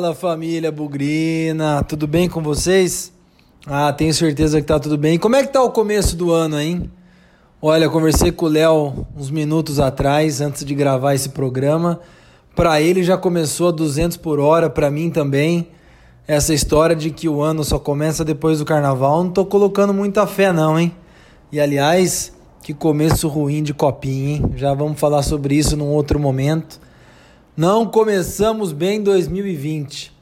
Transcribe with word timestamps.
Fala 0.00 0.14
família 0.14 0.72
Bugrina, 0.72 1.84
tudo 1.84 2.06
bem 2.06 2.26
com 2.26 2.42
vocês? 2.42 3.12
Ah, 3.66 3.92
tenho 3.92 4.14
certeza 4.14 4.58
que 4.58 4.66
tá 4.66 4.80
tudo 4.80 4.96
bem. 4.96 5.18
Como 5.18 5.36
é 5.36 5.42
que 5.42 5.52
tá 5.52 5.62
o 5.62 5.70
começo 5.70 6.16
do 6.16 6.32
ano, 6.32 6.58
hein? 6.58 6.90
Olha, 7.60 7.86
conversei 7.86 8.32
com 8.32 8.46
o 8.46 8.48
Léo 8.48 9.06
uns 9.14 9.30
minutos 9.30 9.78
atrás, 9.78 10.40
antes 10.40 10.64
de 10.64 10.74
gravar 10.74 11.14
esse 11.14 11.28
programa. 11.28 12.00
Para 12.56 12.80
ele 12.80 13.02
já 13.02 13.18
começou 13.18 13.68
a 13.68 13.72
200 13.72 14.16
por 14.16 14.40
hora, 14.40 14.70
para 14.70 14.90
mim 14.90 15.10
também. 15.10 15.68
Essa 16.26 16.54
história 16.54 16.96
de 16.96 17.10
que 17.10 17.28
o 17.28 17.42
ano 17.42 17.62
só 17.62 17.78
começa 17.78 18.24
depois 18.24 18.58
do 18.58 18.64
carnaval, 18.64 19.22
não 19.22 19.30
tô 19.30 19.44
colocando 19.44 19.92
muita 19.92 20.26
fé 20.26 20.50
não, 20.50 20.80
hein? 20.80 20.94
E 21.52 21.60
aliás, 21.60 22.32
que 22.62 22.72
começo 22.72 23.28
ruim 23.28 23.62
de 23.62 23.74
copinha, 23.74 24.36
hein? 24.36 24.52
Já 24.56 24.72
vamos 24.72 24.98
falar 24.98 25.22
sobre 25.22 25.56
isso 25.56 25.76
num 25.76 25.88
outro 25.88 26.18
momento. 26.18 26.80
Não 27.56 27.84
começamos 27.84 28.72
bem 28.72 29.02
2020. 29.02 30.12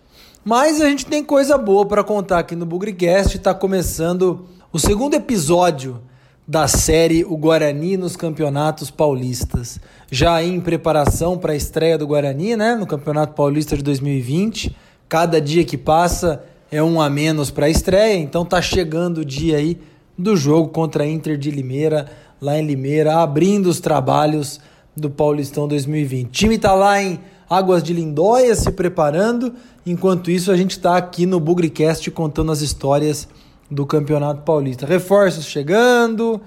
Mas 0.42 0.80
a 0.80 0.88
gente 0.88 1.04
tem 1.04 1.22
coisa 1.22 1.58
boa 1.58 1.84
para 1.84 2.02
contar 2.02 2.38
aqui 2.38 2.56
no 2.56 2.64
Bugricast. 2.64 3.36
Está 3.36 3.52
começando 3.52 4.46
o 4.72 4.78
segundo 4.78 5.14
episódio 5.14 6.00
da 6.46 6.66
série 6.66 7.26
O 7.26 7.36
Guarani 7.36 7.98
nos 7.98 8.16
Campeonatos 8.16 8.90
Paulistas. 8.90 9.78
Já 10.10 10.42
em 10.42 10.58
preparação 10.58 11.36
para 11.36 11.52
a 11.52 11.56
estreia 11.56 11.98
do 11.98 12.06
Guarani, 12.06 12.56
né, 12.56 12.74
no 12.74 12.86
Campeonato 12.86 13.34
Paulista 13.34 13.76
de 13.76 13.82
2020. 13.82 14.74
Cada 15.06 15.38
dia 15.38 15.64
que 15.64 15.76
passa 15.76 16.42
é 16.72 16.82
um 16.82 16.98
a 16.98 17.10
menos 17.10 17.50
para 17.50 17.66
a 17.66 17.70
estreia, 17.70 18.16
então 18.16 18.44
tá 18.44 18.62
chegando 18.62 19.18
o 19.18 19.24
dia 19.24 19.58
aí 19.58 19.78
do 20.16 20.34
jogo 20.34 20.70
contra 20.70 21.04
a 21.04 21.06
Inter 21.06 21.36
de 21.36 21.50
Limeira, 21.50 22.10
lá 22.40 22.58
em 22.58 22.66
Limeira, 22.66 23.18
abrindo 23.18 23.66
os 23.66 23.80
trabalhos 23.80 24.60
do 25.00 25.10
Paulistão 25.10 25.68
2020. 25.68 26.26
O 26.26 26.30
time 26.30 26.54
está 26.56 26.74
lá 26.74 27.00
em 27.02 27.20
Águas 27.48 27.82
de 27.82 27.92
Lindóia 27.92 28.54
se 28.54 28.70
preparando, 28.72 29.54
enquanto 29.86 30.30
isso 30.30 30.50
a 30.50 30.56
gente 30.56 30.72
está 30.72 30.96
aqui 30.96 31.24
no 31.24 31.40
Bugricast 31.40 32.10
contando 32.10 32.52
as 32.52 32.60
histórias 32.60 33.28
do 33.70 33.86
Campeonato 33.86 34.42
Paulista. 34.42 34.86
Reforços 34.86 35.46
chegando, 35.46 36.40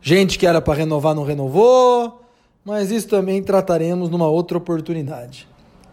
gente 0.00 0.38
que 0.38 0.46
era 0.46 0.60
para 0.60 0.74
renovar 0.74 1.14
não 1.14 1.24
renovou, 1.24 2.22
mas 2.64 2.90
isso 2.90 3.08
também 3.08 3.42
trataremos 3.42 4.08
numa 4.08 4.28
outra 4.28 4.58
oportunidade. 4.58 5.46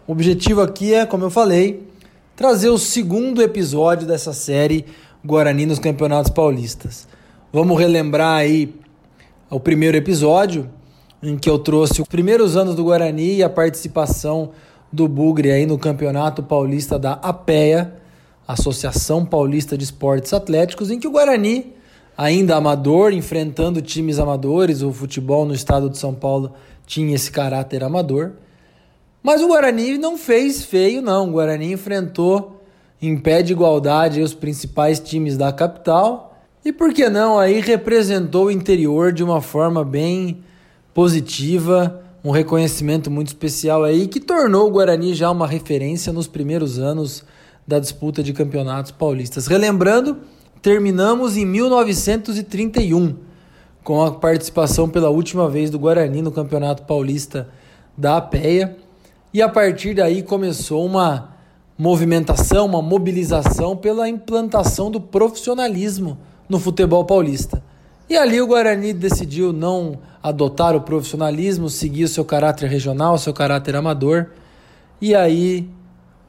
O 0.08 0.12
objetivo 0.12 0.62
aqui 0.62 0.94
é, 0.94 1.06
como 1.06 1.24
eu 1.24 1.30
falei, 1.30 1.88
trazer 2.36 2.70
o 2.70 2.78
segundo 2.78 3.42
episódio 3.42 4.08
dessa 4.08 4.34
série 4.34 4.86
Guarani 5.24 5.66
nos 5.66 5.80
Campeonatos 5.80 6.32
Paulistas. 6.32 7.08
Vamos 7.52 7.80
relembrar 7.80 8.38
aí 8.38 8.74
o 9.50 9.60
primeiro 9.60 9.96
episódio, 9.96 10.70
em 11.24 11.38
que 11.38 11.50
eu 11.50 11.58
trouxe 11.58 12.02
os 12.02 12.08
primeiros 12.08 12.58
anos 12.58 12.76
do 12.76 12.84
Guarani 12.84 13.38
e 13.38 13.44
a 13.44 13.50
participação 13.50 14.52
do 14.92 15.08
Bugre 15.08 15.52
aí 15.52 15.66
no 15.66 15.80
Campeonato 15.80 16.44
Paulista 16.44 17.00
da 17.00 17.14
APEA, 17.14 17.96
Associação 18.46 19.26
Paulista 19.26 19.78
de 19.78 19.86
Esportes 19.86 20.34
Atléticos, 20.34 20.92
em 20.92 21.00
que 21.00 21.08
o 21.08 21.12
Guarani, 21.12 21.74
ainda 22.18 22.58
amador, 22.58 23.14
enfrentando 23.14 23.82
times 23.82 24.20
amadores, 24.20 24.82
o 24.82 24.92
futebol 24.92 25.46
no 25.46 25.54
estado 25.54 25.90
de 25.90 25.98
São 25.98 26.14
Paulo 26.14 26.54
tinha 26.86 27.16
esse 27.16 27.32
caráter 27.32 27.86
amador. 27.86 28.34
Mas 29.24 29.42
o 29.42 29.48
Guarani 29.48 29.98
não 29.98 30.18
fez 30.18 30.66
feio, 30.66 31.02
não. 31.02 31.30
O 31.30 31.32
Guarani 31.32 31.72
enfrentou 31.72 32.62
em 33.02 33.18
pé 33.18 33.42
de 33.42 33.54
igualdade 33.54 34.22
os 34.22 34.34
principais 34.34 35.00
times 35.00 35.38
da 35.38 35.54
capital. 35.54 36.38
E 36.66 36.74
por 36.74 36.94
que 36.94 37.10
não 37.10 37.40
aí 37.40 37.62
representou 37.62 38.48
o 38.48 38.52
interior 38.52 39.14
de 39.14 39.24
uma 39.24 39.42
forma 39.42 39.86
bem 39.86 40.44
positiva, 40.94 42.02
um 42.24 42.32
reconhecimento 42.32 43.10
muito 43.10 43.28
especial 43.28 43.84
aí 43.84 44.08
que 44.08 44.20
tornou 44.20 44.68
o 44.68 44.72
Guarani 44.72 45.14
já 45.14 45.30
uma 45.30 45.48
referência 45.48 46.14
nos 46.14 46.28
primeiros 46.28 46.80
anos 46.80 47.24
da 47.68 47.80
disputa 47.80 48.22
de 48.22 48.34
campeonatos 48.34 48.92
paulistas. 48.92 49.48
Relembrando, 49.48 50.18
terminamos 50.62 51.36
em 51.36 51.46
1931 51.46 53.16
com 53.84 54.02
a 54.02 54.12
participação 54.12 54.88
pela 54.88 55.10
última 55.10 55.50
vez 55.50 55.70
do 55.70 55.80
Guarani 55.80 56.22
no 56.22 56.32
Campeonato 56.32 56.84
Paulista 56.84 57.50
da 57.98 58.18
APEA 58.18 58.78
e 59.34 59.42
a 59.42 59.50
partir 59.50 59.94
daí 59.96 60.24
começou 60.24 60.86
uma 60.86 61.34
movimentação, 61.78 62.66
uma 62.66 62.82
mobilização 62.82 63.76
pela 63.76 64.08
implantação 64.08 64.90
do 64.90 65.02
profissionalismo 65.02 66.18
no 66.48 66.60
futebol 66.60 67.04
paulista. 67.04 67.64
E 68.10 68.18
ali 68.18 68.42
o 68.42 68.48
Guarani 68.48 68.94
decidiu 68.94 69.54
não 69.54 70.00
adotar 70.22 70.76
o 70.76 70.82
profissionalismo, 70.82 71.70
seguir 71.70 72.04
o 72.04 72.08
seu 72.08 72.26
caráter 72.26 72.70
regional, 72.70 73.16
o 73.16 73.20
seu 73.20 73.34
caráter 73.34 73.76
amador. 73.76 74.32
E 75.02 75.16
aí 75.16 75.70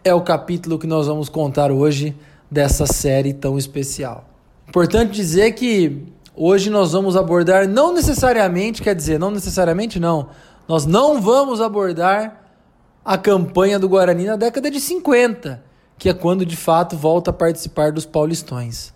é 0.04 0.14
o 0.14 0.20
capítulo 0.20 0.78
que 0.78 0.86
nós 0.86 1.06
vamos 1.06 1.28
contar 1.28 1.70
hoje 1.70 2.16
dessa 2.50 2.86
série 2.86 3.32
tão 3.32 3.58
especial. 3.58 4.24
Importante 4.68 5.12
dizer 5.12 5.52
que 5.52 6.04
hoje 6.34 6.70
nós 6.70 6.92
vamos 6.92 7.16
abordar 7.16 7.68
não 7.68 7.92
necessariamente, 7.92 8.82
quer 8.82 8.94
dizer, 8.94 9.18
não 9.18 9.30
necessariamente 9.30 10.00
não, 10.00 10.28
nós 10.66 10.86
não 10.86 11.20
vamos 11.20 11.60
abordar 11.60 12.42
a 13.04 13.18
campanha 13.18 13.78
do 13.78 13.88
Guarani 13.88 14.24
na 14.24 14.36
década 14.36 14.70
de 14.70 14.80
50, 14.80 15.62
que 15.98 16.08
é 16.08 16.14
quando 16.14 16.46
de 16.46 16.56
fato 16.56 16.96
volta 16.96 17.30
a 17.30 17.34
participar 17.34 17.92
dos 17.92 18.06
Paulistões. 18.06 18.93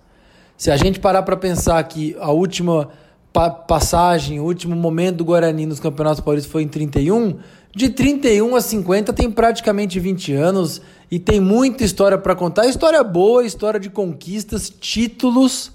Se 0.58 0.72
a 0.72 0.76
gente 0.76 0.98
parar 0.98 1.22
para 1.22 1.36
pensar 1.36 1.80
que 1.84 2.16
a 2.18 2.32
última 2.32 2.88
pa 3.32 3.48
passagem, 3.48 4.40
o 4.40 4.44
último 4.44 4.74
momento 4.74 5.18
do 5.18 5.24
Guarani 5.24 5.64
nos 5.64 5.78
Campeonatos 5.78 6.20
Paulistas 6.20 6.50
foi 6.50 6.64
em 6.64 6.68
31, 6.68 7.38
de 7.72 7.90
31 7.90 8.56
a 8.56 8.60
50 8.60 9.12
tem 9.12 9.30
praticamente 9.30 10.00
20 10.00 10.32
anos 10.32 10.82
e 11.08 11.20
tem 11.20 11.38
muita 11.38 11.84
história 11.84 12.18
para 12.18 12.34
contar. 12.34 12.66
História 12.66 13.04
boa, 13.04 13.44
história 13.44 13.78
de 13.78 13.88
conquistas, 13.88 14.68
títulos, 14.68 15.70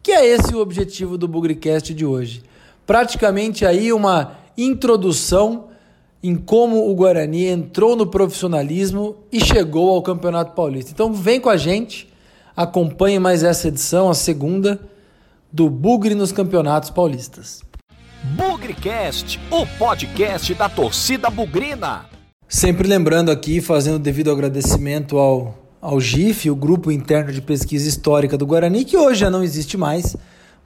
que 0.00 0.12
é 0.12 0.24
esse 0.24 0.54
o 0.54 0.60
objetivo 0.60 1.18
do 1.18 1.26
Bugricast 1.26 1.92
de 1.92 2.06
hoje. 2.06 2.44
Praticamente 2.86 3.66
aí 3.66 3.92
uma 3.92 4.36
introdução 4.56 5.70
em 6.22 6.36
como 6.36 6.88
o 6.88 6.94
Guarani 6.94 7.46
entrou 7.46 7.96
no 7.96 8.06
profissionalismo 8.06 9.16
e 9.32 9.40
chegou 9.40 9.90
ao 9.90 10.02
Campeonato 10.02 10.52
Paulista. 10.52 10.92
Então 10.92 11.12
vem 11.12 11.40
com 11.40 11.50
a 11.50 11.56
gente, 11.56 12.13
acompanhe 12.56 13.18
mais 13.18 13.42
essa 13.42 13.68
edição, 13.68 14.08
a 14.08 14.14
segunda 14.14 14.80
do 15.52 15.68
Bugre 15.68 16.14
nos 16.14 16.32
Campeonatos 16.32 16.90
Paulistas. 16.90 17.62
Bugrecast, 18.36 19.38
o 19.50 19.66
podcast 19.78 20.54
da 20.54 20.68
torcida 20.68 21.28
bugrina. 21.28 22.06
Sempre 22.48 22.88
lembrando 22.88 23.30
aqui, 23.30 23.60
fazendo 23.60 23.98
devido 23.98 24.30
agradecimento 24.30 25.18
ao, 25.18 25.58
ao 25.80 26.00
GIF, 26.00 26.48
o 26.50 26.56
Grupo 26.56 26.90
Interno 26.90 27.32
de 27.32 27.42
Pesquisa 27.42 27.88
Histórica 27.88 28.38
do 28.38 28.46
Guarani, 28.46 28.84
que 28.84 28.96
hoje 28.96 29.20
já 29.20 29.30
não 29.30 29.42
existe 29.42 29.76
mais, 29.76 30.16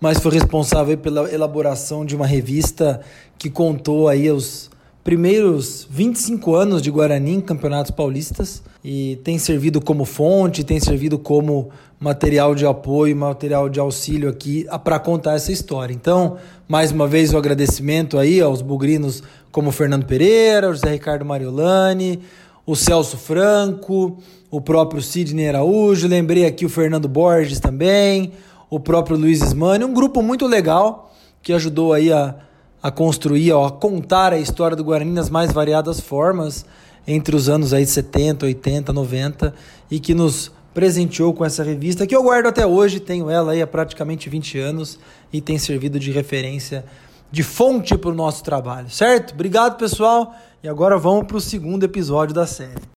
mas 0.01 0.19
foi 0.19 0.33
responsável 0.33 0.97
pela 0.97 1.33
elaboração 1.33 2.05
de 2.05 2.15
uma 2.15 2.27
revista 2.27 3.01
que 3.37 3.51
contou 3.51 4.09
aí 4.09 4.31
os 4.31 4.71
primeiros 5.09 5.89
25 5.89 6.55
anos 6.55 6.83
de 6.83 6.91
Guarani 6.91 7.37
em 7.37 7.41
campeonatos 7.41 7.91
paulistas 7.91 8.63
e 8.85 9.19
tem 9.25 9.39
servido 9.39 9.81
como 9.81 10.05
fonte, 10.05 10.63
tem 10.63 10.79
servido 10.79 11.19
como 11.19 11.71
material 11.99 12.55
de 12.55 12.67
apoio, 12.67 13.17
material 13.17 13.71
de 13.71 13.81
auxílio 13.81 14.29
aqui 14.29 14.67
para 14.85 14.99
contar 14.99 15.37
essa 15.37 15.51
história. 15.51 15.95
Então, 15.95 16.37
mais 16.69 16.93
uma 16.93 17.07
vez 17.07 17.33
o 17.33 17.39
agradecimento 17.39 18.19
aí 18.19 18.39
aos 18.39 18.61
bugrinos 18.61 19.23
como 19.51 19.73
Fernando 19.73 20.05
Pereira, 20.05 20.69
José 20.75 20.91
Ricardo 20.91 21.25
Mariolani, 21.25 22.21
o 22.67 22.77
Celso 22.77 23.17
Franco, 23.17 24.19
o 24.51 24.61
próprio 24.61 25.01
Sidney 25.01 25.49
Araújo, 25.49 26.07
lembrei 26.07 26.45
aqui 26.45 26.67
o 26.67 26.69
Fernando 26.69 27.09
Borges 27.09 27.61
também, 27.61 28.33
o 28.69 28.79
próprio 28.79 29.17
Luiz 29.17 29.41
Ismani, 29.41 29.87
um 29.87 29.95
grupo 29.95 30.21
muito 30.21 30.47
legal 30.47 31.11
que 31.43 31.55
ajudou 31.55 31.95
aí 31.95 32.13
a 32.13 32.35
a 32.83 32.91
construir, 32.91 33.53
a 33.53 33.71
contar 33.71 34.33
a 34.33 34.39
história 34.39 34.77
do 34.77 34.85
Guarani 34.85 35.13
nas 35.13 35.31
mais 35.31 35.53
variadas 35.53 36.01
formas 36.01 36.65
entre 37.07 37.35
os 37.35 37.49
anos 37.49 37.73
aí 37.73 37.87
70, 37.87 38.47
80, 38.47 38.93
90 38.93 39.55
e 39.91 39.99
que 39.99 40.15
nos 40.15 40.53
presenteou 40.75 41.33
com 41.33 41.45
essa 41.45 41.65
revista 41.65 42.07
que 42.07 42.15
eu 42.15 42.23
guardo 42.23 42.47
até 42.47 42.67
hoje, 42.67 43.01
tenho 43.01 43.29
ela 43.29 43.53
aí 43.53 43.63
há 43.63 43.67
praticamente 43.67 44.29
20 44.29 44.59
anos 44.59 44.99
e 45.33 45.41
tem 45.41 45.59
servido 45.59 45.99
de 45.99 46.13
referência, 46.13 46.85
de 47.33 47.43
fonte 47.43 47.97
para 47.97 48.11
o 48.11 48.15
nosso 48.15 48.45
trabalho, 48.45 48.89
certo? 48.91 49.33
Obrigado, 49.33 49.77
pessoal, 49.77 50.35
e 50.63 50.69
agora 50.69 50.97
vamos 50.97 51.27
para 51.27 51.37
o 51.37 51.41
segundo 51.41 51.85
episódio 51.85 52.35
da 52.35 52.47
série. 52.47 52.98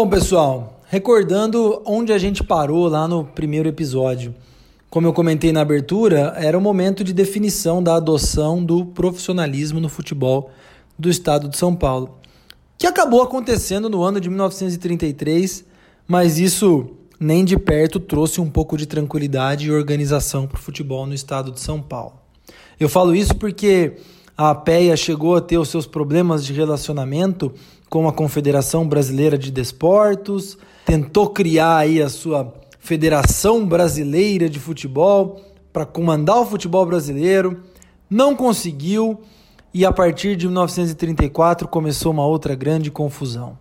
Bom, 0.00 0.08
pessoal, 0.08 0.80
recordando 0.86 1.82
onde 1.84 2.12
a 2.12 2.18
gente 2.18 2.44
parou 2.44 2.86
lá 2.86 3.08
no 3.08 3.24
primeiro 3.24 3.68
episódio. 3.68 4.32
Como 4.88 5.08
eu 5.08 5.12
comentei 5.12 5.50
na 5.50 5.60
abertura, 5.60 6.34
era 6.36 6.56
o 6.56 6.60
momento 6.60 7.02
de 7.02 7.12
definição 7.12 7.82
da 7.82 7.96
adoção 7.96 8.64
do 8.64 8.86
profissionalismo 8.86 9.80
no 9.80 9.88
futebol 9.88 10.52
do 10.96 11.10
estado 11.10 11.48
de 11.48 11.56
São 11.56 11.74
Paulo, 11.74 12.16
que 12.78 12.86
acabou 12.86 13.22
acontecendo 13.22 13.90
no 13.90 14.00
ano 14.04 14.20
de 14.20 14.28
1933, 14.28 15.64
mas 16.06 16.38
isso 16.38 16.90
nem 17.18 17.44
de 17.44 17.58
perto 17.58 17.98
trouxe 17.98 18.40
um 18.40 18.48
pouco 18.48 18.76
de 18.76 18.86
tranquilidade 18.86 19.66
e 19.66 19.72
organização 19.72 20.46
para 20.46 20.58
o 20.58 20.62
futebol 20.62 21.06
no 21.06 21.14
estado 21.14 21.50
de 21.50 21.58
São 21.58 21.82
Paulo. 21.82 22.20
Eu 22.78 22.88
falo 22.88 23.16
isso 23.16 23.34
porque 23.34 23.96
a 24.36 24.50
APEA 24.50 24.96
chegou 24.96 25.34
a 25.34 25.40
ter 25.40 25.58
os 25.58 25.68
seus 25.68 25.88
problemas 25.88 26.46
de 26.46 26.52
relacionamento 26.52 27.52
com 27.88 28.06
a 28.06 28.12
Confederação 28.12 28.86
Brasileira 28.86 29.38
de 29.38 29.50
Desportos, 29.50 30.58
tentou 30.84 31.30
criar 31.30 31.78
aí 31.78 32.02
a 32.02 32.08
sua 32.08 32.54
Federação 32.78 33.66
Brasileira 33.66 34.48
de 34.48 34.58
Futebol 34.58 35.40
para 35.72 35.86
comandar 35.86 36.38
o 36.38 36.46
futebol 36.46 36.84
brasileiro, 36.86 37.62
não 38.08 38.34
conseguiu 38.34 39.20
e 39.72 39.84
a 39.84 39.92
partir 39.92 40.36
de 40.36 40.46
1934 40.46 41.68
começou 41.68 42.12
uma 42.12 42.26
outra 42.26 42.54
grande 42.54 42.90
confusão. 42.90 43.58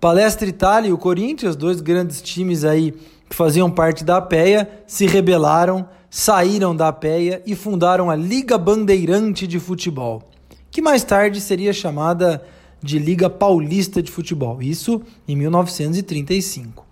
Palestra 0.00 0.48
Itália 0.48 0.90
e 0.90 0.92
o 0.92 0.98
Corinthians, 0.98 1.56
dois 1.56 1.80
grandes 1.80 2.22
times 2.22 2.64
aí 2.64 2.92
que 3.28 3.34
faziam 3.34 3.70
parte 3.70 4.04
da 4.04 4.18
APEA, 4.18 4.84
se 4.86 5.06
rebelaram, 5.06 5.88
saíram 6.10 6.76
da 6.76 6.88
APEA 6.88 7.42
e 7.46 7.56
fundaram 7.56 8.10
a 8.10 8.14
Liga 8.14 8.56
Bandeirante 8.56 9.46
de 9.46 9.58
Futebol, 9.58 10.22
que 10.70 10.82
mais 10.82 11.02
tarde 11.02 11.40
seria 11.40 11.72
chamada 11.72 12.44
de 12.84 12.98
Liga 12.98 13.30
Paulista 13.30 14.02
de 14.02 14.10
Futebol, 14.10 14.60
isso 14.60 15.00
em 15.26 15.34
1935. 15.34 16.84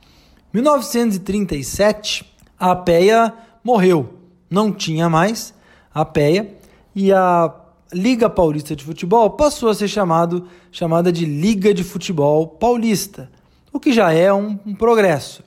1937, 0.55 2.25
a 2.59 2.71
APEA 2.71 3.35
morreu, 3.62 4.15
não 4.49 4.73
tinha 4.73 5.11
mais 5.11 5.53
a 5.94 6.00
APEA 6.00 6.56
e 6.94 7.12
a 7.12 7.55
Liga 7.93 8.31
Paulista 8.31 8.75
de 8.75 8.83
Futebol 8.83 9.29
passou 9.31 9.69
a 9.69 9.75
ser 9.75 9.89
chamado, 9.89 10.47
chamada 10.71 11.12
de 11.12 11.27
Liga 11.27 11.75
de 11.75 11.85
Futebol 11.85 12.47
Paulista, 12.47 13.31
o 13.71 13.79
que 13.79 13.93
já 13.93 14.12
é 14.12 14.33
um, 14.33 14.59
um 14.65 14.75
progresso. 14.75 15.43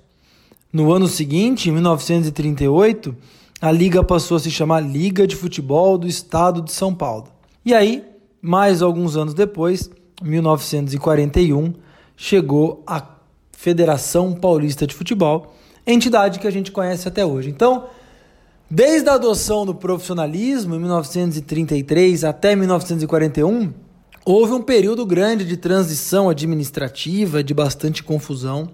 No 0.72 0.92
ano 0.92 1.08
seguinte, 1.08 1.70
em 1.70 1.74
1938, 1.74 3.16
a 3.60 3.72
liga 3.72 4.04
passou 4.04 4.38
a 4.38 4.40
se 4.40 4.52
chamar 4.52 4.82
Liga 4.82 5.26
de 5.26 5.36
Futebol 5.36 5.98
do 5.98 6.08
Estado 6.08 6.62
de 6.62 6.72
São 6.72 6.94
Paulo. 6.94 7.28
E 7.66 7.74
aí, 7.74 8.04
mais 8.42 8.84
alguns 8.84 9.18
anos 9.18 9.34
depois, 9.34 9.90
1941, 10.22 11.74
chegou 12.16 12.84
a 12.88 13.04
Federação 13.52 14.34
Paulista 14.34 14.86
de 14.86 14.94
Futebol, 14.94 15.56
entidade 15.86 16.40
que 16.40 16.48
a 16.48 16.52
gente 16.52 16.72
conhece 16.72 17.08
até 17.08 17.26
hoje. 17.26 17.50
Então, 17.50 17.86
desde 18.70 19.10
a 19.10 19.14
adoção 19.14 19.66
do 19.66 19.74
profissionalismo 19.74 20.76
em 20.76 20.80
1933 20.80 22.24
até 22.24 22.56
1941, 22.56 23.74
houve 24.26 24.54
um 24.54 24.62
período 24.62 25.06
grande 25.06 25.46
de 25.46 25.58
transição 25.58 26.30
administrativa, 26.30 27.44
de 27.44 27.54
bastante 27.54 28.04
confusão 28.04 28.70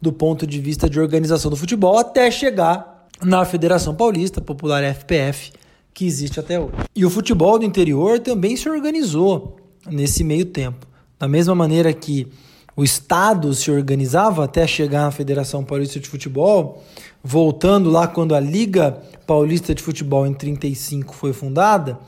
do 0.00 0.12
ponto 0.12 0.46
de 0.46 0.58
vista 0.60 0.90
de 0.90 0.98
organização 0.98 1.50
do 1.50 1.56
futebol, 1.56 1.96
até 1.96 2.30
chegar 2.30 3.06
na 3.22 3.44
Federação 3.44 3.94
Paulista, 3.94 4.40
popular 4.40 4.82
FPF, 4.82 5.52
que 5.94 6.04
existe 6.04 6.40
até 6.40 6.58
hoje. 6.58 6.72
E 6.94 7.04
o 7.04 7.10
futebol 7.10 7.58
do 7.58 7.64
interior 7.64 8.18
também 8.18 8.56
se 8.56 8.68
organizou 8.68 9.56
nesse 9.90 10.22
meio 10.24 10.46
tempo. 10.46 10.86
Da 11.18 11.28
mesma 11.28 11.54
maneira 11.54 11.92
que 11.92 12.28
o 12.74 12.82
Estado 12.82 13.52
se 13.54 13.70
organizava 13.70 14.44
até 14.44 14.66
chegar 14.66 15.02
na 15.02 15.10
Federação 15.10 15.62
Paulista 15.62 16.00
de 16.00 16.08
Futebol, 16.08 16.82
voltando 17.22 17.90
lá 17.90 18.06
quando 18.06 18.34
a 18.34 18.40
Liga 18.40 18.98
Paulista 19.26 19.74
de 19.74 19.82
Futebol 19.82 20.26
em 20.26 20.32
35 20.32 21.14
foi 21.14 21.32
fundada, 21.32 21.98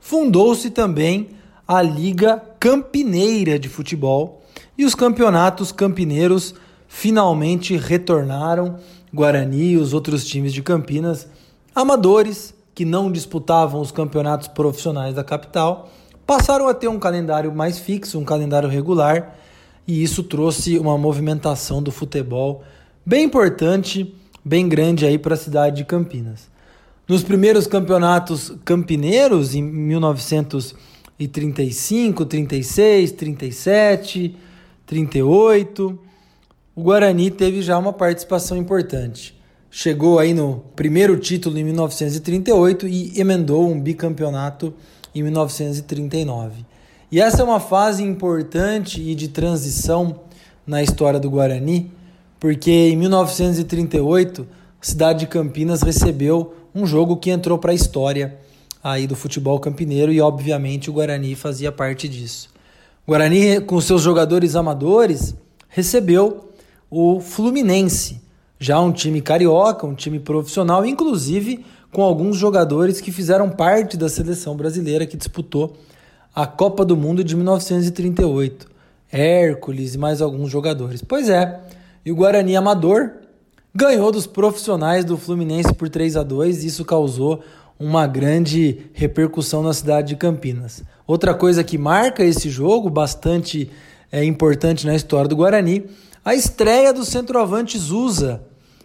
fundou-se 0.00 0.70
também 0.70 1.30
a 1.68 1.82
Liga 1.82 2.42
Campineira 2.58 3.58
de 3.58 3.68
Futebol 3.68 4.42
e 4.78 4.84
os 4.84 4.94
campeonatos 4.94 5.70
campineiros 5.72 6.54
finalmente 6.88 7.76
retornaram. 7.76 8.78
Guarani 9.12 9.72
e 9.72 9.76
os 9.76 9.92
outros 9.92 10.26
times 10.26 10.52
de 10.52 10.62
Campinas, 10.62 11.26
amadores 11.74 12.54
que 12.74 12.84
não 12.84 13.10
disputavam 13.10 13.80
os 13.80 13.90
campeonatos 13.90 14.48
profissionais 14.48 15.14
da 15.14 15.24
capital, 15.24 15.90
passaram 16.26 16.68
a 16.68 16.74
ter 16.74 16.88
um 16.88 16.98
calendário 16.98 17.54
mais 17.54 17.78
fixo, 17.78 18.18
um 18.18 18.24
calendário 18.24 18.68
regular 18.68 19.38
e 19.86 20.02
isso 20.02 20.24
trouxe 20.24 20.78
uma 20.78 20.98
movimentação 20.98 21.82
do 21.82 21.90
futebol 21.92 22.64
bem 23.04 23.24
importante, 23.24 24.14
bem 24.44 24.68
grande 24.68 25.06
aí 25.06 25.16
para 25.16 25.34
a 25.34 25.38
cidade 25.38 25.76
de 25.76 25.84
Campinas. 25.84 26.48
Nos 27.06 27.22
primeiros 27.22 27.68
campeonatos 27.68 28.52
campineiros, 28.64 29.54
em 29.54 29.62
1935, 29.62 32.26
36, 32.26 33.12
37, 33.12 34.34
38, 34.84 35.98
o 36.74 36.82
Guarani 36.82 37.30
teve 37.30 37.62
já 37.62 37.78
uma 37.78 37.92
participação 37.92 38.56
importante. 38.56 39.36
Chegou 39.70 40.18
aí 40.18 40.34
no 40.34 40.64
primeiro 40.74 41.16
título 41.16 41.56
em 41.56 41.62
1938 41.62 42.88
e 42.88 43.20
emendou 43.20 43.70
um 43.70 43.80
bicampeonato 43.80 44.74
em 45.18 45.22
1939. 45.22 46.64
E 47.10 47.20
essa 47.20 47.42
é 47.42 47.44
uma 47.44 47.60
fase 47.60 48.02
importante 48.02 49.00
e 49.00 49.14
de 49.14 49.28
transição 49.28 50.20
na 50.66 50.82
história 50.82 51.20
do 51.20 51.30
Guarani, 51.30 51.90
porque 52.38 52.70
em 52.70 52.96
1938 52.96 54.46
a 54.80 54.84
cidade 54.84 55.20
de 55.20 55.26
Campinas 55.26 55.82
recebeu 55.82 56.54
um 56.74 56.86
jogo 56.86 57.16
que 57.16 57.30
entrou 57.30 57.58
para 57.58 57.72
a 57.72 57.74
história 57.74 58.36
aí 58.82 59.06
do 59.06 59.16
futebol 59.16 59.58
campineiro 59.58 60.12
e 60.12 60.20
obviamente 60.20 60.90
o 60.90 60.92
Guarani 60.92 61.34
fazia 61.34 61.72
parte 61.72 62.08
disso. 62.08 62.50
O 63.06 63.12
Guarani 63.12 63.60
com 63.60 63.80
seus 63.80 64.02
jogadores 64.02 64.54
amadores 64.54 65.34
recebeu 65.68 66.50
o 66.90 67.20
Fluminense, 67.20 68.20
já 68.58 68.80
um 68.80 68.92
time 68.92 69.20
carioca, 69.20 69.86
um 69.86 69.94
time 69.94 70.18
profissional, 70.18 70.84
inclusive 70.84 71.64
com 71.96 72.02
alguns 72.02 72.36
jogadores 72.36 73.00
que 73.00 73.10
fizeram 73.10 73.48
parte 73.48 73.96
da 73.96 74.06
seleção 74.06 74.54
brasileira 74.54 75.06
que 75.06 75.16
disputou 75.16 75.78
a 76.34 76.46
Copa 76.46 76.84
do 76.84 76.94
Mundo 76.94 77.24
de 77.24 77.34
1938. 77.34 78.66
Hércules 79.10 79.94
e 79.94 79.98
mais 79.98 80.20
alguns 80.20 80.50
jogadores. 80.50 81.00
Pois 81.00 81.30
é, 81.30 81.58
e 82.04 82.12
o 82.12 82.14
Guarani 82.14 82.54
Amador 82.54 83.12
ganhou 83.74 84.12
dos 84.12 84.26
profissionais 84.26 85.06
do 85.06 85.16
Fluminense 85.16 85.72
por 85.72 85.88
3 85.88 86.18
a 86.18 86.22
2 86.22 86.64
e 86.64 86.66
isso 86.66 86.84
causou 86.84 87.42
uma 87.80 88.06
grande 88.06 88.90
repercussão 88.92 89.62
na 89.62 89.72
cidade 89.72 90.08
de 90.08 90.16
Campinas. 90.16 90.84
Outra 91.06 91.32
coisa 91.32 91.64
que 91.64 91.78
marca 91.78 92.22
esse 92.22 92.50
jogo, 92.50 92.90
bastante 92.90 93.70
é, 94.12 94.22
importante 94.22 94.86
na 94.86 94.94
história 94.94 95.30
do 95.30 95.36
Guarani, 95.36 95.86
a 96.22 96.34
estreia 96.34 96.92
do 96.92 97.06
centroavante 97.06 97.78
Zusa, 97.78 98.42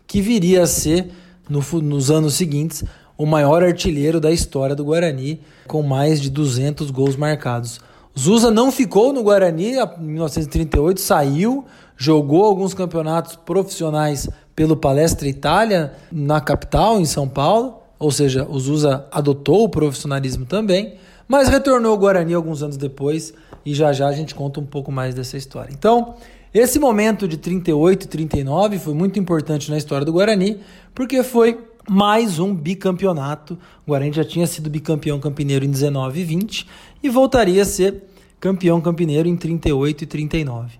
que 0.07 0.21
viria 0.21 0.63
a 0.63 0.65
ser, 0.65 1.11
no, 1.49 1.61
nos 1.81 2.09
anos 2.09 2.35
seguintes, 2.35 2.85
o 3.21 3.25
maior 3.27 3.63
artilheiro 3.63 4.19
da 4.19 4.31
história 4.31 4.75
do 4.75 4.83
Guarani, 4.83 5.39
com 5.67 5.83
mais 5.83 6.19
de 6.19 6.27
200 6.27 6.89
gols 6.89 7.15
marcados. 7.15 7.79
Zusa 8.19 8.49
não 8.49 8.71
ficou 8.71 9.13
no 9.13 9.21
Guarani 9.21 9.73
em 9.75 9.99
1938, 9.99 10.99
saiu, 10.99 11.63
jogou 11.95 12.43
alguns 12.43 12.73
campeonatos 12.73 13.35
profissionais 13.35 14.27
pelo 14.55 14.75
Palestra 14.75 15.27
Itália 15.27 15.93
na 16.11 16.41
capital, 16.41 16.99
em 16.99 17.05
São 17.05 17.29
Paulo, 17.29 17.75
ou 17.99 18.09
seja, 18.09 18.43
o 18.49 18.59
Zusa 18.59 19.05
adotou 19.11 19.65
o 19.65 19.69
profissionalismo 19.69 20.47
também, 20.47 20.95
mas 21.27 21.47
retornou 21.47 21.91
ao 21.91 21.99
Guarani 21.99 22.33
alguns 22.33 22.63
anos 22.63 22.75
depois 22.75 23.35
e 23.63 23.75
já 23.75 23.93
já 23.93 24.07
a 24.07 24.13
gente 24.13 24.33
conta 24.33 24.59
um 24.59 24.65
pouco 24.65 24.91
mais 24.91 25.13
dessa 25.13 25.37
história. 25.37 25.71
Então, 25.71 26.15
esse 26.51 26.79
momento 26.79 27.27
de 27.27 27.37
38 27.37 28.03
e 28.03 28.07
39 28.07 28.79
foi 28.79 28.95
muito 28.95 29.19
importante 29.19 29.69
na 29.69 29.77
história 29.77 30.03
do 30.03 30.11
Guarani, 30.11 30.59
porque 30.95 31.21
foi 31.21 31.57
mais 31.89 32.39
um 32.39 32.53
bicampeonato. 32.53 33.57
O 33.85 33.91
Guarani 33.91 34.13
já 34.13 34.23
tinha 34.23 34.47
sido 34.47 34.69
bicampeão 34.69 35.19
campineiro 35.19 35.65
em 35.65 35.71
19 35.71 36.19
e 36.19 36.23
20 36.23 36.67
e 37.03 37.09
voltaria 37.09 37.61
a 37.61 37.65
ser 37.65 38.03
campeão 38.39 38.81
campineiro 38.81 39.27
em 39.27 39.35
38 39.35 40.03
e 40.03 40.07
39. 40.07 40.79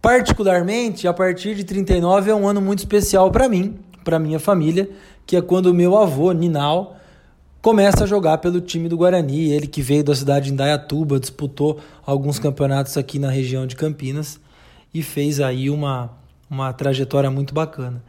Particularmente, 0.00 1.06
a 1.06 1.12
partir 1.12 1.54
de 1.54 1.64
39 1.64 2.30
é 2.30 2.34
um 2.34 2.48
ano 2.48 2.60
muito 2.60 2.78
especial 2.78 3.30
para 3.30 3.48
mim, 3.48 3.76
para 4.02 4.18
minha 4.18 4.38
família, 4.38 4.88
que 5.26 5.36
é 5.36 5.42
quando 5.42 5.74
meu 5.74 5.96
avô, 5.96 6.32
Ninal, 6.32 6.96
começa 7.60 8.04
a 8.04 8.06
jogar 8.06 8.38
pelo 8.38 8.60
time 8.60 8.88
do 8.88 8.96
Guarani, 8.96 9.52
ele 9.52 9.66
que 9.66 9.82
veio 9.82 10.02
da 10.02 10.14
cidade 10.14 10.46
de 10.46 10.52
Indaiatuba, 10.52 11.20
disputou 11.20 11.78
alguns 12.04 12.38
campeonatos 12.38 12.96
aqui 12.96 13.18
na 13.18 13.30
região 13.30 13.66
de 13.66 13.76
Campinas 13.76 14.40
e 14.92 15.02
fez 15.02 15.38
aí 15.40 15.68
uma, 15.68 16.10
uma 16.48 16.72
trajetória 16.72 17.30
muito 17.30 17.52
bacana. 17.52 18.02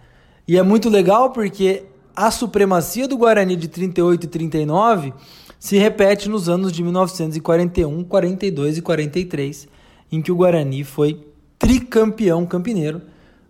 E 0.48 0.58
é 0.58 0.64
muito 0.64 0.90
legal 0.90 1.32
porque 1.32 1.84
a 2.15 2.30
supremacia 2.32 3.08
do 3.08 3.18
Guarani 3.18 3.56
de 3.56 3.68
38 3.68 4.24
e 4.24 4.27
39 4.27 5.13
se 5.60 5.77
repete 5.77 6.27
nos 6.27 6.50
anos 6.50 6.72
de 6.72 6.84
1941, 6.84 8.03
42 8.03 8.77
e 8.77 8.82
43, 8.82 9.68
em 10.12 10.22
que 10.22 10.32
o 10.32 10.36
Guarani 10.36 10.84
foi 10.84 11.25
tricampeão 11.60 12.46
campineiro, 12.46 13.01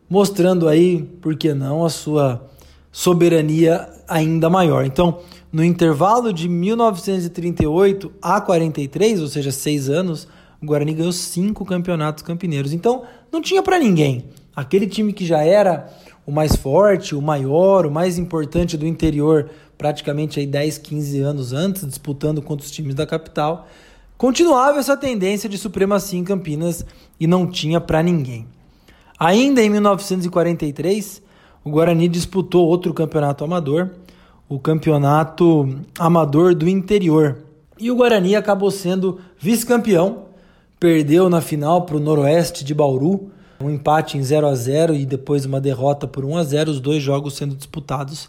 mostrando 0.09 0.67
aí, 0.67 1.03
por 1.21 1.35
que 1.37 1.53
não, 1.53 1.85
a 1.85 1.89
sua 1.89 2.49
soberania 2.91 3.87
ainda 4.07 4.49
maior. 4.49 4.85
Então, 4.85 5.19
no 5.51 5.63
intervalo 5.63 6.33
de 6.33 6.49
1938 6.49 8.11
a 8.21 8.41
43, 8.41 9.21
ou 9.21 9.27
seja, 9.27 9.51
seis 9.51 9.89
anos, 9.89 10.27
o 10.61 10.65
Guarani 10.65 10.93
ganhou 10.93 11.13
cinco 11.13 11.63
campeonatos 11.65 12.23
campineiros. 12.23 12.73
Então, 12.73 13.03
não 13.31 13.41
tinha 13.41 13.63
para 13.63 13.79
ninguém. 13.79 14.25
Aquele 14.53 14.85
time 14.85 15.13
que 15.13 15.25
já 15.25 15.41
era 15.41 15.89
o 16.31 16.33
mais 16.33 16.55
forte, 16.55 17.13
o 17.13 17.21
maior, 17.21 17.85
o 17.85 17.91
mais 17.91 18.17
importante 18.17 18.77
do 18.77 18.87
interior, 18.87 19.49
praticamente 19.77 20.39
aí 20.39 20.47
10, 20.47 20.77
15 20.77 21.19
anos 21.19 21.51
antes, 21.51 21.85
disputando 21.85 22.41
contra 22.41 22.65
os 22.65 22.71
times 22.71 22.95
da 22.95 23.05
capital, 23.05 23.67
continuava 24.17 24.79
essa 24.79 24.95
tendência 24.95 25.49
de 25.49 25.57
supremacia 25.57 26.17
em 26.17 26.23
Campinas 26.23 26.85
e 27.19 27.27
não 27.27 27.45
tinha 27.45 27.81
para 27.81 28.01
ninguém. 28.01 28.47
Ainda 29.19 29.61
em 29.61 29.69
1943, 29.69 31.21
o 31.65 31.69
Guarani 31.69 32.07
disputou 32.07 32.65
outro 32.65 32.93
campeonato 32.93 33.43
amador, 33.43 33.89
o 34.47 34.57
Campeonato 34.57 35.81
Amador 35.99 36.55
do 36.55 36.69
Interior. 36.69 37.39
E 37.77 37.91
o 37.91 37.95
Guarani 37.97 38.37
acabou 38.37 38.71
sendo 38.71 39.19
vice-campeão, 39.37 40.27
perdeu 40.79 41.29
na 41.29 41.41
final 41.41 41.81
para 41.81 41.97
o 41.97 41.99
Noroeste 41.99 42.63
de 42.63 42.73
Bauru, 42.73 43.29
um 43.63 43.69
empate 43.69 44.17
em 44.17 44.23
0 44.23 44.47
a 44.47 44.55
0 44.55 44.95
e 44.95 45.05
depois 45.05 45.45
uma 45.45 45.61
derrota 45.61 46.07
por 46.07 46.25
1 46.25 46.37
a 46.37 46.43
0, 46.43 46.71
os 46.71 46.79
dois 46.79 47.01
jogos 47.01 47.35
sendo 47.35 47.55
disputados 47.55 48.27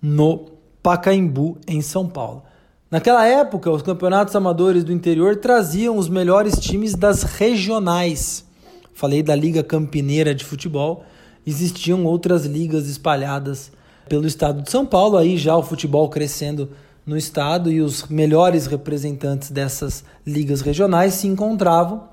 no 0.00 0.46
Pacaembu, 0.82 1.58
em 1.66 1.80
São 1.80 2.08
Paulo. 2.08 2.42
Naquela 2.90 3.26
época, 3.26 3.70
os 3.70 3.82
campeonatos 3.82 4.36
amadores 4.36 4.84
do 4.84 4.92
interior 4.92 5.36
traziam 5.36 5.96
os 5.96 6.08
melhores 6.08 6.56
times 6.58 6.94
das 6.94 7.22
regionais. 7.22 8.44
Falei 8.92 9.22
da 9.22 9.34
Liga 9.34 9.62
Campineira 9.62 10.34
de 10.34 10.44
Futebol, 10.44 11.04
existiam 11.46 12.04
outras 12.04 12.44
ligas 12.44 12.88
espalhadas 12.88 13.72
pelo 14.08 14.26
estado 14.26 14.62
de 14.62 14.70
São 14.70 14.84
Paulo, 14.84 15.16
aí 15.16 15.38
já 15.38 15.56
o 15.56 15.62
futebol 15.62 16.08
crescendo 16.08 16.68
no 17.06 17.16
estado 17.16 17.70
e 17.70 17.80
os 17.80 18.06
melhores 18.08 18.66
representantes 18.66 19.50
dessas 19.50 20.04
ligas 20.26 20.60
regionais 20.60 21.14
se 21.14 21.26
encontravam 21.26 22.11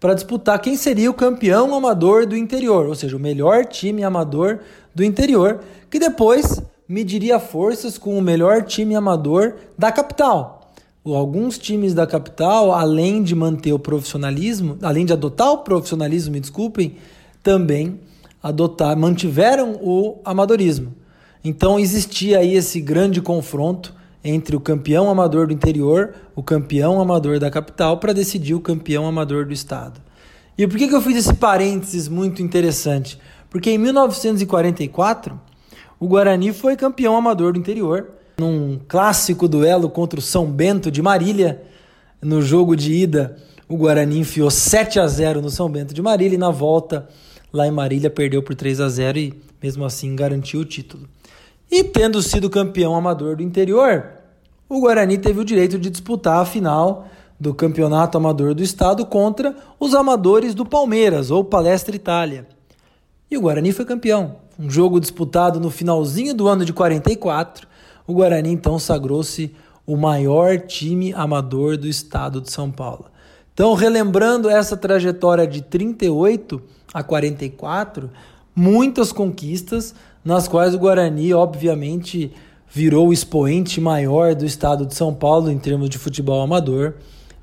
para 0.00 0.14
disputar 0.14 0.58
quem 0.60 0.76
seria 0.76 1.10
o 1.10 1.14
campeão 1.14 1.74
amador 1.74 2.26
do 2.26 2.34
interior, 2.34 2.86
ou 2.86 2.94
seja, 2.94 3.16
o 3.16 3.20
melhor 3.20 3.66
time 3.66 4.02
amador 4.02 4.60
do 4.94 5.04
interior, 5.04 5.60
que 5.90 5.98
depois 5.98 6.62
mediria 6.88 7.38
forças 7.38 7.98
com 7.98 8.18
o 8.18 8.22
melhor 8.22 8.62
time 8.62 8.96
amador 8.96 9.56
da 9.78 9.92
capital. 9.92 10.72
Alguns 11.04 11.58
times 11.58 11.92
da 11.92 12.06
capital, 12.06 12.72
além 12.72 13.22
de 13.22 13.34
manter 13.34 13.72
o 13.72 13.78
profissionalismo, 13.78 14.78
além 14.82 15.04
de 15.04 15.12
adotar 15.12 15.50
o 15.50 15.58
profissionalismo, 15.58 16.32
me 16.32 16.40
desculpem, 16.40 16.96
também 17.42 18.00
adotar, 18.42 18.96
mantiveram 18.96 19.78
o 19.82 20.18
amadorismo. 20.24 20.94
Então 21.44 21.78
existia 21.78 22.38
aí 22.38 22.54
esse 22.54 22.80
grande 22.80 23.20
confronto 23.20 23.94
entre 24.22 24.54
o 24.54 24.60
campeão 24.60 25.08
amador 25.08 25.46
do 25.46 25.52
interior, 25.52 26.14
o 26.36 26.42
campeão 26.42 27.00
amador 27.00 27.38
da 27.38 27.50
capital, 27.50 27.98
para 27.98 28.12
decidir 28.12 28.54
o 28.54 28.60
campeão 28.60 29.06
amador 29.06 29.46
do 29.46 29.52
estado. 29.52 30.00
E 30.56 30.66
por 30.66 30.76
que, 30.76 30.88
que 30.88 30.94
eu 30.94 31.00
fiz 31.00 31.16
esse 31.16 31.34
parênteses 31.34 32.06
muito 32.06 32.42
interessante? 32.42 33.18
Porque 33.48 33.70
em 33.70 33.78
1944, 33.78 35.40
o 35.98 36.06
Guarani 36.06 36.52
foi 36.52 36.76
campeão 36.76 37.16
amador 37.16 37.54
do 37.54 37.58
interior, 37.58 38.10
num 38.38 38.78
clássico 38.86 39.48
duelo 39.48 39.88
contra 39.88 40.18
o 40.18 40.22
São 40.22 40.46
Bento 40.50 40.90
de 40.90 41.02
Marília. 41.02 41.62
No 42.20 42.42
jogo 42.42 42.76
de 42.76 42.92
ida, 42.92 43.36
o 43.68 43.76
Guarani 43.76 44.18
enfiou 44.18 44.50
7 44.50 45.00
a 45.00 45.06
0 45.06 45.40
no 45.40 45.50
São 45.50 45.70
Bento 45.70 45.94
de 45.94 46.02
Marília 46.02 46.34
e 46.34 46.38
na 46.38 46.50
volta, 46.50 47.08
lá 47.52 47.66
em 47.66 47.70
Marília, 47.70 48.10
perdeu 48.10 48.42
por 48.42 48.54
3 48.54 48.80
a 48.80 48.88
0 48.88 49.18
e 49.18 49.34
mesmo 49.62 49.84
assim 49.84 50.14
garantiu 50.14 50.60
o 50.60 50.64
título. 50.64 51.08
E 51.70 51.84
tendo 51.84 52.20
sido 52.20 52.50
campeão 52.50 52.96
amador 52.96 53.36
do 53.36 53.42
interior, 53.42 54.04
o 54.68 54.80
Guarani 54.80 55.18
teve 55.18 55.38
o 55.38 55.44
direito 55.44 55.78
de 55.78 55.88
disputar 55.88 56.40
a 56.40 56.44
final 56.44 57.06
do 57.38 57.54
Campeonato 57.54 58.18
Amador 58.18 58.54
do 58.54 58.62
Estado 58.62 59.06
contra 59.06 59.56
os 59.78 59.94
amadores 59.94 60.54
do 60.54 60.66
Palmeiras, 60.66 61.30
ou 61.30 61.44
Palestra 61.44 61.94
Itália. 61.94 62.46
E 63.30 63.38
o 63.38 63.40
Guarani 63.40 63.72
foi 63.72 63.84
campeão. 63.84 64.36
Um 64.58 64.68
jogo 64.68 65.00
disputado 65.00 65.60
no 65.60 65.70
finalzinho 65.70 66.34
do 66.34 66.48
ano 66.48 66.64
de 66.64 66.72
44, 66.72 67.66
o 68.06 68.12
Guarani 68.12 68.50
então 68.50 68.78
sagrou-se 68.78 69.54
o 69.86 69.96
maior 69.96 70.58
time 70.58 71.14
amador 71.14 71.76
do 71.76 71.86
estado 71.86 72.40
de 72.40 72.50
São 72.50 72.70
Paulo. 72.70 73.06
Então, 73.54 73.74
relembrando 73.74 74.50
essa 74.50 74.76
trajetória 74.76 75.46
de 75.46 75.62
38 75.62 76.60
a 76.92 77.02
44, 77.02 78.10
muitas 78.54 79.12
conquistas, 79.12 79.94
nas 80.24 80.46
quais 80.46 80.74
o 80.74 80.78
Guarani, 80.78 81.32
obviamente, 81.32 82.30
virou 82.68 83.08
o 83.08 83.12
expoente 83.12 83.80
maior 83.80 84.34
do 84.34 84.44
estado 84.44 84.86
de 84.86 84.94
São 84.94 85.12
Paulo 85.14 85.50
em 85.50 85.58
termos 85.58 85.90
de 85.90 85.98
futebol 85.98 86.40
amador. 86.40 86.94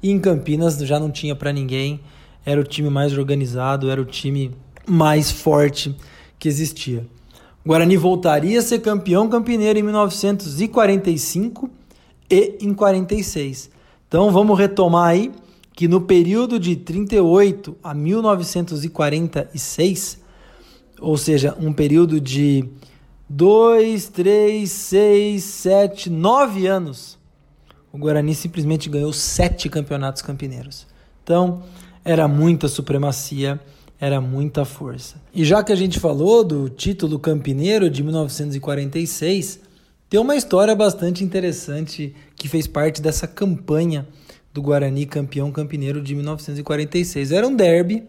E 0.01 0.09
em 0.11 0.19
Campinas 0.19 0.77
já 0.77 0.97
não 0.99 1.11
tinha 1.11 1.35
para 1.35 1.51
ninguém, 1.51 1.99
era 2.45 2.61
o 2.61 2.63
time 2.63 2.89
mais 2.89 3.17
organizado, 3.17 3.89
era 3.89 4.01
o 4.01 4.05
time 4.05 4.51
mais 4.85 5.29
forte 5.31 5.93
que 6.39 6.47
existia. 6.47 7.05
O 7.65 7.67
Guarani 7.67 7.97
voltaria 7.97 8.59
a 8.59 8.61
ser 8.61 8.79
campeão 8.79 9.27
campineiro 9.27 9.77
em 9.77 9.83
1945 9.83 11.69
e 12.29 12.57
em 12.61 12.73
46. 12.73 13.69
Então 14.07 14.31
vamos 14.31 14.57
retomar 14.57 15.09
aí 15.09 15.33
que 15.73 15.85
no 15.87 16.01
período 16.01 16.59
de 16.59 16.75
38 16.77 17.75
a 17.83 17.93
1946 17.93 20.25
ou 20.99 21.17
seja, 21.17 21.55
um 21.59 21.71
período 21.71 22.19
de 22.19 22.67
2, 23.29 24.07
3, 24.09 24.69
6, 24.69 25.43
7, 25.43 26.09
9 26.09 26.67
anos, 26.67 27.17
o 27.91 27.97
Guarani 27.97 28.35
simplesmente 28.35 28.89
ganhou 28.89 29.11
sete 29.11 29.69
campeonatos 29.69 30.21
campineiros. 30.21 30.85
Então, 31.23 31.63
era 32.05 32.27
muita 32.27 32.67
supremacia, 32.67 33.59
era 33.99 34.21
muita 34.21 34.63
força. 34.63 35.15
E 35.33 35.43
já 35.43 35.63
que 35.63 35.71
a 35.71 35.75
gente 35.75 35.99
falou 35.99 36.43
do 36.43 36.69
título 36.69 37.19
campineiro 37.19 37.89
de 37.89 38.03
1946, 38.03 39.59
tem 40.09 40.19
uma 40.19 40.35
história 40.35 40.75
bastante 40.75 41.23
interessante 41.23 42.15
que 42.35 42.47
fez 42.47 42.65
parte 42.67 43.01
dessa 43.01 43.27
campanha 43.27 44.07
do 44.53 44.61
Guarani 44.61 45.05
campeão 45.05 45.51
campineiro 45.51 46.01
de 46.01 46.15
1946. 46.15 47.31
Era 47.31 47.47
um 47.47 47.55
derby 47.55 48.03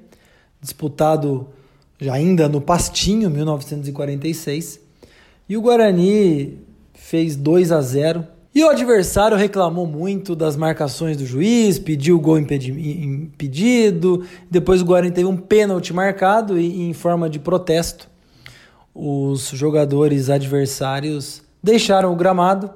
disputado 0.61 1.49
já 1.99 2.15
ainda 2.15 2.49
no 2.49 2.61
Pastinho, 2.61 3.29
1946. 3.29 4.81
E 5.49 5.57
o 5.57 5.61
Guarani 5.61 6.59
fez 6.95 7.35
2 7.35 7.73
a 7.73 7.81
0. 7.81 8.25
E 8.55 8.65
o 8.65 8.69
adversário 8.69 9.37
reclamou 9.37 9.87
muito 9.87 10.35
das 10.35 10.57
marcações 10.57 11.17
do 11.17 11.27
juiz, 11.27 11.79
pediu 11.79 12.17
o 12.17 12.21
gol 12.21 12.39
impedido. 12.39 14.25
Depois 14.51 14.81
o 14.81 14.85
Guarani 14.85 15.11
teve 15.11 15.29
um 15.29 15.37
pênalti 15.37 15.93
marcado 15.93 16.59
e, 16.59 16.83
em 16.83 16.93
forma 16.93 17.29
de 17.29 17.39
protesto, 17.39 18.09
os 18.95 19.51
jogadores 19.51 20.31
adversários 20.31 21.43
deixaram 21.63 22.13
o 22.13 22.17
gramado. 22.17 22.71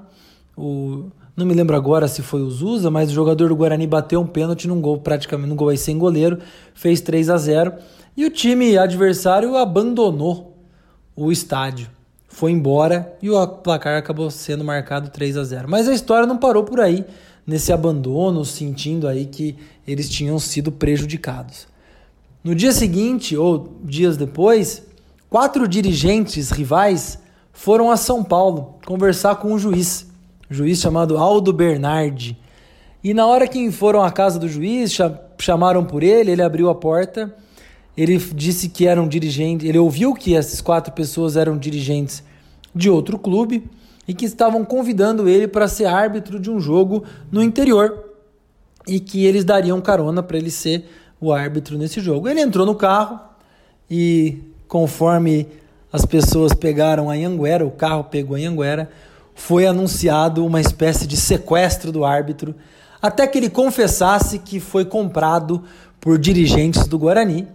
O, 0.56 1.06
não 1.36 1.46
me 1.46 1.54
lembro 1.54 1.74
agora 1.74 2.06
se 2.06 2.22
foi 2.22 2.42
o 2.42 2.50
Zusa, 2.50 2.90
mas 2.90 3.10
o 3.10 3.14
jogador 3.14 3.48
do 3.48 3.56
Guarani 3.56 3.86
bateu 3.86 4.20
um 4.20 4.26
pênalti 4.26 4.68
num 4.68 4.80
gol, 4.80 4.98
praticamente 4.98 5.48
num 5.48 5.56
gol 5.56 5.70
aí 5.70 5.78
sem 5.78 5.98
goleiro, 5.98 6.38
fez 6.74 7.00
3 7.00 7.30
a 7.30 7.38
0 7.38 7.72
e 8.16 8.24
o 8.24 8.30
time 8.30 8.76
adversário 8.76 9.56
abandonou 9.56 10.56
o 11.16 11.32
estádio. 11.32 11.88
Foi 12.28 12.50
embora 12.50 13.16
e 13.22 13.30
o 13.30 13.46
placar 13.46 13.98
acabou 13.98 14.30
sendo 14.30 14.64
marcado 14.64 15.10
3 15.10 15.36
a 15.36 15.44
0. 15.44 15.68
Mas 15.68 15.88
a 15.88 15.94
história 15.94 16.26
não 16.26 16.38
parou 16.38 16.64
por 16.64 16.80
aí, 16.80 17.04
nesse 17.46 17.72
abandono, 17.72 18.44
sentindo 18.44 19.06
aí 19.06 19.26
que 19.26 19.56
eles 19.86 20.08
tinham 20.08 20.38
sido 20.38 20.72
prejudicados. 20.72 21.66
No 22.42 22.54
dia 22.54 22.72
seguinte, 22.72 23.36
ou 23.36 23.76
dias 23.84 24.16
depois, 24.16 24.82
quatro 25.28 25.68
dirigentes 25.68 26.50
rivais 26.50 27.18
foram 27.52 27.90
a 27.90 27.96
São 27.96 28.24
Paulo 28.24 28.78
conversar 28.84 29.36
com 29.36 29.52
um 29.52 29.58
juiz, 29.58 30.10
um 30.50 30.54
juiz 30.54 30.80
chamado 30.80 31.18
Aldo 31.18 31.52
Bernardi. 31.52 32.36
E 33.04 33.12
na 33.12 33.26
hora 33.26 33.46
que 33.46 33.70
foram 33.70 34.02
à 34.02 34.10
casa 34.10 34.38
do 34.38 34.48
juiz, 34.48 34.96
chamaram 35.38 35.84
por 35.84 36.02
ele, 36.02 36.30
ele 36.30 36.42
abriu 36.42 36.70
a 36.70 36.74
porta 36.74 37.34
ele 37.96 38.16
disse 38.16 38.68
que 38.68 38.86
eram 38.86 39.06
dirigentes, 39.06 39.68
ele 39.68 39.78
ouviu 39.78 40.14
que 40.14 40.34
essas 40.34 40.60
quatro 40.60 40.92
pessoas 40.92 41.36
eram 41.36 41.58
dirigentes 41.58 42.22
de 42.74 42.88
outro 42.88 43.18
clube 43.18 43.68
e 44.08 44.14
que 44.14 44.24
estavam 44.24 44.64
convidando 44.64 45.28
ele 45.28 45.46
para 45.46 45.68
ser 45.68 45.86
árbitro 45.86 46.40
de 46.40 46.50
um 46.50 46.58
jogo 46.58 47.04
no 47.30 47.42
interior 47.42 48.12
e 48.86 48.98
que 48.98 49.24
eles 49.24 49.44
dariam 49.44 49.80
carona 49.80 50.22
para 50.22 50.38
ele 50.38 50.50
ser 50.50 50.88
o 51.20 51.32
árbitro 51.32 51.78
nesse 51.78 52.00
jogo. 52.00 52.28
Ele 52.28 52.40
entrou 52.40 52.66
no 52.66 52.74
carro 52.74 53.20
e 53.90 54.38
conforme 54.66 55.46
as 55.92 56.06
pessoas 56.06 56.54
pegaram 56.54 57.10
a 57.10 57.14
Anhanguera, 57.14 57.66
o 57.66 57.70
carro 57.70 58.04
pegou 58.04 58.34
a 58.34 58.38
Anhanguera, 58.38 58.90
foi 59.34 59.66
anunciado 59.66 60.44
uma 60.44 60.60
espécie 60.60 61.06
de 61.06 61.16
sequestro 61.16 61.92
do 61.92 62.04
árbitro, 62.04 62.54
até 63.00 63.26
que 63.26 63.38
ele 63.38 63.50
confessasse 63.50 64.38
que 64.38 64.58
foi 64.58 64.84
comprado 64.84 65.62
por 66.00 66.18
dirigentes 66.18 66.86
do 66.86 66.98
Guarani 66.98 67.46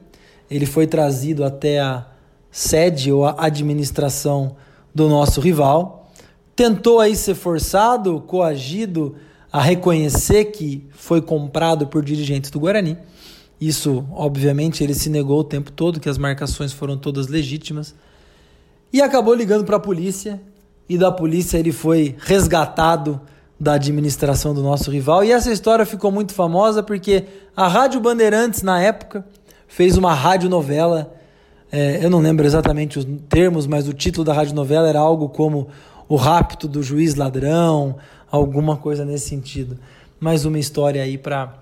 ele 0.50 0.66
foi 0.66 0.88
trazido 0.88 1.44
até 1.44 1.80
a 1.80 2.06
sede 2.52 3.12
ou 3.12 3.26
a 3.26 3.36
administração 3.38 4.56
do 4.94 5.08
nosso 5.08 5.40
rival. 5.42 6.10
Tentou 6.56 7.00
aí 7.00 7.16
ser 7.16 7.36
forçado, 7.36 8.20
coagido 8.22 9.16
a 9.52 9.62
reconhecer 9.62 10.46
que 10.46 10.86
foi 10.92 11.22
comprado 11.22 11.88
por 11.88 12.04
dirigentes 12.04 12.50
do 12.50 12.60
Guarani. 12.60 12.98
Isso, 13.60 14.06
obviamente, 14.12 14.84
ele 14.84 14.94
se 14.94 15.10
negou 15.10 15.40
o 15.40 15.44
tempo 15.44 15.72
todo, 15.72 16.00
que 16.00 16.10
as 16.10 16.18
marcações 16.18 16.72
foram 16.72 16.98
todas 16.98 17.28
legítimas. 17.28 17.96
E 18.92 19.02
acabou 19.02 19.34
ligando 19.34 19.66
para 19.66 19.78
a 19.78 19.80
polícia, 19.80 20.40
e 20.88 20.98
da 20.98 21.12
polícia 21.12 21.58
ele 21.58 21.72
foi 21.72 22.16
resgatado 22.20 23.20
da 23.60 23.74
administração 23.74 24.54
do 24.54 24.62
nosso 24.62 24.92
rival. 24.92 25.24
E 25.24 25.32
essa 25.32 25.52
história 25.52 25.86
ficou 25.86 26.12
muito 26.12 26.34
famosa 26.34 26.84
porque 26.84 27.26
a 27.56 27.68
Rádio 27.68 28.00
Bandeirantes, 28.00 28.62
na 28.62 28.82
época, 28.82 29.26
fez 29.68 29.98
uma 29.98 30.14
radionovela. 30.14 31.14
É, 31.72 32.04
eu 32.04 32.10
não 32.10 32.20
lembro 32.20 32.46
exatamente 32.46 32.98
os 32.98 33.06
termos, 33.28 33.68
mas 33.68 33.88
o 33.88 33.94
título 33.94 34.24
da 34.24 34.34
radionovela 34.34 34.88
era 34.88 35.00
algo 35.00 35.30
como 35.30 35.68
O 36.08 36.16
Rapto 36.16 36.68
do 36.68 36.82
Juiz 36.82 37.16
Ladrão, 37.16 37.98
alguma 38.32 38.78
coisa 38.78 39.04
nesse 39.04 39.28
sentido. 39.28 39.78
Mais 40.20 40.46
uma 40.46 40.58
história 40.58 41.04
aí 41.04 41.18
para 41.18 41.54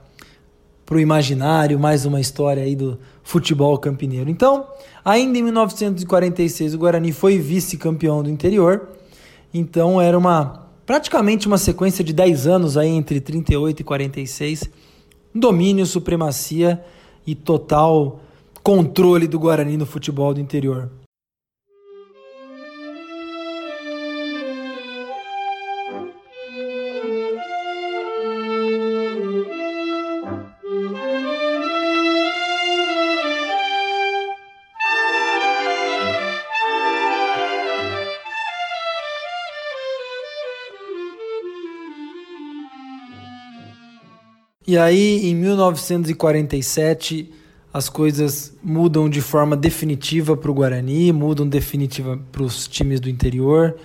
o 0.90 1.00
imaginário, 1.00 1.80
mais 1.80 2.06
uma 2.06 2.22
história 2.22 2.64
aí 2.64 2.76
do 2.76 3.00
futebol 3.24 3.78
campineiro. 3.80 4.30
Então, 4.30 4.68
ainda 5.04 5.38
em 5.38 5.44
1946, 5.44 6.76
o 6.76 6.78
Guarani 6.78 7.12
foi 7.12 7.40
vice-campeão 7.40 8.22
do 8.22 8.30
interior. 8.30 8.90
Então, 9.54 10.00
era 10.00 10.18
uma 10.18 10.64
praticamente 10.86 11.48
uma 11.48 11.58
sequência 11.58 12.04
de 12.04 12.14
10 12.14 12.46
anos 12.46 12.78
aí 12.78 12.90
entre 12.90 13.20
38 13.20 13.80
e 13.80 13.84
46, 13.84 14.70
domínio, 15.34 15.84
supremacia 15.84 16.84
e 17.26 17.36
total 17.36 18.20
controle 18.64 19.28
do 19.28 19.40
Guarani 19.40 19.78
no 19.78 19.86
futebol 19.86 20.34
do 20.34 20.40
interior. 20.40 20.90
E 44.68 44.78
aí, 44.78 45.30
em 45.30 45.36
1947, 45.36 47.32
as 47.72 47.88
coisas 47.88 48.54
mudam 48.64 49.08
de 49.08 49.22
forma 49.22 49.56
definitiva 49.56 50.36
para 50.36 50.50
o 50.50 50.54
Guarani, 50.54 51.12
mudam 51.12 51.48
definitiva 51.48 52.20
para 52.32 52.42
os 52.42 52.68
times 52.68 53.00
do 53.00 53.10
interior. 53.10 53.76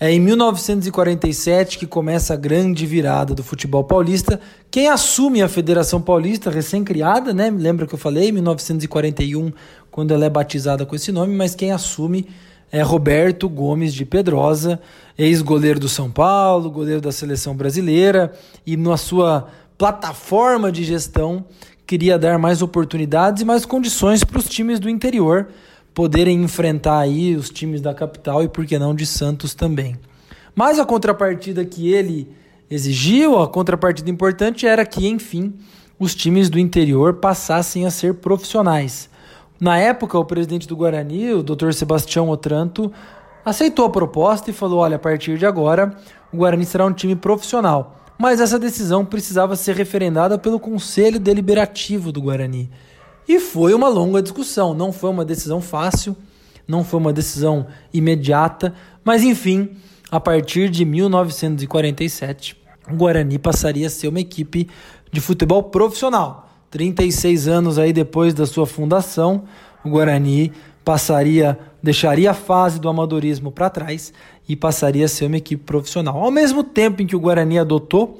É 0.00 0.10
em 0.10 0.18
1947 0.18 1.78
que 1.78 1.86
começa 1.86 2.34
a 2.34 2.36
grande 2.36 2.86
virada 2.86 3.34
do 3.34 3.42
futebol 3.42 3.84
paulista. 3.84 4.40
Quem 4.70 4.88
assume 4.88 5.42
a 5.42 5.48
Federação 5.48 6.00
Paulista, 6.00 6.50
recém-criada, 6.50 7.34
né? 7.34 7.50
Lembra 7.50 7.86
que 7.86 7.94
eu 7.94 7.98
falei, 7.98 8.32
1941, 8.32 9.52
quando 9.90 10.14
ela 10.14 10.24
é 10.24 10.30
batizada 10.30 10.86
com 10.86 10.96
esse 10.96 11.12
nome, 11.12 11.34
mas 11.34 11.54
quem 11.54 11.72
assume 11.72 12.26
é 12.72 12.80
Roberto 12.80 13.48
Gomes 13.50 13.92
de 13.92 14.06
Pedrosa, 14.06 14.80
ex-goleiro 15.18 15.78
do 15.78 15.90
São 15.90 16.10
Paulo, 16.10 16.70
goleiro 16.70 17.02
da 17.02 17.12
seleção 17.12 17.54
brasileira, 17.54 18.32
e 18.66 18.78
na 18.78 18.96
sua 18.96 19.46
plataforma 19.82 20.70
de 20.70 20.84
gestão 20.84 21.44
queria 21.84 22.16
dar 22.16 22.38
mais 22.38 22.62
oportunidades 22.62 23.42
e 23.42 23.44
mais 23.44 23.66
condições 23.66 24.22
para 24.22 24.38
os 24.38 24.48
times 24.48 24.78
do 24.78 24.88
interior 24.88 25.48
poderem 25.92 26.40
enfrentar 26.40 27.00
aí 27.00 27.34
os 27.34 27.50
times 27.50 27.80
da 27.80 27.92
capital 27.92 28.44
e 28.44 28.48
por 28.48 28.64
que 28.64 28.78
não 28.78 28.94
de 28.94 29.04
Santos 29.04 29.54
também. 29.54 29.98
Mas 30.54 30.78
a 30.78 30.84
contrapartida 30.84 31.64
que 31.64 31.92
ele 31.92 32.28
exigiu, 32.70 33.40
a 33.40 33.48
contrapartida 33.48 34.08
importante 34.08 34.68
era 34.68 34.86
que, 34.86 35.08
enfim, 35.08 35.52
os 35.98 36.14
times 36.14 36.48
do 36.48 36.60
interior 36.60 37.14
passassem 37.14 37.84
a 37.84 37.90
ser 37.90 38.14
profissionais. 38.14 39.10
Na 39.58 39.78
época, 39.78 40.16
o 40.16 40.24
presidente 40.24 40.68
do 40.68 40.76
Guarani, 40.76 41.32
o 41.32 41.42
Dr. 41.42 41.72
Sebastião 41.72 42.28
Otranto, 42.28 42.92
aceitou 43.44 43.84
a 43.84 43.90
proposta 43.90 44.48
e 44.48 44.52
falou: 44.52 44.78
olha, 44.78 44.94
a 44.94 45.00
partir 45.00 45.36
de 45.38 45.44
agora, 45.44 45.92
o 46.32 46.36
Guarani 46.36 46.64
será 46.64 46.86
um 46.86 46.92
time 46.92 47.16
profissional 47.16 47.98
mas 48.22 48.40
essa 48.40 48.56
decisão 48.56 49.04
precisava 49.04 49.56
ser 49.56 49.74
referendada 49.74 50.38
pelo 50.38 50.60
Conselho 50.60 51.18
Deliberativo 51.18 52.12
do 52.12 52.22
Guarani. 52.22 52.70
E 53.26 53.40
foi 53.40 53.74
uma 53.74 53.88
longa 53.88 54.22
discussão, 54.22 54.72
não 54.72 54.92
foi 54.92 55.10
uma 55.10 55.24
decisão 55.24 55.60
fácil, 55.60 56.14
não 56.68 56.84
foi 56.84 57.00
uma 57.00 57.12
decisão 57.12 57.66
imediata, 57.92 58.72
mas 59.04 59.24
enfim, 59.24 59.70
a 60.08 60.20
partir 60.20 60.70
de 60.70 60.84
1947, 60.84 62.56
o 62.88 62.94
Guarani 62.94 63.40
passaria 63.40 63.88
a 63.88 63.90
ser 63.90 64.06
uma 64.06 64.20
equipe 64.20 64.68
de 65.10 65.20
futebol 65.20 65.64
profissional. 65.64 66.48
36 66.70 67.48
anos 67.48 67.76
aí 67.76 67.92
depois 67.92 68.32
da 68.32 68.46
sua 68.46 68.68
fundação, 68.68 69.42
o 69.84 69.90
Guarani 69.90 70.52
passaria, 70.84 71.58
deixaria 71.82 72.30
a 72.30 72.34
fase 72.34 72.80
do 72.80 72.88
amadorismo 72.88 73.50
para 73.50 73.70
trás 73.70 74.12
e 74.48 74.56
passaria 74.56 75.04
a 75.04 75.08
ser 75.08 75.26
uma 75.26 75.36
equipe 75.36 75.62
profissional. 75.64 76.16
Ao 76.18 76.30
mesmo 76.30 76.64
tempo 76.64 77.02
em 77.02 77.06
que 77.06 77.16
o 77.16 77.20
Guarani 77.20 77.58
adotou 77.58 78.18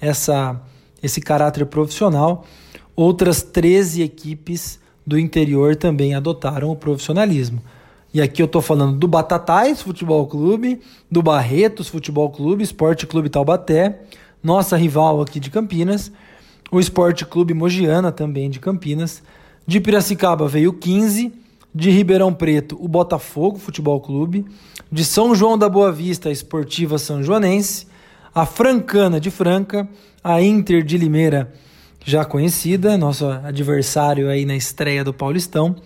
essa, 0.00 0.60
esse 1.02 1.20
caráter 1.20 1.66
profissional, 1.66 2.44
outras 2.96 3.42
13 3.42 4.02
equipes 4.02 4.80
do 5.06 5.18
interior 5.18 5.76
também 5.76 6.14
adotaram 6.14 6.70
o 6.70 6.76
profissionalismo. 6.76 7.62
E 8.12 8.22
aqui 8.22 8.40
eu 8.40 8.46
estou 8.46 8.62
falando 8.62 8.98
do 8.98 9.06
Batatais 9.06 9.82
Futebol 9.82 10.26
Clube, 10.26 10.80
do 11.10 11.22
Barretos 11.22 11.88
Futebol 11.88 12.30
Clube, 12.30 12.64
Esporte 12.64 13.06
Clube 13.06 13.28
Taubaté, 13.28 14.00
nossa 14.42 14.76
rival 14.76 15.20
aqui 15.20 15.38
de 15.38 15.50
Campinas, 15.50 16.10
o 16.70 16.80
Esporte 16.80 17.24
Clube 17.26 17.52
Mogiana 17.54 18.10
também 18.10 18.48
de 18.48 18.58
Campinas. 18.60 19.22
De 19.66 19.80
Piracicaba 19.80 20.48
veio 20.48 20.72
15, 20.72 21.32
de 21.78 21.90
Ribeirão 21.90 22.34
Preto, 22.34 22.76
o 22.80 22.88
Botafogo 22.88 23.56
Futebol 23.56 24.00
Clube, 24.00 24.44
de 24.90 25.04
São 25.04 25.32
João 25.32 25.56
da 25.56 25.68
Boa 25.68 25.92
Vista, 25.92 26.28
a 26.28 26.32
Esportiva 26.32 26.98
São 26.98 27.22
Joanense, 27.22 27.86
a 28.34 28.44
Francana 28.44 29.20
de 29.20 29.30
Franca, 29.30 29.88
a 30.24 30.42
Inter 30.42 30.82
de 30.82 30.98
Limeira, 30.98 31.54
já 32.04 32.24
conhecida, 32.24 32.98
nosso 32.98 33.28
adversário 33.28 34.28
aí 34.28 34.44
na 34.44 34.56
estreia 34.56 35.04
do 35.04 35.14
Paulistão, 35.14 35.76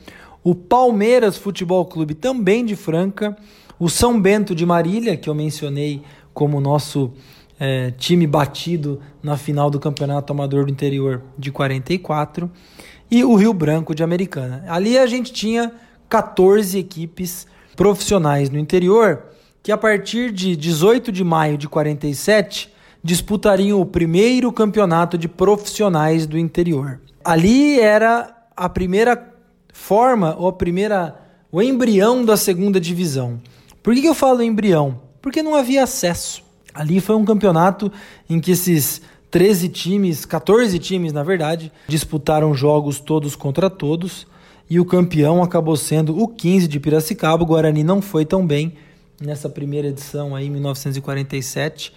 o 0.43 0.55
Palmeiras 0.55 1.37
Futebol 1.37 1.85
Clube, 1.85 2.15
também 2.15 2.65
de 2.65 2.75
Franca, 2.75 3.37
o 3.79 3.91
São 3.91 4.19
Bento 4.19 4.55
de 4.55 4.65
Marília, 4.65 5.15
que 5.19 5.29
eu 5.29 5.35
mencionei 5.35 6.01
como 6.33 6.59
nosso 6.59 7.13
é, 7.61 7.91
time 7.91 8.27
batido 8.27 8.99
na 9.23 9.37
final 9.37 9.69
do 9.69 9.79
Campeonato 9.79 10.33
Amador 10.33 10.65
do 10.65 10.71
Interior 10.71 11.23
de 11.39 11.53
44, 11.53 12.51
e 13.13 13.23
o 13.23 13.35
Rio 13.35 13.53
Branco 13.53 13.95
de 13.95 14.03
Americana. 14.03 14.65
Ali 14.67 14.97
a 14.97 15.07
gente 15.07 15.35
tinha 15.35 15.71
14 16.09 16.79
equipes 16.79 17.47
profissionais 17.77 18.49
no 18.49 18.59
interior 18.59 19.25
que 19.63 19.71
a 19.71 19.77
partir 19.77 20.33
de 20.33 20.57
18 20.57 21.13
de 21.13 21.23
maio 21.23 21.59
de 21.59 21.69
47 21.69 22.73
disputariam 23.05 23.79
o 23.79 23.85
primeiro 23.85 24.51
campeonato 24.51 25.19
de 25.19 25.29
profissionais 25.29 26.27
do 26.27 26.39
interior. 26.39 27.03
Ali 27.23 27.79
era 27.79 28.35
a 28.57 28.67
primeira 28.67 29.31
forma 29.75 30.35
ou 30.39 30.49
a 30.49 30.53
primeira 30.53 31.21
o 31.51 31.61
embrião 31.61 32.25
da 32.25 32.39
segunda 32.39 32.81
divisão. 32.81 33.39
Por 33.83 33.95
que, 33.95 34.07
eu 34.07 34.15
falo 34.15 34.43
embrião? 34.43 34.99
Porque 35.21 35.43
não 35.43 35.55
havia 35.55 35.83
acesso. 35.83 36.43
Ali 36.73 36.99
foi 36.99 37.15
um 37.15 37.27
campeonato 37.27 37.93
em 38.31 38.41
que 38.41 38.53
esses 38.53 39.03
13 39.33 39.71
times, 39.71 40.27
14 40.27 40.79
times 40.79 41.11
na 41.11 41.23
verdade, 41.23 41.73
disputaram 41.89 42.55
jogos 42.55 43.01
todos 43.01 43.35
contra 43.35 43.71
todos 43.71 44.27
e 44.69 44.79
o 44.79 44.85
campeão 44.85 45.43
acabou 45.43 45.75
sendo 45.75 46.21
o 46.21 46.29
15 46.29 46.69
de 46.69 46.79
Piracicaba. 46.79 47.43
O 47.43 47.47
Guarani 47.47 47.83
não 47.83 48.03
foi 48.03 48.27
tão 48.27 48.47
bem 48.47 48.75
nessa 49.19 49.49
primeira 49.49 49.89
edição 49.89 50.37
aí 50.37 50.49
em 50.49 50.51
1947. 50.51 51.95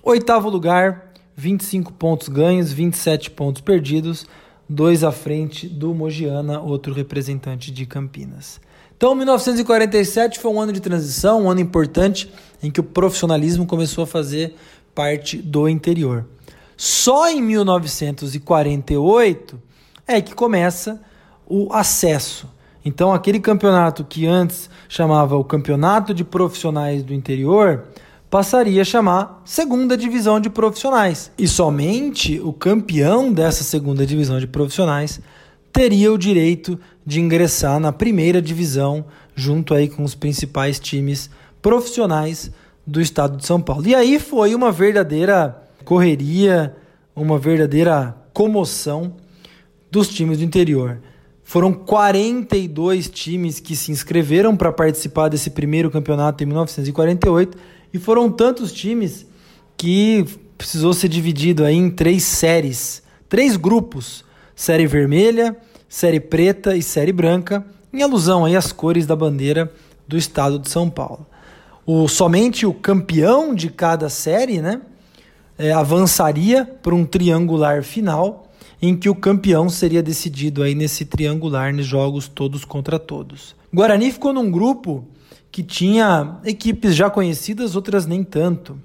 Oitavo 0.00 0.48
lugar, 0.48 1.12
25 1.34 1.92
pontos 1.92 2.28
ganhos, 2.28 2.72
27 2.72 3.32
pontos 3.32 3.62
perdidos, 3.62 4.24
dois 4.68 5.02
à 5.02 5.10
frente 5.10 5.66
do 5.68 5.92
Mogiana, 5.92 6.60
outro 6.60 6.94
representante 6.94 7.72
de 7.72 7.84
Campinas. 7.84 8.60
Então, 8.96 9.12
1947 9.12 10.38
foi 10.38 10.52
um 10.52 10.60
ano 10.60 10.72
de 10.72 10.80
transição, 10.80 11.42
um 11.42 11.50
ano 11.50 11.60
importante 11.60 12.32
em 12.62 12.70
que 12.70 12.78
o 12.78 12.84
profissionalismo 12.84 13.66
começou 13.66 14.04
a 14.04 14.06
fazer 14.06 14.54
parte 14.94 15.36
do 15.36 15.68
interior. 15.68 16.24
Só 16.76 17.30
em 17.30 17.40
1948 17.40 19.58
é 20.06 20.20
que 20.20 20.34
começa 20.34 21.00
o 21.46 21.72
acesso. 21.72 22.54
Então, 22.84 23.12
aquele 23.12 23.40
campeonato 23.40 24.04
que 24.04 24.26
antes 24.26 24.68
chamava 24.88 25.36
o 25.36 25.44
Campeonato 25.44 26.14
de 26.14 26.22
Profissionais 26.22 27.02
do 27.02 27.12
Interior 27.12 27.82
passaria 28.30 28.82
a 28.82 28.84
chamar 28.84 29.42
Segunda 29.44 29.96
Divisão 29.96 30.38
de 30.38 30.48
Profissionais. 30.50 31.32
E 31.38 31.48
somente 31.48 32.38
o 32.40 32.52
campeão 32.52 33.32
dessa 33.32 33.64
Segunda 33.64 34.06
Divisão 34.06 34.38
de 34.38 34.46
Profissionais 34.46 35.20
teria 35.72 36.12
o 36.12 36.18
direito 36.18 36.78
de 37.04 37.20
ingressar 37.20 37.80
na 37.80 37.92
primeira 37.92 38.40
divisão, 38.40 39.04
junto 39.34 39.74
aí 39.74 39.88
com 39.88 40.04
os 40.04 40.14
principais 40.14 40.78
times 40.78 41.28
profissionais 41.60 42.52
do 42.86 43.00
estado 43.00 43.36
de 43.36 43.46
São 43.46 43.60
Paulo. 43.60 43.86
E 43.86 43.94
aí 43.94 44.20
foi 44.20 44.54
uma 44.54 44.70
verdadeira 44.70 45.65
correria, 45.86 46.76
uma 47.14 47.38
verdadeira 47.38 48.14
comoção 48.34 49.14
dos 49.88 50.08
times 50.08 50.38
do 50.38 50.44
interior. 50.44 51.00
Foram 51.44 51.72
42 51.72 53.08
times 53.08 53.60
que 53.60 53.76
se 53.76 53.92
inscreveram 53.92 54.56
para 54.56 54.72
participar 54.72 55.28
desse 55.28 55.48
primeiro 55.48 55.88
campeonato 55.88 56.42
em 56.42 56.46
1948 56.48 57.56
e 57.94 57.98
foram 58.00 58.28
tantos 58.30 58.72
times 58.72 59.26
que 59.76 60.24
precisou 60.58 60.92
ser 60.92 61.08
dividido 61.08 61.64
aí 61.64 61.76
em 61.76 61.88
três 61.88 62.24
séries, 62.24 63.00
três 63.28 63.56
grupos: 63.56 64.24
série 64.56 64.88
vermelha, 64.88 65.56
série 65.88 66.18
preta 66.18 66.76
e 66.76 66.82
série 66.82 67.12
branca, 67.12 67.64
em 67.92 68.02
alusão 68.02 68.44
aí 68.44 68.56
às 68.56 68.72
cores 68.72 69.06
da 69.06 69.14
bandeira 69.14 69.72
do 70.08 70.16
estado 70.16 70.58
de 70.58 70.68
São 70.68 70.90
Paulo. 70.90 71.24
O 71.86 72.08
somente 72.08 72.66
o 72.66 72.74
campeão 72.74 73.54
de 73.54 73.70
cada 73.70 74.08
série, 74.08 74.60
né, 74.60 74.80
é, 75.58 75.72
avançaria 75.72 76.64
para 76.64 76.94
um 76.94 77.04
triangular 77.04 77.82
final 77.82 78.46
em 78.80 78.94
que 78.96 79.08
o 79.08 79.14
campeão 79.14 79.68
seria 79.68 80.02
decidido 80.02 80.62
aí 80.62 80.74
nesse 80.74 81.04
triangular, 81.04 81.72
nos 81.72 81.86
jogos 81.86 82.28
todos 82.28 82.64
contra 82.64 82.98
todos. 82.98 83.56
Guarani 83.72 84.12
ficou 84.12 84.32
num 84.32 84.50
grupo 84.50 85.04
que 85.50 85.62
tinha 85.62 86.38
equipes 86.44 86.94
já 86.94 87.08
conhecidas, 87.08 87.74
outras 87.74 88.06
nem 88.06 88.22
tanto. 88.22 88.78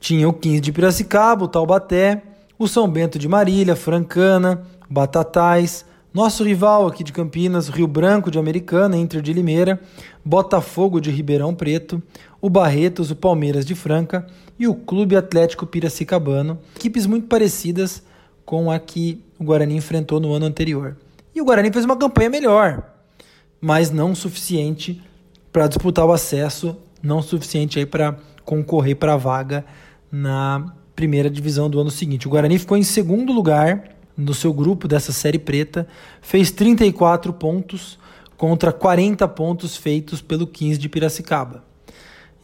Tinha 0.00 0.28
o 0.28 0.32
15 0.32 0.60
de 0.60 0.72
Piracicaba, 0.72 1.44
o 1.44 1.48
Taubaté, 1.48 2.22
o 2.58 2.66
São 2.66 2.88
Bento 2.88 3.18
de 3.18 3.28
Marília, 3.28 3.76
Francana, 3.76 4.62
Batatais, 4.90 5.84
nosso 6.12 6.42
rival 6.42 6.86
aqui 6.86 7.04
de 7.04 7.12
Campinas, 7.12 7.68
Rio 7.68 7.86
Branco 7.86 8.30
de 8.30 8.38
Americana, 8.38 8.96
Inter 8.96 9.22
de 9.22 9.32
Limeira, 9.32 9.80
Botafogo 10.24 11.00
de 11.00 11.10
Ribeirão 11.10 11.54
Preto, 11.54 12.02
o 12.40 12.50
Barretos, 12.50 13.10
o 13.10 13.16
Palmeiras 13.16 13.64
de 13.64 13.74
Franca 13.74 14.26
e 14.58 14.66
o 14.66 14.74
Clube 14.74 15.16
Atlético 15.16 15.66
Piracicabano, 15.66 16.58
equipes 16.74 17.06
muito 17.06 17.26
parecidas 17.26 18.02
com 18.44 18.70
a 18.70 18.78
que 18.78 19.22
o 19.38 19.44
Guarani 19.44 19.76
enfrentou 19.76 20.18
no 20.18 20.32
ano 20.32 20.46
anterior. 20.46 20.96
E 21.34 21.40
o 21.40 21.44
Guarani 21.44 21.70
fez 21.70 21.84
uma 21.84 21.96
campanha 21.96 22.28
melhor, 22.28 22.82
mas 23.60 23.90
não 23.90 24.14
suficiente 24.14 25.00
para 25.52 25.68
disputar 25.68 26.04
o 26.04 26.12
acesso, 26.12 26.76
não 27.02 27.22
suficiente 27.22 27.78
aí 27.78 27.86
para 27.86 28.16
concorrer 28.44 28.96
para 28.96 29.14
a 29.14 29.16
vaga 29.16 29.64
na 30.10 30.74
primeira 30.96 31.30
divisão 31.30 31.70
do 31.70 31.78
ano 31.78 31.90
seguinte. 31.90 32.26
O 32.26 32.30
Guarani 32.30 32.58
ficou 32.58 32.76
em 32.76 32.82
segundo 32.82 33.32
lugar 33.32 33.84
no 34.16 34.34
seu 34.34 34.52
grupo 34.52 34.88
dessa 34.88 35.12
série 35.12 35.38
preta, 35.38 35.86
fez 36.20 36.50
34 36.50 37.32
pontos 37.32 37.98
contra 38.36 38.72
40 38.72 39.28
pontos 39.28 39.76
feitos 39.76 40.20
pelo 40.20 40.46
15 40.46 40.78
de 40.78 40.88
Piracicaba. 40.88 41.62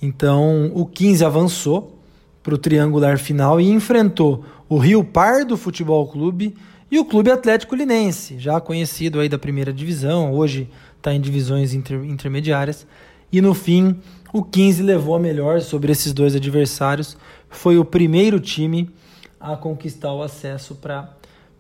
Então, 0.01 0.71
o 0.75 0.87
15 0.87 1.25
avançou 1.25 1.99
para 2.45 2.55
o 2.55 2.59
triangular 2.59 3.19
final 3.19 3.59
e 3.59 3.71
enfrentou 3.71 4.45
o 4.69 4.77
Rio 4.77 5.03
Pardo 5.03 5.57
Futebol 5.57 6.07
Clube 6.07 6.55
e 6.91 6.99
o 6.99 7.05
Clube 7.05 7.31
Atlético 7.31 7.75
Linense, 7.75 8.39
já 8.39 8.61
conhecido 8.61 9.19
aí 9.19 9.29
da 9.29 9.39
primeira 9.39 9.73
divisão, 9.73 10.33
hoje 10.33 10.69
está 10.99 11.13
em 11.13 11.21
divisões 11.21 11.73
inter 11.73 12.05
intermediárias. 12.05 12.87
E 13.33 13.41
no 13.41 13.55
fim, 13.55 13.97
o 14.33 14.45
15 14.45 14.83
levou 14.83 15.17
a 15.17 15.19
melhor 15.19 15.61
sobre 15.63 15.91
esses 15.91 16.13
dois 16.13 16.37
adversários. 16.37 17.17
Foi 17.49 17.79
o 17.79 17.85
primeiro 17.85 18.39
time 18.39 18.91
a 19.41 19.57
conquistar 19.57 20.13
o 20.13 20.23
acesso 20.23 20.75
para 20.75 21.01
a 21.01 21.09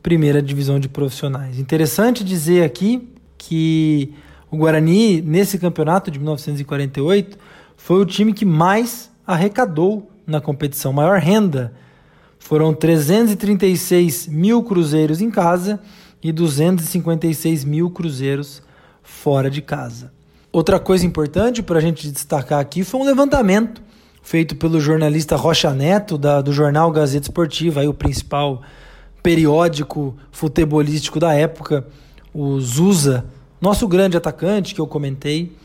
primeira 0.03 0.41
divisão 0.41 0.79
de 0.79 0.89
profissionais. 0.89 1.59
Interessante 1.59 2.23
dizer 2.23 2.63
aqui 2.63 3.09
que 3.39 4.15
o 4.51 4.57
Guarani, 4.57 5.21
nesse 5.23 5.59
campeonato 5.59 6.11
de 6.11 6.19
1948, 6.19 7.39
foi 7.77 8.01
o 8.01 8.05
time 8.05 8.33
que 8.33 8.45
mais 8.45 9.11
arrecadou 9.27 10.11
na 10.27 10.41
competição, 10.41 10.93
maior 10.93 11.19
renda 11.19 11.73
foram 12.39 12.75
336 12.75 14.27
mil 14.27 14.63
cruzeiros 14.63 15.21
em 15.21 15.31
casa 15.31 15.81
e 16.23 16.31
256 16.31 17.65
mil 17.65 17.91
cruzeiros 17.91 18.63
fora 19.03 19.51
de 19.51 19.63
casa. 19.63 20.13
Outra 20.53 20.79
coisa 20.79 21.07
importante 21.07 21.63
para 21.63 21.79
a 21.79 21.83
gente 21.83 22.11
destacar 22.11 22.61
aqui 22.61 22.85
foi 22.85 23.01
um 23.01 23.05
levantamento 23.05 23.83
feito 24.23 24.57
pelo 24.57 24.81
jornalista 24.81 25.37
Rocha 25.37 25.73
Neto, 25.73 26.17
da, 26.17 26.41
do 26.41 26.53
jornal 26.53 26.91
Gazeta 26.91 27.27
Esportiva, 27.27 27.81
aí 27.81 27.89
o 27.89 27.95
principal 27.95 28.63
periódico 29.23 30.17
futebolístico 30.31 31.19
da 31.19 31.35
época, 31.35 31.87
o 32.33 32.61
Zusa, 32.61 33.25
nosso 33.61 33.89
grande 33.89 34.17
atacante 34.17 34.75
que 34.75 34.81
eu 34.81 34.87
comentei, 34.87 35.57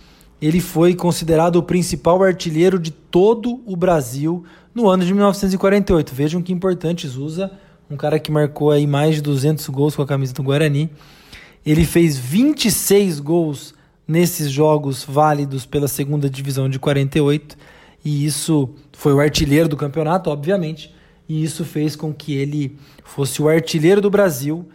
ele 0.41 0.59
foi 0.59 0.95
considerado 0.95 1.57
o 1.57 1.63
principal 1.63 2.23
artilheiro 2.23 2.79
de 2.79 2.91
todo 2.91 3.61
o 3.65 3.75
Brasil 3.75 4.43
no 4.73 4.87
ano 4.87 5.03
de 5.03 5.13
1948. 5.13 6.15
Vejam 6.15 6.41
que 6.41 6.53
importante 6.53 7.07
Zusa, 7.07 7.51
um 7.89 7.97
cara 7.97 8.19
que 8.19 8.31
marcou 8.31 8.71
aí 8.71 8.87
mais 8.87 9.15
de 9.15 9.21
200 9.21 9.67
gols 9.69 9.95
com 9.95 10.01
a 10.01 10.07
camisa 10.07 10.33
do 10.33 10.43
Guarani. 10.43 10.89
Ele 11.65 11.85
fez 11.85 12.17
26 12.17 13.19
gols 13.19 13.73
nesses 14.07 14.49
jogos 14.49 15.03
válidos 15.03 15.65
pela 15.65 15.87
segunda 15.87 16.29
divisão 16.29 16.69
de 16.69 16.79
48 16.79 17.57
e 18.03 18.25
isso 18.25 18.69
foi 18.93 19.13
o 19.13 19.19
artilheiro 19.19 19.67
do 19.67 19.75
campeonato, 19.77 20.29
obviamente, 20.29 20.93
e 21.27 21.43
isso 21.43 21.65
fez 21.65 21.95
com 21.95 22.13
que 22.13 22.33
ele 22.33 22.77
fosse 23.03 23.41
o 23.41 23.47
artilheiro 23.47 24.01
do 24.01 24.09
Brasil 24.09 24.67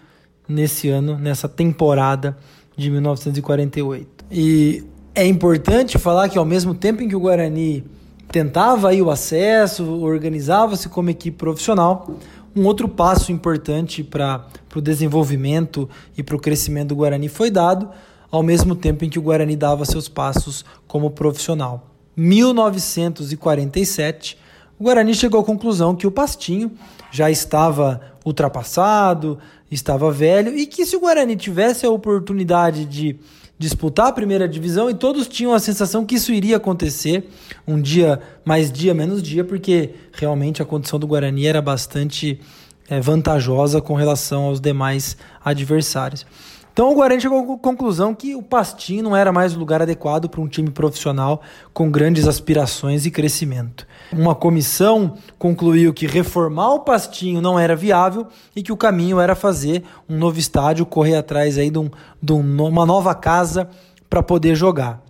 nesse 0.48 0.88
ano, 0.88 1.18
nessa 1.18 1.48
temporada 1.48 2.36
de 2.76 2.90
1948. 2.90 4.24
E 4.30 4.84
é 5.14 5.26
importante 5.26 5.96
falar 5.96 6.28
que 6.28 6.36
ao 6.36 6.44
mesmo 6.44 6.74
tempo 6.74 7.02
em 7.02 7.08
que 7.08 7.14
o 7.14 7.20
Guarani 7.20 7.84
tentava 8.32 8.88
aí 8.88 9.00
o 9.00 9.10
acesso, 9.10 9.84
organizava-se 10.02 10.88
como 10.88 11.08
equipe 11.08 11.36
profissional, 11.36 12.18
um 12.56 12.66
outro 12.66 12.88
passo 12.88 13.30
importante 13.30 14.02
para 14.02 14.44
o 14.74 14.80
desenvolvimento 14.80 15.88
e 16.16 16.22
para 16.22 16.34
o 16.34 16.40
crescimento 16.40 16.88
do 16.88 16.96
Guarani 16.96 17.28
foi 17.28 17.50
dado 17.50 17.88
ao 18.30 18.42
mesmo 18.42 18.74
tempo 18.74 19.04
em 19.04 19.08
que 19.08 19.18
o 19.18 19.22
Guarani 19.22 19.54
dava 19.54 19.84
seus 19.84 20.08
passos 20.08 20.64
como 20.88 21.10
profissional. 21.10 21.90
1947, 22.16 24.38
o 24.78 24.84
Guarani 24.84 25.14
chegou 25.14 25.40
à 25.40 25.44
conclusão 25.44 25.94
que 25.94 26.06
o 26.06 26.10
Pastinho 26.10 26.72
já 27.12 27.30
estava 27.30 28.00
ultrapassado, 28.24 29.38
estava 29.70 30.10
velho 30.10 30.56
e 30.56 30.66
que 30.66 30.84
se 30.84 30.96
o 30.96 31.00
Guarani 31.00 31.36
tivesse 31.36 31.86
a 31.86 31.90
oportunidade 31.90 32.84
de 32.84 33.16
disputar 33.58 34.08
a 34.08 34.12
primeira 34.12 34.48
divisão 34.48 34.90
e 34.90 34.94
todos 34.94 35.28
tinham 35.28 35.54
a 35.54 35.60
sensação 35.60 36.04
que 36.04 36.16
isso 36.16 36.32
iria 36.32 36.56
acontecer 36.56 37.28
um 37.66 37.80
dia 37.80 38.20
mais 38.44 38.70
dia 38.70 38.92
menos 38.92 39.22
dia, 39.22 39.44
porque 39.44 39.90
realmente 40.12 40.60
a 40.60 40.64
condição 40.64 40.98
do 40.98 41.06
Guarani 41.06 41.46
era 41.46 41.62
bastante 41.62 42.40
é, 42.88 43.00
vantajosa 43.00 43.80
com 43.80 43.94
relação 43.94 44.44
aos 44.44 44.60
demais 44.60 45.16
adversários. 45.44 46.26
Então 46.74 46.90
o 46.90 46.94
Guarani 46.96 47.20
chegou 47.20 47.54
à 47.54 47.56
conclusão 47.56 48.12
que 48.12 48.34
o 48.34 48.42
Pastinho 48.42 49.04
não 49.04 49.14
era 49.14 49.32
mais 49.32 49.54
o 49.54 49.58
lugar 49.60 49.80
adequado 49.80 50.28
para 50.28 50.40
um 50.40 50.48
time 50.48 50.72
profissional 50.72 51.40
com 51.72 51.88
grandes 51.88 52.26
aspirações 52.26 53.06
e 53.06 53.12
crescimento. 53.12 53.86
Uma 54.12 54.34
comissão 54.34 55.14
concluiu 55.38 55.94
que 55.94 56.04
reformar 56.04 56.74
o 56.74 56.80
Pastinho 56.80 57.40
não 57.40 57.56
era 57.56 57.76
viável 57.76 58.26
e 58.56 58.60
que 58.60 58.72
o 58.72 58.76
caminho 58.76 59.20
era 59.20 59.36
fazer 59.36 59.84
um 60.08 60.18
novo 60.18 60.36
estádio, 60.36 60.84
correr 60.84 61.14
atrás 61.14 61.58
aí 61.58 61.70
de, 61.70 61.78
um, 61.78 61.88
de 62.20 62.32
uma 62.32 62.84
nova 62.84 63.14
casa 63.14 63.70
para 64.10 64.20
poder 64.20 64.56
jogar. 64.56 65.00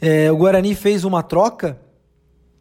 É, 0.00 0.30
o 0.30 0.36
Guarani 0.36 0.72
fez 0.72 1.02
uma 1.02 1.20
troca 1.20 1.80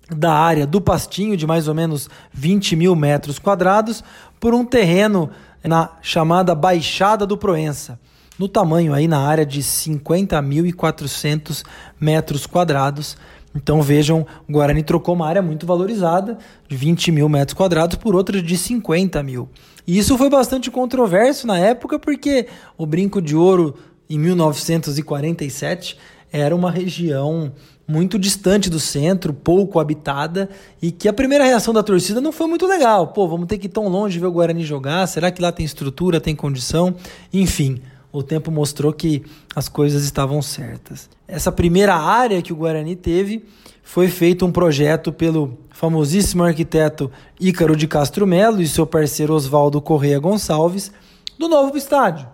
da 0.09 0.33
área 0.33 0.65
do 0.65 0.81
Pastinho, 0.81 1.37
de 1.37 1.45
mais 1.45 1.67
ou 1.67 1.75
menos 1.75 2.09
20 2.33 2.75
mil 2.75 2.95
metros 2.95 3.37
quadrados, 3.37 4.03
por 4.39 4.55
um 4.55 4.65
terreno 4.65 5.29
na 5.63 5.91
chamada 6.01 6.55
Baixada 6.55 7.23
do 7.23 7.37
Proença 7.37 7.99
no 8.37 8.47
tamanho 8.47 8.93
aí 8.93 9.07
na 9.07 9.19
área 9.19 9.45
de 9.45 9.61
50.400 9.61 11.63
metros 11.99 12.45
quadrados. 12.45 13.17
Então 13.55 13.81
vejam, 13.81 14.25
o 14.47 14.53
Guarani 14.53 14.83
trocou 14.83 15.13
uma 15.13 15.27
área 15.27 15.41
muito 15.41 15.65
valorizada, 15.65 16.37
de 16.67 16.75
20 16.75 17.11
mil 17.11 17.27
metros 17.27 17.53
quadrados, 17.53 17.97
por 17.97 18.15
outra 18.15 18.41
de 18.41 18.57
50 18.57 19.21
mil. 19.23 19.49
E 19.85 19.97
isso 19.97 20.17
foi 20.17 20.29
bastante 20.29 20.71
controverso 20.71 21.45
na 21.45 21.59
época, 21.59 21.99
porque 21.99 22.47
o 22.77 22.85
Brinco 22.85 23.21
de 23.21 23.35
Ouro, 23.35 23.75
em 24.09 24.17
1947, 24.17 25.97
era 26.31 26.55
uma 26.55 26.71
região 26.71 27.51
muito 27.87 28.17
distante 28.17 28.69
do 28.69 28.79
centro, 28.79 29.33
pouco 29.33 29.79
habitada, 29.79 30.49
e 30.81 30.91
que 30.91 31.09
a 31.09 31.13
primeira 31.13 31.43
reação 31.43 31.73
da 31.73 31.83
torcida 31.83 32.21
não 32.21 32.31
foi 32.31 32.47
muito 32.47 32.65
legal. 32.65 33.07
Pô, 33.07 33.27
vamos 33.27 33.47
ter 33.47 33.57
que 33.57 33.65
ir 33.65 33.69
tão 33.69 33.89
longe 33.89 34.17
ver 34.17 34.27
o 34.27 34.31
Guarani 34.31 34.63
jogar? 34.63 35.05
Será 35.07 35.29
que 35.29 35.41
lá 35.41 35.51
tem 35.51 35.65
estrutura, 35.65 36.21
tem 36.21 36.33
condição? 36.33 36.95
Enfim, 37.33 37.81
o 38.11 38.21
tempo 38.21 38.51
mostrou 38.51 38.91
que 38.91 39.23
as 39.55 39.69
coisas 39.69 40.03
estavam 40.03 40.41
certas. 40.41 41.09
Essa 41.27 41.51
primeira 41.51 41.95
área 41.95 42.41
que 42.41 42.51
o 42.51 42.55
Guarani 42.55 42.95
teve 42.95 43.45
foi 43.83 44.07
feito 44.07 44.45
um 44.45 44.51
projeto 44.51 45.11
pelo 45.11 45.57
famosíssimo 45.69 46.43
arquiteto 46.43 47.11
Ícaro 47.39 47.75
de 47.75 47.87
Castro 47.87 48.27
Melo 48.27 48.61
e 48.61 48.67
seu 48.67 48.85
parceiro 48.85 49.33
Oswaldo 49.33 49.81
Correia 49.81 50.19
Gonçalves 50.19 50.91
do 51.39 51.47
novo 51.47 51.75
estádio. 51.77 52.27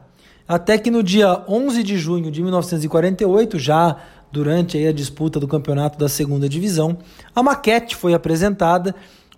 até 0.47 0.77
que 0.77 0.89
no 0.89 1.03
dia 1.03 1.43
11 1.47 1.83
de 1.83 1.97
junho 1.97 2.31
de 2.31 2.41
1948, 2.41 3.59
já 3.59 3.97
durante 4.31 4.77
a 4.85 4.93
disputa 4.93 5.39
do 5.39 5.47
campeonato 5.47 5.97
da 5.97 6.07
segunda 6.07 6.47
divisão, 6.47 6.97
a 7.35 7.43
maquete 7.43 7.95
foi 7.95 8.13
apresentada 8.13 8.95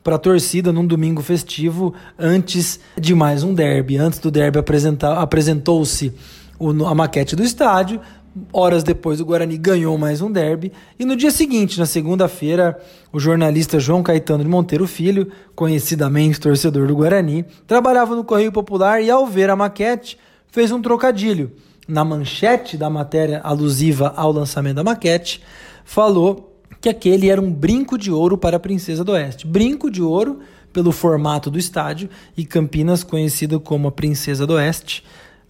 para 0.10 0.16
a 0.16 0.20
torcida 0.20 0.74
num 0.74 0.88
domingo 0.88 1.22
festivo 1.22 1.94
antes 2.18 2.80
de 3.00 3.14
mais 3.14 3.44
um 3.44 3.54
derby. 3.54 3.96
Antes 3.96 4.18
do 4.18 4.32
derby 4.32 4.58
apresentou-se 4.58 6.12
a 6.88 6.96
maquete 6.96 7.36
do 7.36 7.44
estádio. 7.44 8.02
Horas 8.52 8.82
depois, 8.82 9.22
o 9.22 9.26
Guarani 9.26 9.56
ganhou 9.56 9.96
mais 10.00 10.20
um 10.20 10.32
derby. 10.32 10.72
E 10.98 11.06
no 11.06 11.16
dia 11.16 11.30
seguinte, 11.30 11.78
na 11.80 11.86
segunda-feira, 11.86 12.80
o 13.14 13.20
jornalista 13.20 13.80
João 13.80 14.02
Caetano 14.02 14.44
de 14.44 14.50
Monteiro 14.50 14.88
Filho, 14.88 15.32
conhecidamente 15.54 16.40
torcedor 16.40 16.88
do 16.88 16.96
Guarani, 16.96 17.46
trabalhava 17.68 18.16
no 18.16 18.24
Correio 18.24 18.52
Popular 18.52 19.04
e, 19.04 19.12
ao 19.12 19.28
ver 19.28 19.52
a 19.52 19.56
maquete, 19.56 20.18
fez 20.48 20.72
um 20.72 20.82
trocadilho. 20.82 21.52
Na 21.88 22.04
manchete 22.04 22.76
da 22.78 22.90
matéria 22.90 23.42
alusiva 23.44 24.12
ao 24.16 24.32
lançamento 24.32 24.78
da 24.78 24.84
maquete, 24.84 25.40
falou 25.86 26.49
que 26.82 26.90
aquele 26.90 27.30
era 27.30 27.42
um 27.42 27.52
brinco 27.52 27.98
de 27.98 28.12
ouro 28.12 28.38
para 28.38 28.58
a 28.58 28.60
Princesa 28.60 29.04
do 29.04 29.12
Oeste. 29.12 29.46
Brinco 29.46 29.92
de 29.92 30.02
ouro 30.02 30.40
pelo 30.72 30.92
formato 30.92 31.50
do 31.50 31.60
estádio 31.60 32.10
e 32.38 32.46
Campinas, 32.46 33.04
conhecida 33.04 33.60
como 33.60 33.88
a 33.88 33.92
Princesa 33.92 34.46
do 34.46 34.54
Oeste, 34.54 35.04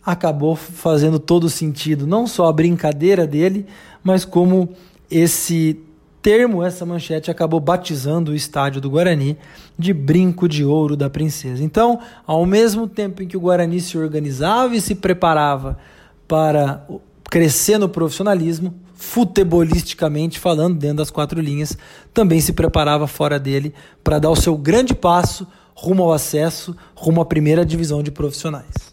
acabou 0.03 0.55
fazendo 0.55 1.19
todo 1.19 1.49
sentido, 1.49 2.07
não 2.07 2.25
só 2.25 2.47
a 2.47 2.53
brincadeira 2.53 3.27
dele, 3.27 3.65
mas 4.03 4.25
como 4.25 4.69
esse 5.11 5.79
termo, 6.21 6.63
essa 6.63 6.85
manchete 6.85 7.31
acabou 7.31 7.59
batizando 7.59 8.31
o 8.31 8.35
estádio 8.35 8.81
do 8.81 8.89
Guarani 8.89 9.37
de 9.77 9.93
Brinco 9.93 10.47
de 10.47 10.65
Ouro 10.65 10.95
da 10.97 11.09
Princesa. 11.09 11.63
Então, 11.63 11.99
ao 12.25 12.45
mesmo 12.45 12.87
tempo 12.87 13.21
em 13.21 13.27
que 13.27 13.37
o 13.37 13.39
Guarani 13.39 13.79
se 13.79 13.97
organizava 13.97 14.75
e 14.75 14.81
se 14.81 14.95
preparava 14.95 15.77
para 16.27 16.85
crescer 17.29 17.77
no 17.77 17.87
profissionalismo, 17.87 18.73
futebolisticamente 18.99 20.37
falando, 20.37 20.77
dentro 20.77 20.97
das 20.97 21.09
quatro 21.09 21.39
linhas, 21.39 21.77
também 22.13 22.41
se 22.41 22.51
preparava 22.51 23.07
fora 23.07 23.39
dele 23.39 23.73
para 24.03 24.19
dar 24.19 24.29
o 24.29 24.35
seu 24.35 24.57
grande 24.57 24.93
passo 24.93 25.47
rumo 25.73 26.03
ao 26.03 26.11
acesso, 26.11 26.75
rumo 26.93 27.21
à 27.21 27.25
primeira 27.25 27.65
divisão 27.65 28.03
de 28.03 28.11
profissionais. 28.11 28.89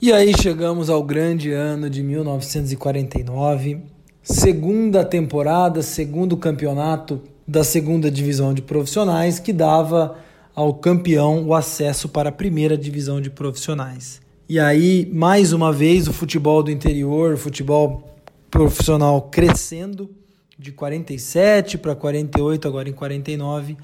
E 0.00 0.12
aí 0.12 0.32
chegamos 0.40 0.88
ao 0.88 1.02
grande 1.02 1.50
ano 1.50 1.90
de 1.90 2.04
1949, 2.04 3.80
segunda 4.22 5.04
temporada, 5.04 5.82
segundo 5.82 6.36
campeonato 6.36 7.20
da 7.44 7.64
segunda 7.64 8.08
divisão 8.08 8.54
de 8.54 8.62
profissionais, 8.62 9.40
que 9.40 9.52
dava 9.52 10.16
ao 10.54 10.72
campeão 10.74 11.44
o 11.44 11.52
acesso 11.52 12.08
para 12.08 12.28
a 12.28 12.32
primeira 12.32 12.78
divisão 12.78 13.20
de 13.20 13.28
profissionais. 13.28 14.20
E 14.48 14.60
aí, 14.60 15.10
mais 15.12 15.52
uma 15.52 15.72
vez, 15.72 16.06
o 16.06 16.12
futebol 16.12 16.62
do 16.62 16.70
interior, 16.70 17.34
o 17.34 17.36
futebol 17.36 18.16
profissional 18.48 19.22
crescendo 19.22 20.08
de 20.56 20.70
47 20.70 21.76
para 21.76 21.96
48, 21.96 22.68
agora 22.68 22.88
em 22.88 22.92
49, 22.92 23.76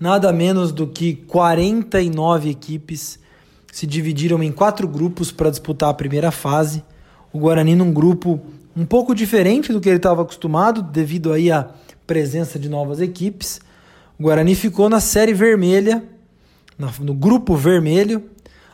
nada 0.00 0.32
menos 0.32 0.72
do 0.72 0.88
que 0.88 1.14
49 1.14 2.50
equipes 2.50 3.20
se 3.72 3.86
dividiram 3.86 4.42
em 4.42 4.52
quatro 4.52 4.86
grupos 4.88 5.30
para 5.30 5.50
disputar 5.50 5.90
a 5.90 5.94
primeira 5.94 6.30
fase. 6.30 6.82
O 7.32 7.38
Guarani 7.38 7.76
num 7.76 7.92
grupo 7.92 8.40
um 8.76 8.84
pouco 8.84 9.14
diferente 9.14 9.72
do 9.72 9.80
que 9.80 9.88
ele 9.88 9.96
estava 9.96 10.22
acostumado, 10.22 10.82
devido 10.82 11.32
aí 11.32 11.50
à 11.50 11.70
presença 12.06 12.58
de 12.58 12.68
novas 12.68 13.00
equipes. 13.00 13.60
O 14.18 14.24
Guarani 14.24 14.54
ficou 14.54 14.88
na 14.88 15.00
série 15.00 15.32
vermelha, 15.32 16.02
no 17.00 17.14
grupo 17.14 17.56
vermelho, 17.56 18.22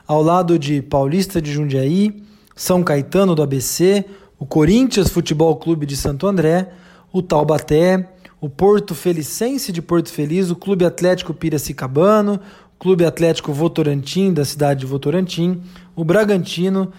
ao 0.07 0.23
lado 0.23 0.59
de 0.59 0.81
Paulista 0.83 1.43
de 1.43 1.53
Jundiaí, 1.53 2.23
São 2.55 2.83
Caetano 2.83 3.35
do 3.35 3.43
ABC, 3.43 4.05
o 4.39 4.47
Corinthians 4.47 5.09
Futebol 5.09 5.57
Clube 5.57 5.87
de 5.87 5.97
Santo 5.97 6.27
André, 6.27 6.71
o 7.13 7.23
Taubaté, 7.23 8.09
o 8.41 8.49
Porto 8.49 8.95
Felicense 8.95 9.73
de 9.73 9.81
Porto 9.81 10.11
Feliz, 10.11 10.51
o 10.51 10.57
Clube 10.57 10.85
Atlético 10.85 11.35
Piracicabano, 11.35 12.39
Clube 12.79 13.05
Atlético 13.05 13.53
Votorantim, 13.53 14.33
da 14.33 14.45
cidade 14.45 14.81
de 14.81 14.87
Votorantim, 14.87 15.63
o 15.95 16.05
Bragantino, 16.05 16.93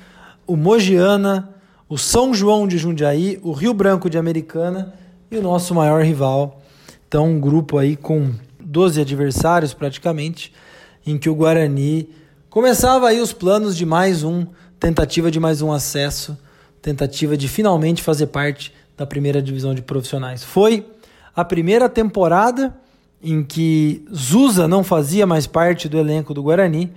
o 0.45 0.55
Mogiana, 0.55 1.49
o 1.87 1.97
São 1.97 2.33
João 2.33 2.67
de 2.67 2.77
Jundiaí, 2.77 3.39
o 3.43 3.51
Rio 3.51 3.73
Branco 3.73 4.09
de 4.09 4.17
Americana 4.17 4.93
e 5.29 5.37
o 5.37 5.41
nosso 5.41 5.75
maior 5.75 6.03
rival. 6.03 6.61
Então, 7.07 7.29
um 7.29 7.39
grupo 7.39 7.77
aí 7.77 7.95
com 7.95 8.31
12 8.59 8.99
adversários 8.99 9.73
praticamente, 9.73 10.51
em 11.05 11.17
que 11.17 11.29
o 11.29 11.35
Guarani 11.35 12.09
começava 12.49 13.07
aí 13.07 13.21
os 13.21 13.31
planos 13.31 13.77
de 13.77 13.85
mais 13.85 14.23
um, 14.23 14.45
tentativa 14.79 15.31
de 15.31 15.39
mais 15.39 15.61
um 15.61 15.71
acesso, 15.71 16.37
tentativa 16.81 17.37
de 17.37 17.47
finalmente 17.47 18.01
fazer 18.01 18.27
parte 18.27 18.73
da 18.97 19.05
primeira 19.05 19.41
divisão 19.41 19.73
de 19.73 19.81
profissionais. 19.81 20.43
Foi 20.43 20.85
a 21.35 21.45
primeira 21.45 21.87
temporada 21.87 22.75
em 23.21 23.43
que 23.43 24.05
Zusa 24.13 24.67
não 24.67 24.83
fazia 24.83 25.25
mais 25.25 25.47
parte 25.47 25.89
do 25.89 25.97
elenco 25.97 26.33
do 26.33 26.43
Guarani. 26.43 26.91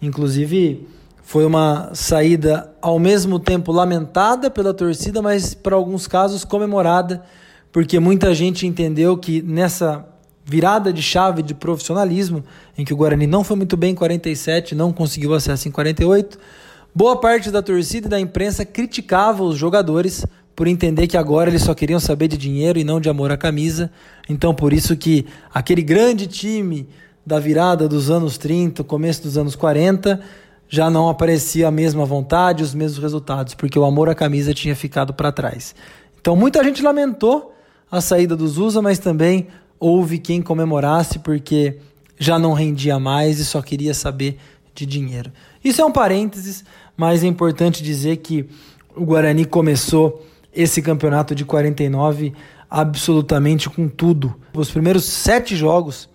Inclusive, 0.00 0.86
foi 1.22 1.44
uma 1.44 1.90
saída 1.92 2.72
ao 2.80 2.98
mesmo 2.98 3.38
tempo 3.38 3.70
lamentada 3.70 4.50
pela 4.50 4.72
torcida, 4.72 5.20
mas 5.20 5.52
para 5.54 5.76
alguns 5.76 6.06
casos 6.06 6.44
comemorada, 6.44 7.22
porque 7.70 8.00
muita 8.00 8.34
gente 8.34 8.66
entendeu 8.66 9.16
que 9.16 9.42
nessa 9.42 10.08
virada 10.42 10.90
de 10.90 11.02
chave 11.02 11.42
de 11.42 11.52
profissionalismo, 11.52 12.42
em 12.76 12.84
que 12.84 12.94
o 12.94 12.96
Guarani 12.96 13.26
não 13.26 13.44
foi 13.44 13.56
muito 13.56 13.76
bem 13.76 13.90
em 13.90 13.94
47, 13.94 14.74
não 14.74 14.90
conseguiu 14.90 15.34
acesso 15.34 15.68
em 15.68 15.70
48, 15.70 16.38
boa 16.94 17.20
parte 17.20 17.50
da 17.50 17.60
torcida 17.60 18.06
e 18.06 18.10
da 18.10 18.18
imprensa 18.18 18.64
criticava 18.64 19.42
os 19.42 19.58
jogadores 19.58 20.24
por 20.58 20.66
entender 20.66 21.06
que 21.06 21.16
agora 21.16 21.48
eles 21.48 21.62
só 21.62 21.72
queriam 21.72 22.00
saber 22.00 22.26
de 22.26 22.36
dinheiro 22.36 22.80
e 22.80 22.82
não 22.82 23.00
de 23.00 23.08
amor 23.08 23.30
à 23.30 23.36
camisa. 23.36 23.92
Então, 24.28 24.52
por 24.52 24.72
isso 24.72 24.96
que 24.96 25.24
aquele 25.54 25.82
grande 25.82 26.26
time 26.26 26.88
da 27.24 27.38
virada 27.38 27.86
dos 27.86 28.10
anos 28.10 28.36
30, 28.36 28.82
começo 28.82 29.22
dos 29.22 29.38
anos 29.38 29.54
40, 29.54 30.20
já 30.68 30.90
não 30.90 31.08
aparecia 31.08 31.68
a 31.68 31.70
mesma 31.70 32.04
vontade, 32.04 32.64
os 32.64 32.74
mesmos 32.74 33.00
resultados, 33.00 33.54
porque 33.54 33.78
o 33.78 33.84
amor 33.84 34.08
à 34.08 34.16
camisa 34.16 34.52
tinha 34.52 34.74
ficado 34.74 35.14
para 35.14 35.30
trás. 35.30 35.76
Então, 36.20 36.34
muita 36.34 36.64
gente 36.64 36.82
lamentou 36.82 37.54
a 37.88 38.00
saída 38.00 38.34
dos 38.34 38.58
USA, 38.58 38.82
mas 38.82 38.98
também 38.98 39.46
houve 39.78 40.18
quem 40.18 40.42
comemorasse 40.42 41.20
porque 41.20 41.78
já 42.18 42.36
não 42.36 42.52
rendia 42.52 42.98
mais 42.98 43.38
e 43.38 43.44
só 43.44 43.62
queria 43.62 43.94
saber 43.94 44.36
de 44.74 44.84
dinheiro. 44.84 45.30
Isso 45.62 45.80
é 45.80 45.84
um 45.84 45.92
parênteses, 45.92 46.64
mas 46.96 47.22
é 47.22 47.28
importante 47.28 47.80
dizer 47.80 48.16
que 48.16 48.44
o 48.96 49.04
Guarani 49.04 49.44
começou 49.44 50.26
esse 50.58 50.82
campeonato 50.82 51.36
de 51.36 51.44
49 51.44 52.34
absolutamente 52.68 53.70
com 53.70 53.88
tudo. 53.88 54.34
Os 54.52 54.68
primeiros 54.68 55.04
sete 55.04 55.54
jogos 55.54 56.08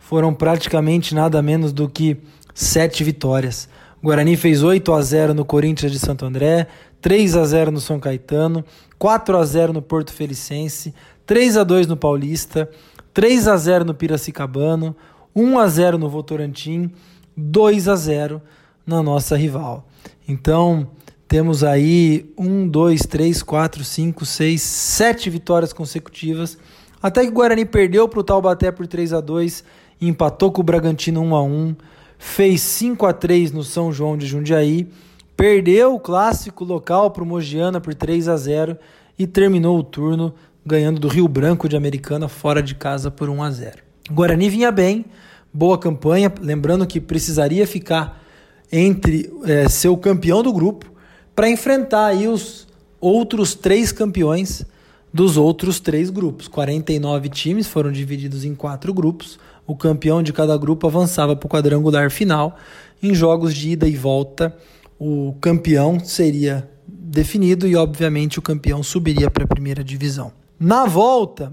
foram 0.00 0.34
praticamente 0.34 1.14
nada 1.14 1.40
menos 1.40 1.72
do 1.72 1.88
que 1.88 2.16
sete 2.52 3.04
vitórias. 3.04 3.68
O 4.02 4.06
Guarani 4.06 4.36
fez 4.36 4.64
8 4.64 4.92
a 4.92 5.00
0 5.00 5.32
no 5.32 5.44
Corinthians 5.44 5.92
de 5.92 6.00
Santo 6.00 6.26
André, 6.26 6.66
3 7.00 7.36
a 7.36 7.44
0 7.44 7.70
no 7.70 7.80
São 7.80 8.00
Caetano, 8.00 8.64
4 8.98 9.36
a 9.36 9.44
0 9.44 9.72
no 9.72 9.80
Porto 9.80 10.12
Felicense, 10.12 10.92
3 11.24 11.56
a 11.56 11.62
2 11.62 11.86
no 11.86 11.96
Paulista, 11.96 12.68
3 13.14 13.46
a 13.46 13.56
0 13.56 13.84
no 13.84 13.94
Piracicabano, 13.94 14.96
1 15.36 15.56
a 15.56 15.68
0 15.68 15.98
no 15.98 16.10
Votorantim, 16.10 16.90
2 17.36 17.86
a 17.86 17.94
0 17.94 18.42
na 18.84 19.04
nossa 19.04 19.36
rival. 19.36 19.86
Então, 20.26 20.88
temos 21.34 21.64
aí 21.64 22.32
um, 22.38 22.68
dois, 22.68 23.00
três, 23.00 23.42
quatro, 23.42 23.82
cinco, 23.82 24.24
seis, 24.24 24.62
sete 24.62 25.28
vitórias 25.28 25.72
consecutivas. 25.72 26.56
Até 27.02 27.22
que 27.22 27.28
o 27.28 27.32
Guarani 27.32 27.64
perdeu 27.64 28.08
para 28.08 28.20
o 28.20 28.22
Taubaté 28.22 28.70
por 28.70 28.86
3 28.86 29.12
a 29.12 29.20
2 29.20 29.64
empatou 30.00 30.52
com 30.52 30.60
o 30.60 30.64
Bragantino 30.64 31.20
1 31.20 31.34
a 31.34 31.42
1 31.42 31.76
fez 32.16 32.60
5 32.60 33.04
a 33.04 33.12
3 33.12 33.50
no 33.50 33.64
São 33.64 33.92
João 33.92 34.16
de 34.16 34.26
Jundiaí, 34.26 34.88
perdeu 35.36 35.96
o 35.96 35.98
clássico 35.98 36.62
local 36.62 37.10
para 37.10 37.24
o 37.24 37.26
Mogiana 37.26 37.80
por 37.80 37.96
3 37.96 38.28
a 38.28 38.36
0 38.36 38.78
e 39.18 39.26
terminou 39.26 39.76
o 39.76 39.82
turno 39.82 40.32
ganhando 40.64 41.00
do 41.00 41.08
Rio 41.08 41.26
Branco 41.26 41.68
de 41.68 41.76
Americana 41.76 42.28
fora 42.28 42.62
de 42.62 42.76
casa 42.76 43.10
por 43.10 43.28
1 43.28 43.42
a 43.42 43.50
0. 43.50 43.78
O 44.08 44.14
Guarani 44.14 44.48
vinha 44.48 44.70
bem, 44.70 45.04
boa 45.52 45.76
campanha, 45.78 46.32
lembrando 46.40 46.86
que 46.86 47.00
precisaria 47.00 47.66
ficar 47.66 48.22
entre 48.70 49.32
é, 49.44 49.68
ser 49.68 49.88
o 49.88 49.96
campeão 49.96 50.40
do 50.40 50.52
grupo 50.52 50.93
para 51.34 51.48
enfrentar 51.48 52.06
aí 52.06 52.28
os 52.28 52.66
outros 53.00 53.54
três 53.54 53.92
campeões 53.92 54.64
dos 55.12 55.36
outros 55.36 55.78
três 55.78 56.10
grupos. 56.10 56.48
49 56.48 57.28
times 57.28 57.66
foram 57.66 57.92
divididos 57.92 58.44
em 58.44 58.54
quatro 58.54 58.92
grupos. 58.92 59.38
O 59.66 59.76
campeão 59.76 60.22
de 60.22 60.32
cada 60.32 60.56
grupo 60.56 60.86
avançava 60.86 61.36
para 61.36 61.46
o 61.46 61.50
quadrangular 61.50 62.10
final. 62.10 62.56
Em 63.02 63.14
jogos 63.14 63.54
de 63.54 63.70
ida 63.70 63.86
e 63.86 63.96
volta, 63.96 64.56
o 64.98 65.34
campeão 65.40 66.00
seria 66.00 66.68
definido 66.86 67.66
e, 67.66 67.76
obviamente, 67.76 68.38
o 68.38 68.42
campeão 68.42 68.82
subiria 68.82 69.30
para 69.30 69.44
a 69.44 69.48
primeira 69.48 69.84
divisão. 69.84 70.32
Na 70.58 70.84
volta, 70.84 71.52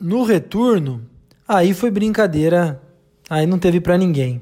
no 0.00 0.22
retorno, 0.22 1.02
aí 1.46 1.74
foi 1.74 1.90
brincadeira, 1.90 2.80
aí 3.28 3.46
não 3.46 3.58
teve 3.58 3.80
para 3.80 3.98
ninguém. 3.98 4.40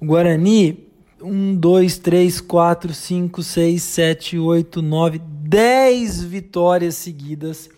O 0.00 0.06
Guarani, 0.06 0.88
1, 1.22 1.54
2, 1.56 1.98
3, 1.98 2.40
4, 2.40 2.92
5, 2.92 3.42
6, 3.42 3.82
7, 3.82 4.38
8, 4.38 4.82
9, 4.82 5.20
10 5.24 6.24
vitórias 6.24 6.96
seguidas. 6.96 7.70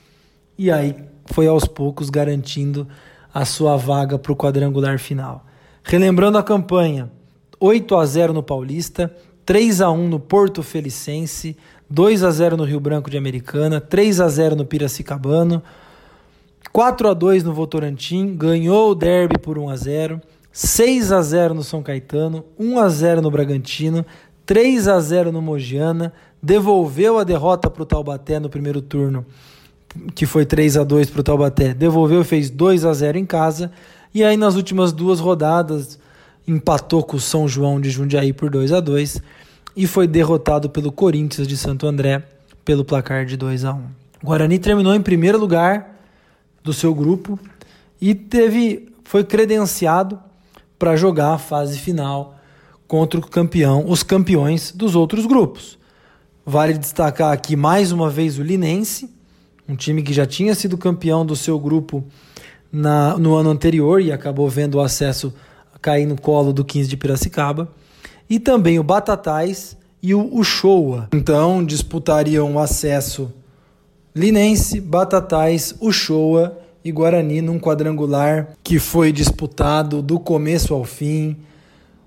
E 0.56 0.70
aí 0.70 0.96
foi 1.26 1.46
aos 1.46 1.66
poucos 1.66 2.10
garantindo 2.10 2.86
a 3.32 3.44
sua 3.44 3.76
vaga 3.76 4.18
para 4.18 4.32
o 4.32 4.36
quadrangular 4.36 4.98
final. 4.98 5.44
Relembrando 5.82 6.38
a 6.38 6.42
campanha: 6.42 7.10
8 7.60 7.96
a 7.96 8.06
0 8.06 8.32
no 8.32 8.42
Paulista, 8.42 9.14
3 9.44 9.80
a 9.80 9.90
1 9.90 10.08
no 10.08 10.20
Porto 10.20 10.62
Felicense, 10.62 11.56
2 11.90 12.24
a 12.24 12.30
0 12.30 12.56
no 12.56 12.64
Rio 12.64 12.80
Branco 12.80 13.10
de 13.10 13.18
Americana, 13.18 13.80
3 13.80 14.20
a 14.20 14.28
0 14.28 14.56
no 14.56 14.64
Piracicabano, 14.64 15.62
4 16.72 17.08
a 17.08 17.14
2 17.14 17.44
no 17.44 17.52
Votorantim, 17.52 18.34
ganhou 18.36 18.90
o 18.90 18.94
derby 18.94 19.38
por 19.38 19.58
1 19.58 19.68
a 19.68 19.76
0, 19.76 20.20
6 20.56 21.10
a 21.10 21.20
0 21.20 21.52
no 21.52 21.64
São 21.64 21.82
Caetano, 21.82 22.44
1 22.56 22.78
a 22.78 22.88
0 22.88 23.20
no 23.20 23.28
Bragantino, 23.28 24.06
3 24.46 24.86
a 24.86 25.00
0 25.00 25.32
no 25.32 25.42
Mogiana, 25.42 26.12
devolveu 26.40 27.18
a 27.18 27.24
derrota 27.24 27.68
para 27.68 27.82
o 27.82 27.86
Taubaté 27.86 28.38
no 28.38 28.48
primeiro 28.48 28.80
turno, 28.80 29.26
que 30.14 30.26
foi 30.26 30.46
3 30.46 30.76
a 30.76 30.84
2 30.84 31.10
para 31.10 31.20
o 31.20 31.24
Taubaté, 31.24 31.74
devolveu 31.74 32.20
e 32.20 32.24
fez 32.24 32.50
2 32.50 32.84
a 32.84 32.92
0 32.94 33.18
em 33.18 33.26
casa, 33.26 33.72
e 34.14 34.22
aí 34.22 34.36
nas 34.36 34.54
últimas 34.54 34.92
duas 34.92 35.18
rodadas 35.18 35.98
empatou 36.46 37.02
com 37.02 37.16
o 37.16 37.20
São 37.20 37.48
João 37.48 37.80
de 37.80 37.90
Jundiaí 37.90 38.32
por 38.32 38.48
2 38.48 38.70
a 38.70 38.78
2 38.78 39.20
e 39.76 39.88
foi 39.88 40.06
derrotado 40.06 40.70
pelo 40.70 40.92
Corinthians 40.92 41.48
de 41.48 41.56
Santo 41.56 41.84
André 41.84 42.22
pelo 42.64 42.84
placar 42.84 43.26
de 43.26 43.36
2 43.36 43.64
a 43.64 43.72
1. 43.72 43.76
O 44.22 44.26
Guarani 44.26 44.60
terminou 44.60 44.94
em 44.94 45.02
primeiro 45.02 45.36
lugar 45.36 45.98
do 46.62 46.72
seu 46.72 46.94
grupo 46.94 47.36
e 48.00 48.14
teve 48.14 48.88
foi 49.02 49.24
credenciado 49.24 50.20
para 50.84 50.96
jogar 50.96 51.32
a 51.32 51.38
fase 51.38 51.78
final 51.78 52.34
contra 52.86 53.18
o 53.18 53.26
campeão, 53.26 53.86
os 53.88 54.02
campeões 54.02 54.70
dos 54.70 54.94
outros 54.94 55.24
grupos. 55.24 55.78
Vale 56.44 56.74
destacar 56.74 57.32
aqui 57.32 57.56
mais 57.56 57.90
uma 57.90 58.10
vez 58.10 58.38
o 58.38 58.42
Linense, 58.42 59.08
um 59.66 59.74
time 59.74 60.02
que 60.02 60.12
já 60.12 60.26
tinha 60.26 60.54
sido 60.54 60.76
campeão 60.76 61.24
do 61.24 61.34
seu 61.34 61.58
grupo 61.58 62.04
na, 62.70 63.16
no 63.16 63.34
ano 63.34 63.48
anterior 63.48 63.98
e 64.02 64.12
acabou 64.12 64.46
vendo 64.46 64.74
o 64.74 64.80
acesso 64.82 65.32
cair 65.80 66.04
no 66.04 66.20
colo 66.20 66.52
do 66.52 66.62
15 66.62 66.86
de 66.86 66.98
Piracicaba 66.98 67.72
e 68.28 68.38
também 68.38 68.78
o 68.78 68.84
Batatais 68.84 69.78
e 70.02 70.14
o 70.14 70.36
Uchoa. 70.36 71.08
Então 71.14 71.64
disputariam 71.64 72.56
o 72.56 72.58
acesso 72.58 73.32
Linense, 74.14 74.82
Batatais, 74.82 75.74
Uchoa 75.80 76.58
e 76.84 76.92
Guarani 76.92 77.40
num 77.40 77.58
quadrangular 77.58 78.50
que 78.62 78.78
foi 78.78 79.10
disputado 79.10 80.02
do 80.02 80.20
começo 80.20 80.74
ao 80.74 80.84
fim. 80.84 81.36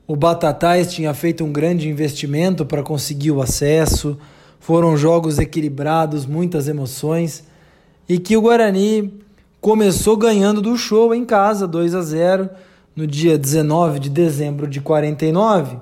O 0.06 0.16
Batatais 0.16 0.94
tinha 0.94 1.14
feito 1.14 1.44
um 1.44 1.52
grande 1.52 1.90
investimento 1.90 2.66
para 2.66 2.84
conseguir 2.84 3.32
o 3.32 3.42
acesso. 3.42 4.18
Foram 4.60 4.96
jogos 4.96 5.40
equilibrados, 5.40 6.26
muitas 6.26 6.68
emoções 6.68 7.44
e 8.08 8.18
que 8.18 8.38
o 8.38 8.42
Guarani 8.42 9.14
começou 9.60 10.16
ganhando 10.16 10.62
do 10.62 10.78
Show 10.78 11.14
em 11.14 11.26
casa, 11.26 11.68
2 11.68 11.94
a 11.94 12.02
0, 12.02 12.50
no 12.96 13.06
dia 13.06 13.38
19 13.38 14.00
de 14.00 14.10
dezembro 14.10 14.68
de 14.68 14.80
49. 14.80 15.78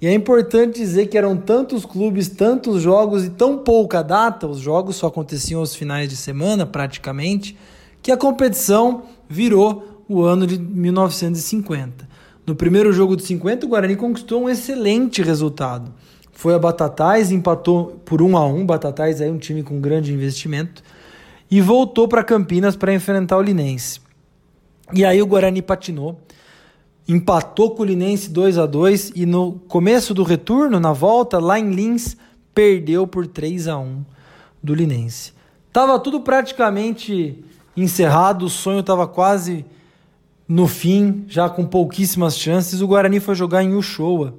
E 0.00 0.06
é 0.06 0.14
importante 0.14 0.78
dizer 0.78 1.06
que 1.06 1.18
eram 1.18 1.36
tantos 1.36 1.84
clubes, 1.84 2.28
tantos 2.28 2.82
jogos 2.82 3.24
e 3.24 3.30
tão 3.30 3.58
pouca 3.58 4.02
data, 4.02 4.46
os 4.46 4.58
jogos 4.58 4.96
só 4.96 5.08
aconteciam 5.08 5.60
aos 5.60 5.74
finais 5.74 6.08
de 6.08 6.16
semana 6.16 6.64
praticamente, 6.64 7.56
que 8.02 8.12
a 8.12 8.16
competição 8.16 9.04
virou 9.28 10.04
o 10.08 10.22
ano 10.22 10.46
de 10.46 10.58
1950. 10.58 12.08
No 12.46 12.54
primeiro 12.54 12.92
jogo 12.92 13.16
de 13.16 13.24
50, 13.24 13.66
o 13.66 13.68
Guarani 13.68 13.96
conquistou 13.96 14.42
um 14.42 14.48
excelente 14.48 15.22
resultado. 15.22 15.92
Foi 16.32 16.54
a 16.54 16.58
Batatais, 16.58 17.30
empatou 17.30 18.00
por 18.04 18.22
1 18.22 18.36
a 18.36 18.46
1. 18.46 18.64
Batatais 18.64 19.20
é 19.20 19.30
um 19.30 19.38
time 19.38 19.62
com 19.62 19.80
grande 19.80 20.12
investimento 20.12 20.82
e 21.50 21.60
voltou 21.60 22.08
para 22.08 22.24
Campinas 22.24 22.76
para 22.76 22.94
enfrentar 22.94 23.36
o 23.36 23.42
Linense. 23.42 24.00
E 24.94 25.04
aí 25.04 25.20
o 25.20 25.26
Guarani 25.26 25.60
patinou 25.60 26.18
empatou 27.08 27.70
com 27.70 27.82
o 27.82 27.86
Linense 27.86 28.28
2 28.28 28.58
a 28.58 28.66
2 28.66 29.12
e 29.16 29.24
no 29.24 29.54
começo 29.66 30.12
do 30.12 30.22
retorno, 30.22 30.78
na 30.78 30.92
volta, 30.92 31.38
lá 31.38 31.58
em 31.58 31.70
Lins, 31.70 32.16
perdeu 32.54 33.06
por 33.06 33.26
3 33.26 33.66
a 33.66 33.78
1 33.78 34.04
do 34.62 34.74
Linense. 34.74 35.32
Tava 35.72 35.98
tudo 35.98 36.20
praticamente 36.20 37.42
encerrado, 37.82 38.44
o 38.44 38.48
sonho 38.48 38.80
estava 38.80 39.06
quase 39.06 39.64
no 40.48 40.66
fim, 40.66 41.24
já 41.28 41.48
com 41.48 41.64
pouquíssimas 41.64 42.38
chances. 42.38 42.80
O 42.80 42.86
Guarani 42.86 43.20
foi 43.20 43.34
jogar 43.34 43.62
em 43.62 43.74
Uchoa. 43.74 44.34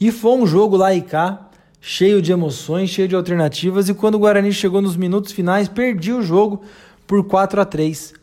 E 0.00 0.10
foi 0.10 0.32
um 0.32 0.46
jogo 0.46 0.76
lá 0.76 0.94
e 0.94 1.02
cá, 1.02 1.48
cheio 1.80 2.20
de 2.20 2.32
emoções, 2.32 2.90
cheio 2.90 3.08
de 3.08 3.14
alternativas. 3.14 3.88
E 3.88 3.94
quando 3.94 4.16
o 4.16 4.18
Guarani 4.18 4.52
chegou 4.52 4.82
nos 4.82 4.96
minutos 4.96 5.32
finais, 5.32 5.68
perdia 5.68 6.16
o 6.16 6.22
jogo 6.22 6.62
por 7.06 7.24
4 7.24 7.60
a 7.60 7.64
3 7.64 8.14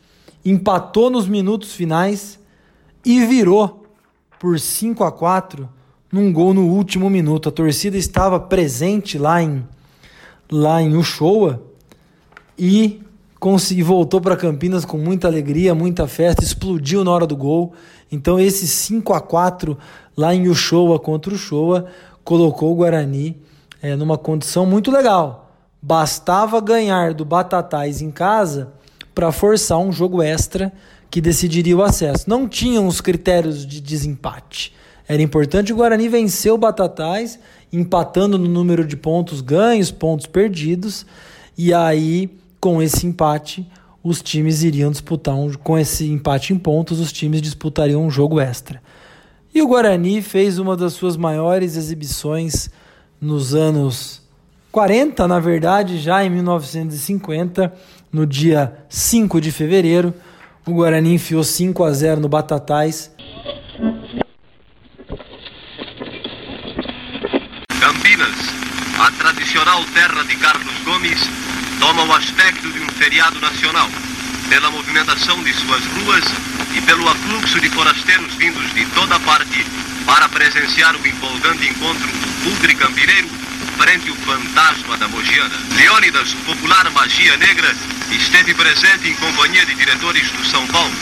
Empatou 0.46 1.10
nos 1.10 1.28
minutos 1.28 1.74
finais 1.74 2.40
e 3.04 3.26
virou 3.26 3.84
por 4.40 4.60
5 4.60 5.04
a 5.04 5.12
4 5.12 5.68
num 6.12 6.32
gol 6.32 6.54
no 6.54 6.68
último 6.68 7.10
minuto. 7.10 7.50
A 7.50 7.52
torcida 7.52 7.98
estava 7.98 8.40
presente 8.40 9.18
lá 9.18 9.42
em 9.42 9.66
lá 10.52 10.80
em 10.80 10.96
Uchoa 10.96 11.64
e 12.58 13.02
consegui, 13.46 13.84
voltou 13.84 14.20
para 14.20 14.36
Campinas 14.36 14.86
com 14.86 14.98
muita 14.98 15.28
alegria, 15.28 15.76
muita 15.76 16.08
festa, 16.08 16.44
explodiu 16.44 17.04
na 17.04 17.12
hora 17.12 17.28
do 17.28 17.38
gol. 17.38 17.74
Então 18.12 18.40
esse 18.40 18.68
5 18.68 19.14
a 19.14 19.22
4 19.22 19.78
lá 20.18 20.34
em 20.34 20.48
Uchoa 20.48 20.98
contra 20.98 21.32
o 21.32 21.36
Uchoa 21.36 21.86
colocou 22.24 22.72
o 22.72 22.76
Guarani 22.76 23.38
é, 23.84 23.96
numa 23.96 24.18
condição 24.18 24.66
muito 24.66 24.90
legal. 24.90 25.52
Bastava 25.80 26.60
ganhar 26.60 27.14
do 27.14 27.24
Batatais 27.24 28.02
em 28.02 28.10
casa 28.10 28.74
para 29.14 29.32
forçar 29.32 29.78
um 29.78 29.92
jogo 29.92 30.24
extra 30.24 30.74
que 31.12 31.22
decidiria 31.22 31.78
o 31.78 31.84
acesso. 31.84 32.28
Não 32.28 32.50
tinham 32.50 32.88
os 32.88 33.00
critérios 33.00 33.64
de 33.64 33.80
desempate. 33.80 34.74
Era 35.08 35.22
importante 35.22 35.72
o 35.72 35.76
Guarani 35.76 36.10
vencer 36.10 36.52
o 36.52 36.58
Batatais, 36.58 37.38
empatando 37.72 38.40
no 38.40 38.50
número 38.50 38.84
de 38.88 38.98
pontos 38.98 39.40
ganhos, 39.40 39.92
pontos 39.92 40.26
perdidos, 40.26 41.06
e 41.56 41.72
aí, 41.72 42.32
com 42.66 42.82
esse 42.82 43.06
empate, 43.06 43.64
os 44.04 44.24
times 44.24 44.64
iriam 44.64 44.90
disputar 44.90 45.36
um, 45.36 45.54
com 45.54 45.78
esse 45.78 46.10
empate 46.10 46.52
em 46.52 46.58
pontos, 46.58 47.00
os 47.00 47.12
times 47.12 47.40
disputariam 47.40 48.04
um 48.04 48.10
jogo 48.10 48.40
extra. 48.40 48.82
E 49.54 49.62
o 49.62 49.68
Guarani 49.68 50.20
fez 50.20 50.58
uma 50.58 50.76
das 50.76 50.94
suas 50.94 51.16
maiores 51.16 51.78
exibições 51.78 52.72
nos 53.22 53.54
anos 53.54 54.24
40, 54.72 55.28
na 55.28 55.40
verdade, 55.40 56.00
já 56.00 56.26
em 56.26 56.30
1950, 56.32 57.72
no 58.12 58.26
dia 58.26 58.76
5 58.90 59.40
de 59.40 59.52
fevereiro, 59.52 60.12
o 60.66 60.74
Guarani 60.74 61.14
enfiou 61.14 61.44
5 61.44 61.84
a 61.84 61.94
0 61.94 62.20
no 62.20 62.28
Batatais. 62.28 63.12
Campinas, 67.80 68.36
a 69.00 69.12
tradicional 69.12 69.84
terra 69.94 70.24
de 70.24 70.36
Carlos 70.38 70.74
Gomes, 70.84 71.45
toma 71.86 72.04
o 72.04 72.14
aspecto 72.14 72.68
de 72.72 72.80
um 72.80 72.88
feriado 72.98 73.40
nacional, 73.40 73.88
pela 74.50 74.72
movimentação 74.72 75.44
de 75.44 75.54
suas 75.54 75.86
ruas 75.86 76.24
e 76.74 76.82
pelo 76.82 77.08
afluxo 77.08 77.62
de 77.62 77.70
forasteiros 77.70 78.34
vindos 78.34 78.74
de 78.74 78.88
toda 78.88 79.20
parte 79.20 79.64
para 80.04 80.28
presenciar 80.28 80.96
o 80.96 81.08
empolgante 81.08 81.68
encontro 81.68 82.08
do 82.08 82.76
campineiro 82.76 83.30
frente 83.78 84.10
ao 84.10 84.16
fantasma 84.16 84.98
da 84.98 85.08
Mogiana. 85.10 85.54
Leônidas, 85.76 86.34
popular 86.48 86.90
magia 86.90 87.38
negra, 87.38 87.76
esteve 88.12 88.56
presente 88.56 89.08
em 89.08 89.14
companhia 89.18 89.64
de 89.68 89.76
diretores 89.76 90.28
do 90.32 90.44
São 90.44 90.66
Paulo, 90.66 90.96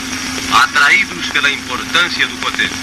atraídos 0.51 1.29
pela 1.29 1.49
importância 1.49 2.27
do 2.27 2.35
cotejo. 2.41 2.75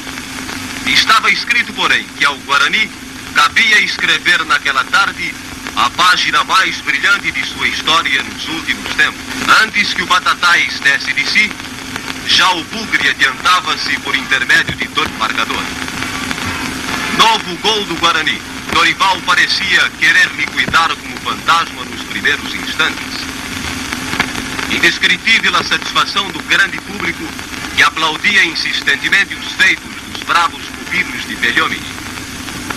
Estava 0.86 1.28
escrito, 1.28 1.72
porém, 1.72 2.06
que 2.16 2.24
ao 2.24 2.36
Guarani 2.36 2.88
cabia 3.34 3.80
escrever 3.80 4.44
naquela 4.44 4.84
tarde 4.84 5.34
a 5.74 5.90
página 5.90 6.44
mais 6.44 6.80
brilhante 6.82 7.32
de 7.32 7.44
sua 7.44 7.66
história 7.66 8.22
nos 8.22 8.46
últimos 8.46 8.94
tempos. 8.94 9.20
Antes 9.60 9.92
que 9.92 10.02
o 10.02 10.06
Batatais 10.06 10.78
desse 10.78 11.12
de 11.12 11.28
si, 11.28 11.52
já 12.28 12.48
o 12.52 12.62
Bugre 12.62 13.08
adiantava-se 13.08 13.98
por 14.02 14.14
intermédio 14.14 14.76
de 14.76 14.86
todo 14.90 15.10
marcador. 15.18 15.62
Novo 17.18 17.56
gol 17.56 17.84
do 17.86 17.96
Guarani. 17.96 18.40
Dorival 18.72 19.20
parecia 19.22 19.90
querer 19.98 20.30
liquidar 20.36 20.94
como 20.94 21.16
fantasma 21.16 21.84
nos 21.86 22.02
primeiros 22.04 22.54
instantes. 22.54 23.18
Indescritível 24.70 25.56
a 25.56 25.64
satisfação 25.64 26.30
do 26.30 26.40
grande 26.44 26.78
público 26.82 27.47
que 27.78 27.84
aplaudia 27.84 28.44
insistentemente 28.44 29.36
os 29.36 29.52
feitos 29.52 29.94
dos 30.10 30.24
bravos 30.24 30.64
pupilos 30.64 31.28
de 31.28 31.36
Belhomini. 31.36 31.86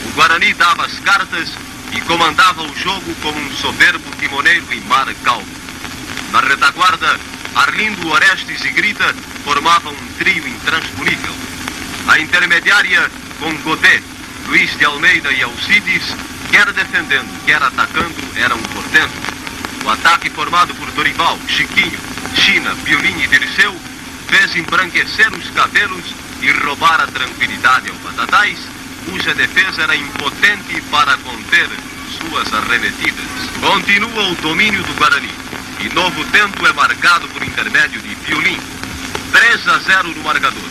O 0.05 0.11
Guarani 0.11 0.53
dava 0.53 0.85
as 0.85 0.99
cartas 0.99 1.49
e 1.91 2.01
comandava 2.01 2.61
o 2.61 2.77
jogo 2.77 3.15
como 3.15 3.39
um 3.39 3.51
soberbo 3.55 4.15
timoneiro 4.19 4.71
em 4.71 4.79
mar 4.81 5.11
calmo. 5.23 5.47
Na 6.31 6.41
retaguarda, 6.41 7.19
Arlindo 7.55 8.09
Orestes 8.09 8.63
e 8.63 8.69
Grita 8.69 9.11
formavam 9.43 9.91
um 9.91 10.13
trio 10.19 10.47
intransponível. 10.47 11.33
A 12.07 12.19
intermediária, 12.19 13.09
com 13.39 13.55
Godet, 13.63 14.03
Luiz 14.49 14.77
de 14.77 14.85
Almeida 14.85 15.31
e 15.33 15.41
Alcides, 15.41 16.15
quer 16.51 16.71
defendendo, 16.73 17.43
quer 17.47 17.63
atacando, 17.63 18.15
era 18.35 18.53
um 18.53 18.61
portento. 18.61 19.13
O 19.83 19.89
ataque 19.89 20.29
formado 20.29 20.75
por 20.75 20.91
Dorival, 20.91 21.39
Chiquinho, 21.47 21.99
China, 22.35 22.75
Piolim 22.85 23.19
e 23.19 23.25
Dirceu 23.25 23.90
fez 24.31 24.55
embranquecer 24.55 25.31
os 25.33 25.49
cabelos 25.49 26.05
e 26.41 26.49
roubar 26.51 27.01
a 27.01 27.07
tranquilidade 27.07 27.89
ao 27.89 27.95
Batatais, 27.97 28.57
cuja 29.05 29.35
defesa 29.35 29.83
era 29.83 29.95
impotente 29.95 30.81
para 30.89 31.17
conter 31.17 31.67
suas 32.17 32.53
arremetidas. 32.53 33.25
Continua 33.59 34.29
o 34.29 34.35
domínio 34.35 34.81
do 34.83 34.93
Guarani 34.93 35.29
e 35.81 35.89
novo 35.89 36.23
tempo 36.25 36.65
é 36.65 36.71
marcado 36.71 37.27
por 37.27 37.43
intermédio 37.43 38.01
de 38.01 38.15
Piolim. 38.15 38.57
3 39.33 39.67
a 39.67 39.77
0 39.79 40.07
no 40.09 40.23
marcador. 40.23 40.63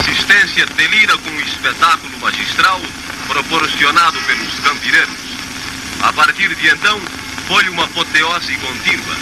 Assistência 0.00 0.66
delira 0.66 1.16
com 1.18 1.30
o 1.30 1.40
espetáculo 1.40 2.18
magistral 2.18 2.80
proporcionado 3.28 4.20
pelos 4.22 4.58
campireiros. 4.58 5.24
A 6.02 6.12
partir 6.12 6.52
de 6.54 6.68
então, 6.68 7.00
foi 7.46 7.68
uma 7.68 7.84
apoteose 7.84 8.56
contínua. 8.56 9.16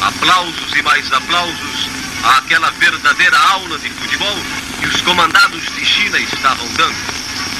Aplausos 0.00 0.76
e 0.76 0.82
mais 0.82 1.12
aplausos 1.12 2.01
àquela 2.22 2.70
verdadeira 2.70 3.38
aula 3.38 3.78
de 3.78 3.88
futebol 3.90 4.38
que 4.80 4.86
os 4.86 5.00
comandados 5.02 5.64
de 5.74 5.84
China 5.84 6.18
estavam 6.18 6.66
dando. 6.74 6.96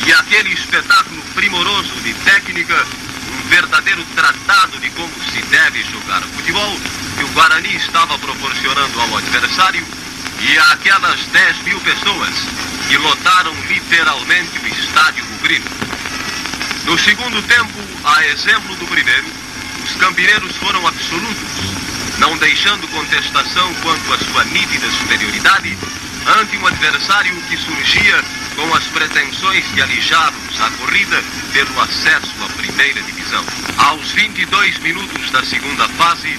E 0.06 0.12
aquele 0.12 0.52
espetáculo 0.52 1.22
primoroso 1.34 1.94
de 2.02 2.12
técnica, 2.14 2.74
um 2.74 3.48
verdadeiro 3.48 4.04
tratado 4.14 4.78
de 4.78 4.90
como 4.90 5.12
se 5.30 5.42
deve 5.42 5.82
jogar 5.84 6.22
futebol, 6.22 6.78
que 7.16 7.24
o 7.24 7.28
Guarani 7.28 7.76
estava 7.76 8.18
proporcionando 8.18 9.00
ao 9.00 9.18
adversário, 9.18 9.86
e 10.40 10.58
aquelas 10.72 11.20
10 11.26 11.62
mil 11.62 11.80
pessoas 11.80 12.34
que 12.88 12.96
lotaram 12.96 13.54
literalmente 13.68 14.58
o 14.58 14.66
estádio 14.66 15.24
bugrino. 15.26 15.66
No 16.84 16.98
segundo 16.98 17.40
tempo, 17.42 17.78
a 18.04 18.26
exemplo 18.26 18.74
do 18.74 18.86
primeiro, 18.86 19.26
os 19.84 19.92
campineiros 19.96 20.56
foram 20.56 20.84
absolutos, 20.86 21.51
não 22.18 22.36
deixando 22.38 22.88
contestação 22.88 23.74
quanto 23.82 24.12
à 24.12 24.18
sua 24.18 24.44
nítida 24.44 24.90
superioridade 24.90 25.76
ante 26.38 26.56
um 26.56 26.66
adversário 26.66 27.34
que 27.48 27.56
surgia 27.56 28.22
com 28.56 28.74
as 28.74 28.84
pretensões 28.84 29.64
de 29.72 29.82
alijar-nos 29.82 30.60
a 30.60 30.70
corrida 30.70 31.22
pelo 31.52 31.80
acesso 31.80 32.32
à 32.44 32.48
primeira 32.56 33.02
divisão. 33.02 33.44
Aos 33.78 34.10
22 34.12 34.78
minutos 34.78 35.30
da 35.30 35.44
segunda 35.44 35.88
fase, 35.90 36.38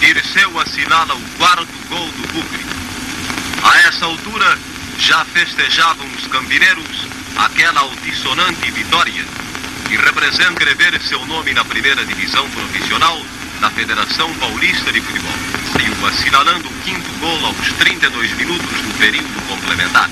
Dirceu 0.00 0.58
assinala 0.60 1.14
o 1.14 1.20
quarto 1.38 1.66
gol 1.88 2.06
do 2.08 2.32
Bugre. 2.32 2.66
A 3.62 3.78
essa 3.88 4.04
altura, 4.04 4.58
já 4.98 5.24
festejavam 5.26 6.06
os 6.16 6.26
campineiros 6.26 7.06
aquela 7.36 7.80
altissonante 7.80 8.70
vitória 8.70 9.24
que 9.88 9.96
representa 9.96 10.64
escrever 10.64 11.00
seu 11.02 11.24
nome 11.26 11.52
na 11.52 11.64
primeira 11.64 12.04
divisão 12.04 12.48
profissional 12.50 13.20
da 13.60 13.70
Federação 13.70 14.32
Paulista 14.34 14.92
de 14.92 15.00
Futebol. 15.00 15.32
Saiu 15.72 16.06
assinalando 16.06 16.68
o 16.68 16.72
quinto 16.82 17.10
gol 17.18 17.46
aos 17.46 17.72
32 17.74 18.32
minutos 18.36 18.80
do 18.82 18.98
período 18.98 19.48
complementar. 19.48 20.10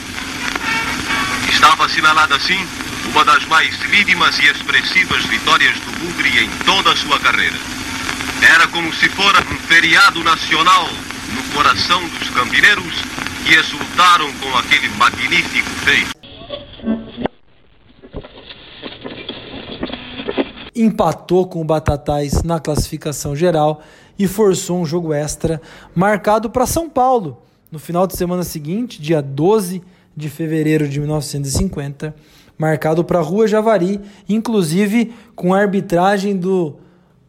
Estava 1.49 1.87
assinalada 1.87 2.37
assim 2.37 2.67
uma 3.11 3.25
das 3.25 3.45
mais 3.47 3.79
lídimas 3.83 4.39
e 4.39 4.47
expressivas 4.47 5.25
vitórias 5.27 5.79
do 5.81 5.93
Bugre 5.99 6.45
em 6.45 6.51
toda 6.65 6.93
a 6.93 6.97
sua 6.97 7.19
carreira. 7.21 7.57
Era 8.43 8.67
como 8.69 8.93
se 8.95 9.09
fora 9.11 9.41
um 9.51 9.59
feriado 9.69 10.23
nacional 10.25 10.91
no 11.33 11.43
coração 11.55 12.07
dos 12.09 12.31
campineiros 12.31 12.95
que 13.45 13.55
exultaram 13.55 14.33
com 14.35 14.59
aquele 14.59 14.89
magnífico 14.97 15.71
feito. 15.85 16.24
Empatou 20.75 21.47
com 21.47 21.61
o 21.61 21.65
Batatais 21.65 22.43
na 22.43 22.59
classificação 22.59 23.35
geral 23.37 23.81
e 24.19 24.27
forçou 24.27 24.81
um 24.81 24.87
jogo 24.87 25.13
extra 25.13 25.61
marcado 25.95 26.51
para 26.51 26.67
São 26.67 26.89
Paulo 26.89 27.43
no 27.75 27.79
final 27.81 28.07
de 28.07 28.17
semana 28.17 28.45
seguinte, 28.45 29.03
dia 29.03 29.21
12 29.21 29.83
de 30.17 30.29
fevereiro 30.29 30.89
de 30.89 31.01
1950, 31.01 32.15
marcado 32.57 33.03
para 33.03 33.19
a 33.19 33.23
Rua 33.23 33.49
Javari, 33.49 34.01
inclusive 34.29 35.13
com 35.35 35.53
a 35.53 35.59
arbitragem 35.59 36.37
do 36.37 36.77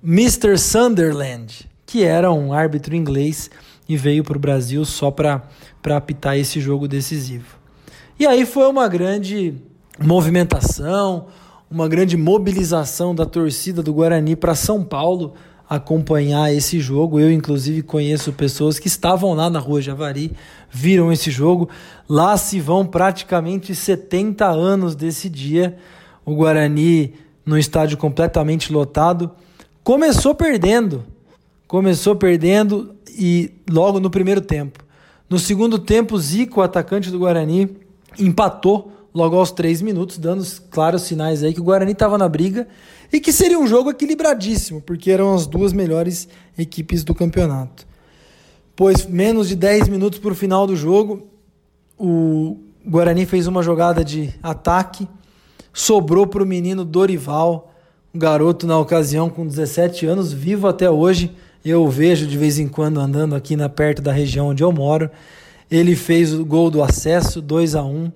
Mr. 0.04 0.56
Sunderland, 0.60 1.68
que 1.84 2.04
era 2.04 2.32
um 2.32 2.54
árbitro 2.54 2.96
inglês 2.96 3.50
e 3.90 3.98
veio 3.98 4.24
para 4.24 4.38
o 4.38 4.40
Brasil 4.40 4.86
só 4.86 5.10
para 5.10 5.42
apitar 5.96 6.38
esse 6.38 6.60
jogo 6.60 6.88
decisivo. 6.88 7.58
E 8.20 8.28
aí 8.28 8.46
foi 8.46 8.68
uma 8.68 8.88
grande 8.88 9.56
movimentação, 10.00 11.26
uma 11.70 11.88
grande 11.88 12.16
mobilização 12.16 13.14
da 13.14 13.26
torcida 13.26 13.82
do 13.82 13.94
Guarani 13.94 14.36
para 14.36 14.56
São 14.56 14.84
Paulo 14.84 15.34
acompanhar 15.70 16.54
esse 16.54 16.80
jogo. 16.80 17.20
Eu, 17.20 17.32
inclusive, 17.32 17.82
conheço 17.82 18.32
pessoas 18.32 18.78
que 18.78 18.88
estavam 18.88 19.34
lá 19.34 19.50
na 19.50 19.60
Rua 19.60 19.82
Javari, 19.82 20.32
viram 20.70 21.12
esse 21.12 21.32
jogo. 21.32 21.70
Lá 22.08 22.38
se 22.38 22.60
vão 22.60 22.86
praticamente 22.86 23.74
70 23.74 24.46
anos 24.46 24.96
desse 24.96 25.30
dia. 25.30 25.78
O 26.24 26.36
Guarani, 26.36 27.14
no 27.46 27.58
estádio 27.58 27.98
completamente 27.98 28.72
lotado, 28.72 29.32
começou 29.84 30.36
perdendo. 30.36 31.04
Começou 31.68 32.16
perdendo 32.16 32.96
e 33.10 33.52
logo 33.70 34.00
no 34.00 34.10
primeiro 34.10 34.42
tempo. 34.42 34.84
No 35.28 35.40
segundo 35.40 35.80
tempo, 35.80 36.18
Zico, 36.20 36.62
atacante 36.62 37.10
do 37.10 37.18
Guarani, 37.18 37.76
empatou 38.20 38.95
logo 39.16 39.38
aos 39.38 39.50
três 39.50 39.82
minutos, 39.82 40.18
dando 40.18 40.46
claros 40.70 41.04
sinais 41.04 41.42
aí 41.42 41.54
que 41.54 41.62
o 41.62 41.64
Guarani 41.64 41.94
estava 41.94 42.18
na 42.18 42.28
briga 42.28 42.68
e 43.14 43.22
que 43.22 43.32
seria 43.32 43.58
um 43.58 43.66
jogo 43.66 43.90
equilibradíssimo, 43.90 44.82
porque 44.82 45.10
eram 45.10 45.34
as 45.34 45.48
duas 45.48 45.72
melhores 45.72 46.28
equipes 46.58 47.02
do 47.02 47.16
campeonato. 47.16 47.88
Pois 48.76 49.06
menos 49.06 49.48
de 49.48 49.56
10 49.56 49.88
minutos 49.88 50.20
para 50.20 50.34
o 50.34 50.36
final 50.36 50.68
do 50.68 50.76
jogo, 50.76 51.26
o 51.98 52.58
Guarani 52.86 53.26
fez 53.26 53.48
uma 53.48 53.64
jogada 53.64 54.04
de 54.04 54.34
ataque, 54.44 55.08
sobrou 55.72 56.28
para 56.28 56.44
o 56.44 56.46
menino 56.46 56.84
Dorival, 56.84 57.74
um 58.14 58.20
garoto 58.20 58.68
na 58.68 58.78
ocasião 58.78 59.30
com 59.30 59.48
17 59.48 60.06
anos, 60.06 60.34
vivo 60.34 60.68
até 60.68 60.92
hoje. 60.92 61.34
Eu 61.64 61.84
o 61.86 61.90
vejo 61.90 62.28
de 62.28 62.38
vez 62.38 62.60
em 62.60 62.68
quando 62.68 63.00
andando 63.00 63.34
aqui 63.34 63.56
na 63.56 63.70
perto 63.70 64.02
da 64.02 64.12
região 64.12 64.50
onde 64.50 64.62
eu 64.62 64.72
moro. 64.74 65.10
Ele 65.72 65.96
fez 65.96 66.34
o 66.34 66.46
gol 66.46 66.70
do 66.70 66.84
acesso, 66.84 67.42
2 67.42 67.76
a 67.76 67.84
1. 67.84 68.12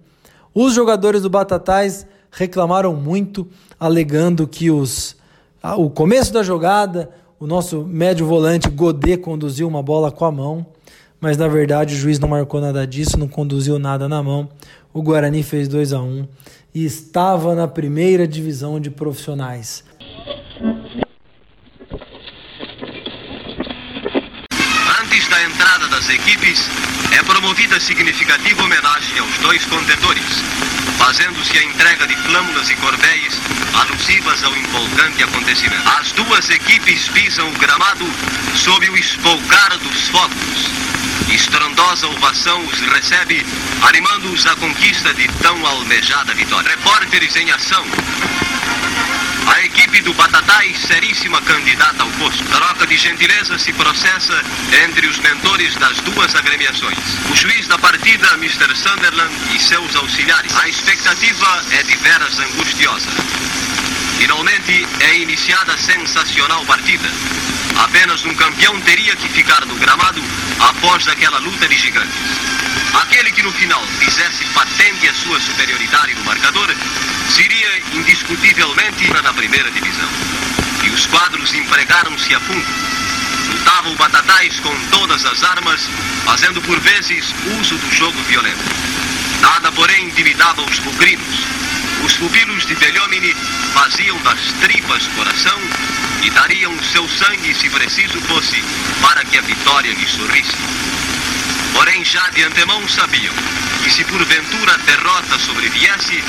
Os 0.54 0.74
jogadores 0.74 1.22
do 1.22 1.30
Batatais 1.30 2.08
reclamaram 2.32 2.96
muito, 2.96 3.48
alegando 3.80 4.48
que 4.48 4.72
os, 4.72 5.16
o 5.78 5.90
começo 5.90 6.34
da 6.34 6.44
jogada, 6.44 7.10
o 7.40 7.48
nosso 7.48 7.84
médio 7.84 8.26
volante 8.26 8.70
Godet 8.70 9.18
conduziu 9.18 9.68
uma 9.68 9.82
bola 9.82 10.12
com 10.12 10.26
a 10.26 10.32
mão, 10.32 10.66
mas 11.22 11.38
na 11.38 11.48
verdade 11.48 11.94
o 11.94 11.98
juiz 11.98 12.20
não 12.20 12.30
marcou 12.30 12.60
nada 12.62 12.86
disso, 12.86 13.18
não 13.18 13.28
conduziu 13.28 13.78
nada 13.78 14.08
na 14.10 14.24
mão. 14.24 14.50
O 14.94 15.02
Guarani 15.02 15.44
fez 15.44 15.68
2 15.68 15.94
a 15.94 16.02
1 16.02 16.28
e 16.74 16.86
estava 16.86 17.56
na 17.56 17.68
primeira 17.68 18.28
divisão 18.28 18.80
de 18.80 18.90
profissionais. 18.90 19.84
Antes 25.02 25.28
da 25.30 25.44
entrada 25.44 25.88
das 25.90 26.10
equipes, 26.10 26.89
é 27.12 27.24
promovida 27.24 27.80
significativa 27.80 28.64
homenagem 28.64 29.20
aos 29.20 29.38
dois 29.40 29.66
contendores, 29.66 30.44
fazendo-se 30.98 31.58
a 31.58 31.64
entrega 31.64 32.06
de 32.08 32.16
flâmulas 32.18 32.70
e 32.70 32.76
cordéis 32.76 33.40
alusivas 33.74 34.44
ao 34.44 34.56
empolgante 34.56 35.24
acontecimento. 35.24 35.88
As 36.00 36.12
duas 36.12 36.50
equipes 36.50 37.08
pisam 37.10 37.50
o 37.50 37.58
gramado 37.58 38.06
sob 38.56 38.90
o 38.90 38.98
espolcar 38.98 39.78
dos 39.80 40.10
fogos. 40.10 40.70
Estrondosa 41.30 42.08
ovação 42.08 42.66
os 42.66 42.80
recebe, 42.80 43.46
animando-os 43.84 44.46
à 44.46 44.56
conquista 44.56 45.14
de 45.14 45.28
tão 45.42 45.66
almejada 45.66 46.34
vitória. 46.34 46.70
Repórteres 46.72 47.36
em 47.36 47.52
ação. 47.52 47.86
A 49.50 49.66
equipe 49.66 50.02
do 50.02 50.14
Batatais, 50.14 50.78
seríssima 50.80 51.42
candidata 51.42 52.04
ao 52.04 52.10
posto. 52.12 52.44
Troca 52.46 52.86
de 52.86 52.96
gentileza 52.96 53.58
se 53.58 53.74
processa 53.74 54.42
entre 54.86 55.08
os 55.08 55.18
mentores 55.18 55.76
das 55.76 55.98
duas 56.02 56.36
agremiações. 56.36 56.98
O 57.32 57.36
juiz 57.36 57.68
da 57.68 57.78
partida, 57.80 58.34
Mr. 58.36 58.76
Sunderland, 58.76 59.34
e 59.56 59.60
seus 59.60 59.96
auxiliares. 59.96 60.56
A 60.56 60.70
expectativa 60.70 61.66
é 61.72 61.84
de 61.84 61.96
veras 61.98 62.38
angustiosa. 62.40 63.10
Finalmente 64.20 64.88
é 65.00 65.18
iniciada 65.18 65.74
a 65.74 65.78
sensacional 65.78 66.64
partida. 66.66 67.10
Apenas 67.76 68.24
um 68.26 68.36
campeão 68.36 68.80
teria 68.82 69.16
que 69.16 69.30
ficar 69.30 69.66
no 69.66 69.76
gramado 69.76 70.22
após 70.60 71.08
aquela 71.08 71.40
luta 71.40 71.68
de 71.68 71.76
gigantes. 71.76 72.69
Aquele 72.94 73.32
que 73.32 73.44
no 73.44 73.52
final 73.52 73.86
fizesse 74.00 74.44
patente 74.46 75.08
a 75.08 75.14
sua 75.14 75.40
superioridade 75.40 76.16
no 76.16 76.24
marcador 76.24 76.74
seria 77.30 77.82
indiscutivelmente 77.94 79.08
na 79.22 79.34
primeira 79.34 79.70
divisão. 79.72 80.10
E 80.84 80.90
os 80.90 81.06
quadros 81.06 81.54
empregaram-se 81.54 82.34
a 82.34 82.40
fundo. 82.40 82.66
Lutavam 83.50 83.96
batatais 83.96 84.60
com 84.60 84.76
todas 84.90 85.26
as 85.26 85.44
armas, 85.44 85.82
fazendo 86.26 86.62
por 86.62 86.80
vezes 86.80 87.34
uso 87.60 87.76
do 87.78 87.96
jogo 87.96 88.18
violento. 88.24 88.64
Nada, 89.42 89.72
porém, 89.72 90.06
intimidava 90.06 90.62
os 90.62 90.80
bucrinos. 90.80 91.46
Os 92.04 92.14
pupilos 92.14 92.66
de 92.66 92.76
Beliomini 92.76 93.36
faziam 93.74 94.18
das 94.22 94.40
tripas 94.62 95.08
coração 95.16 95.60
e 96.24 96.30
dariam 96.30 96.74
seu 96.84 97.08
sangue, 97.08 97.54
se 97.54 97.70
preciso 97.70 98.20
fosse, 98.22 98.64
para 99.02 99.24
que 99.26 99.38
a 99.38 99.42
vitória 99.42 99.94
lhe 99.94 100.08
sorrisse. 100.08 100.56
Porém, 101.74 102.04
já 102.04 102.30
de 102.30 102.44
antemão 102.44 102.88
sabiam 102.88 103.34
que 103.84 103.90
se 103.92 104.04
porventura 104.04 104.74
a 104.74 104.78
derrota 104.78 105.40
sobreviesse, 105.40 106.24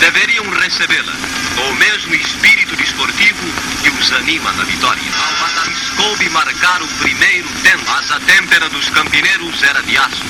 deveriam 0.00 0.48
recebê-la 0.50 1.12
com 1.54 1.70
o 1.70 1.74
mesmo 1.76 2.14
espírito 2.14 2.76
desportivo 2.76 3.46
que 3.82 3.90
os 3.90 4.12
anima 4.12 4.52
na 4.52 4.64
vitória. 4.64 5.02
Ao 5.12 5.96
coube 5.96 6.28
marcar 6.30 6.82
o 6.82 6.88
primeiro 6.88 7.48
tempo, 7.62 7.84
mas 7.86 8.10
a 8.10 8.20
têmpera 8.20 8.68
dos 8.68 8.88
campineiros 8.90 9.62
era 9.62 9.82
de 9.82 9.96
aço. 9.96 10.24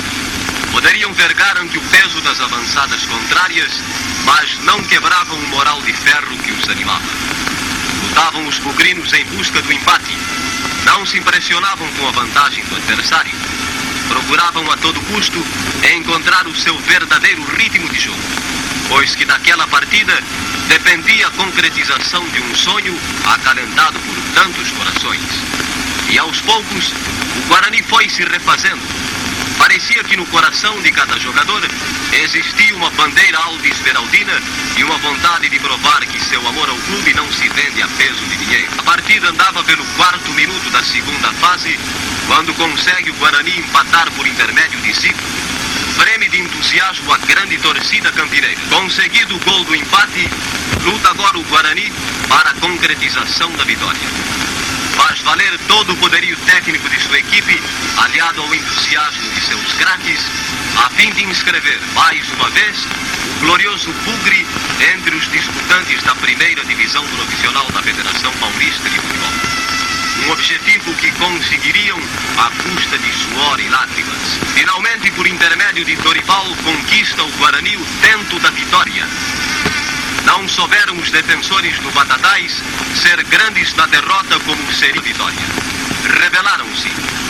Poderiam 0.73 1.12
vergar 1.12 1.57
ante 1.59 1.79
o 1.79 1.83
peso 1.83 2.21
das 2.21 2.41
avançadas 2.41 3.05
contrárias, 3.07 3.73
mas 4.25 4.59
não 4.65 4.83
quebravam 4.83 5.39
o 5.39 5.49
moral 5.49 5.81
de 5.83 5.93
ferro 5.93 6.37
que 6.39 6.53
os 6.53 6.69
animava. 6.69 7.05
Lutavam 8.03 8.47
os 8.47 8.59
bugrinos 8.59 9.12
em 9.12 9.25
busca 9.27 9.62
do 9.62 9.73
empate. 9.73 10.17
Não 10.85 11.07
se 11.07 11.19
impressionavam 11.19 11.89
com 11.95 12.09
a 12.09 12.12
vantagem 12.12 12.65
do 12.65 12.77
adversário. 12.77 13.33
Procuravam 14.15 14.71
a 14.71 14.77
todo 14.77 15.01
custo 15.12 15.45
encontrar 15.97 16.47
o 16.47 16.55
seu 16.55 16.79
verdadeiro 16.79 17.43
ritmo 17.57 17.89
de 17.89 17.99
jogo, 17.99 18.17
pois 18.89 19.17
que 19.17 19.25
daquela 19.25 19.67
partida 19.67 20.17
dependia 20.69 21.27
a 21.27 21.31
concretização 21.33 22.25
de 22.29 22.41
um 22.41 22.55
sonho 22.55 22.97
acalentado 23.25 23.99
por 23.99 24.17
tantos 24.41 24.71
corações. 24.71 25.21
E 26.09 26.17
aos 26.17 26.41
poucos, 26.43 26.93
o 26.93 27.49
Guarani 27.49 27.83
foi 27.83 28.09
se 28.09 28.23
refazendo. 28.23 28.83
Parecia 29.59 30.03
que 30.05 30.17
no 30.17 30.27
coração 30.27 30.81
de 30.83 30.91
cada 30.93 31.19
jogador 31.19 31.63
existia 32.13 32.77
uma 32.77 32.91
bandeira 32.91 33.39
alvo-esmeraldina 33.39 34.41
e 34.77 34.85
uma 34.85 34.99
vontade 34.99 35.49
de 35.49 35.59
provar 35.59 36.05
que 36.07 36.21
seu 36.25 36.47
amor 36.47 36.69
ao 36.69 36.77
clube 36.77 37.15
não 37.15 37.31
se 37.33 37.49
vende 37.49 37.83
a 37.83 37.89
peso 37.89 38.25
de 38.27 38.37
dinheiro. 38.37 38.69
A 38.79 38.83
partida 38.83 39.31
andava 39.31 39.63
pelo 39.65 39.85
quarto 39.97 40.31
minuto 40.33 40.71
da 40.71 40.83
segunda 40.83 41.33
fase, 41.35 41.79
quando 42.27 42.55
consegue 42.55 43.11
o 43.11 43.15
Guarani 43.15 43.59
empatar 43.59 44.11
por 44.13 44.27
intermédio 44.27 44.81
de 44.81 44.93
Zico. 44.93 45.23
Prêmio 45.97 46.29
de 46.31 46.41
entusiasmo 46.41 47.13
a 47.13 47.19
grande 47.19 47.57
torcida 47.59 48.11
campineira. 48.13 48.61
Conseguido 48.69 49.37
o 49.37 49.41
gol 49.41 49.65
do 49.65 49.75
empate, 49.75 50.29
luta 50.83 51.11
agora 51.11 51.39
o 51.39 51.45
Guarani 51.45 51.93
para 52.29 52.51
a 52.51 52.55
concretização 52.55 53.51
da 53.53 53.65
vitória 53.65 54.64
faz 54.95 55.20
valer 55.20 55.59
todo 55.66 55.92
o 55.92 55.97
poderio 55.97 56.36
técnico 56.47 56.88
de 56.88 57.01
sua 57.01 57.18
equipe, 57.18 57.61
aliado 57.97 58.42
ao 58.42 58.55
entusiasmo 58.55 59.30
de 59.32 59.40
seus 59.40 59.72
craques, 59.74 60.20
a 60.84 60.90
fim 60.90 61.11
de 61.12 61.24
inscrever, 61.24 61.80
mais 61.95 62.28
uma 62.32 62.49
vez, 62.51 62.86
o 63.36 63.40
glorioso 63.40 63.92
Bugre 64.05 64.47
entre 64.92 65.14
os 65.16 65.30
disputantes 65.30 66.03
da 66.03 66.14
primeira 66.14 66.64
divisão 66.64 67.05
profissional 67.07 67.66
da 67.72 67.82
Federação 67.82 68.32
Paulista 68.32 68.88
de 68.88 68.99
Futebol. 68.99 69.32
Um 70.26 70.30
objetivo 70.30 70.95
que 70.95 71.11
conseguiriam 71.12 71.99
à 72.38 72.51
custa 72.62 72.97
de 72.97 73.12
suor 73.12 73.61
e 73.61 73.68
lágrimas. 73.68 74.38
Finalmente, 74.55 75.11
por 75.11 75.26
intermédio 75.26 75.84
de 75.84 75.97
Dorival, 75.97 76.47
conquista 76.62 77.22
o 77.22 77.30
Guarani 77.32 77.76
o 77.76 77.84
tento 78.01 78.38
da 78.38 78.51
vitória 78.51 79.07
não 80.25 80.49
souberam 80.49 80.97
os 80.99 81.11
defensores 81.11 81.79
do 81.81 81.91
Batatais 81.93 82.53
ser 82.95 83.22
grandes 83.25 83.75
na 83.75 83.87
derrota 83.87 84.39
como 84.41 84.72
seria 84.72 85.01
vitória. 85.01 85.39
Rebelaram-se, 86.20 86.89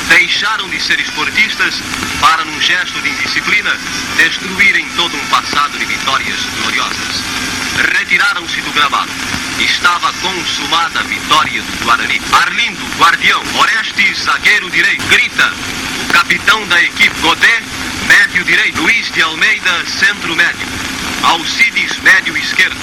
deixaram 0.09 0.69
de 0.69 0.81
ser 0.81 1.01
esportistas 1.01 1.75
para, 2.21 2.45
num 2.45 2.61
gesto 2.61 3.01
de 3.01 3.11
indisciplina, 3.11 3.77
destruírem 4.17 4.89
todo 4.97 5.17
um 5.17 5.27
passado 5.27 5.79
de 5.79 5.85
vitórias 5.85 6.39
gloriosas. 6.61 7.23
Retiraram-se 7.97 8.61
do 8.61 8.73
gramado. 8.73 9.11
Estava 9.59 10.13
consumada 10.15 11.01
a 11.01 11.03
vitória 11.05 11.63
do 11.63 11.85
Guarani. 11.85 12.21
Arlindo, 12.33 12.85
guardião. 12.99 13.43
Orestes, 13.57 14.19
zagueiro 14.19 14.71
direito. 14.71 15.05
Grita. 15.07 15.53
O 16.03 16.13
capitão 16.13 16.67
da 16.67 16.83
equipe, 16.83 17.21
Godet, 17.21 17.63
médio 18.07 18.45
direito. 18.45 18.81
Luiz 18.81 19.11
de 19.13 19.23
Almeida, 19.23 19.85
centro 19.87 20.35
médio. 20.35 20.94
Alcides, 21.23 21.99
médio 22.03 22.37
esquerdo. 22.37 22.77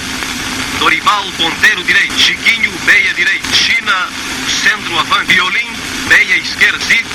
Dorival, 0.80 1.24
ponteiro 1.38 1.84
direito. 1.84 2.14
Chiquinho, 2.14 2.72
meia 2.86 3.14
direito. 3.14 3.48
China, 3.54 4.08
centro 4.48 4.98
avante. 4.98 5.34
Violim, 5.34 5.68
meia 6.10 6.38
esquerda. 6.38 6.80
Zico, 6.80 7.10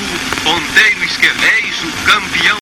ponteiro 0.45 1.05
esquerdo. 1.05 1.43
Eis 1.43 1.83
o 1.83 1.93
campeão. 2.05 2.57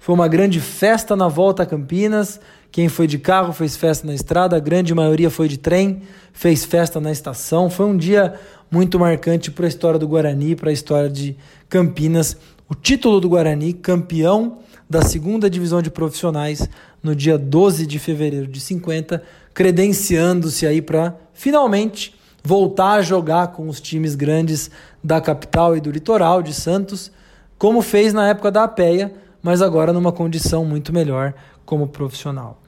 Foi 0.00 0.14
uma 0.14 0.26
grande 0.26 0.58
festa 0.58 1.14
na 1.14 1.28
volta 1.28 1.64
a 1.64 1.66
Campinas. 1.66 2.40
Quem 2.72 2.88
foi 2.88 3.06
de 3.06 3.18
carro 3.18 3.52
fez 3.52 3.76
festa 3.76 4.06
na 4.06 4.14
estrada, 4.14 4.56
a 4.56 4.60
grande 4.60 4.94
maioria 4.94 5.30
foi 5.30 5.48
de 5.48 5.58
trem, 5.58 6.02
fez 6.32 6.64
festa 6.64 7.00
na 7.00 7.10
estação. 7.10 7.68
Foi 7.68 7.86
um 7.86 7.96
dia 7.96 8.34
muito 8.70 8.98
marcante 8.98 9.50
para 9.50 9.66
a 9.66 9.68
história 9.68 9.98
do 9.98 10.08
Guarani, 10.08 10.54
para 10.54 10.70
a 10.70 10.72
história 10.72 11.10
de 11.10 11.36
Campinas 11.68 12.36
o 12.68 12.74
título 12.74 13.20
do 13.20 13.28
Guarani, 13.28 13.72
campeão 13.72 14.58
da 14.88 15.02
segunda 15.02 15.48
divisão 15.48 15.80
de 15.80 15.90
profissionais, 15.90 16.68
no 17.02 17.14
dia 17.14 17.38
12 17.38 17.86
de 17.86 17.98
fevereiro 17.98 18.46
de 18.46 18.60
50, 18.60 19.22
credenciando-se 19.54 20.66
aí 20.66 20.82
para 20.82 21.16
finalmente 21.32 22.14
voltar 22.44 22.92
a 22.92 23.02
jogar 23.02 23.48
com 23.48 23.68
os 23.68 23.80
times 23.80 24.14
grandes 24.14 24.70
da 25.02 25.20
capital 25.20 25.76
e 25.76 25.80
do 25.80 25.90
litoral 25.90 26.42
de 26.42 26.52
Santos, 26.52 27.10
como 27.56 27.82
fez 27.82 28.12
na 28.12 28.28
época 28.28 28.50
da 28.50 28.64
APEA, 28.64 29.14
mas 29.42 29.62
agora 29.62 29.92
numa 29.92 30.12
condição 30.12 30.64
muito 30.64 30.92
melhor 30.92 31.34
como 31.64 31.88
profissional. 31.88 32.60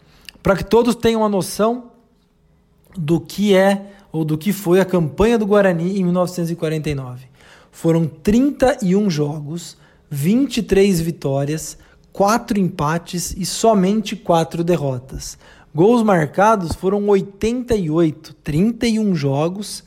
Para 0.42 0.56
que 0.56 0.64
todos 0.64 0.94
tenham 0.94 1.20
uma 1.20 1.28
noção 1.28 1.90
do 2.96 3.20
que 3.20 3.54
é 3.54 3.92
ou 4.10 4.24
do 4.24 4.36
que 4.36 4.52
foi 4.52 4.80
a 4.80 4.84
campanha 4.84 5.38
do 5.38 5.46
Guarani 5.46 5.98
em 5.98 6.04
1949. 6.04 7.26
Foram 7.70 8.06
31 8.06 9.08
jogos, 9.08 9.76
23 10.10 11.00
vitórias, 11.00 11.78
4 12.12 12.58
empates 12.58 13.32
e 13.36 13.46
somente 13.46 14.16
4 14.16 14.64
derrotas. 14.64 15.38
Gols 15.72 16.02
marcados 16.02 16.72
foram 16.72 17.08
88, 17.08 18.34
31 18.42 19.14
jogos 19.14 19.84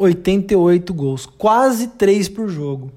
88 0.00 0.94
gols, 0.94 1.26
quase 1.26 1.88
3 1.88 2.28
por 2.30 2.48
jogo. 2.48 2.90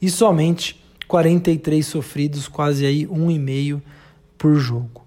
E 0.00 0.08
somente 0.10 0.82
43 1.06 1.84
sofridos, 1.86 2.48
quase 2.48 2.86
aí 2.86 3.06
um 3.06 3.30
e 3.30 3.38
meio 3.38 3.82
por 4.38 4.54
jogo. 4.56 5.04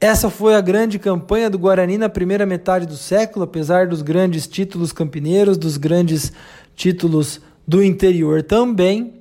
Essa 0.00 0.28
foi 0.28 0.54
a 0.54 0.60
grande 0.60 0.98
campanha 0.98 1.48
do 1.48 1.58
Guarani 1.58 1.96
na 1.96 2.08
primeira 2.08 2.44
metade 2.44 2.86
do 2.86 2.96
século, 2.96 3.44
apesar 3.44 3.86
dos 3.86 4.02
grandes 4.02 4.46
títulos 4.46 4.92
campineiros, 4.92 5.56
dos 5.56 5.76
grandes 5.76 6.32
títulos 6.74 7.40
do 7.66 7.82
interior 7.82 8.42
também. 8.42 9.14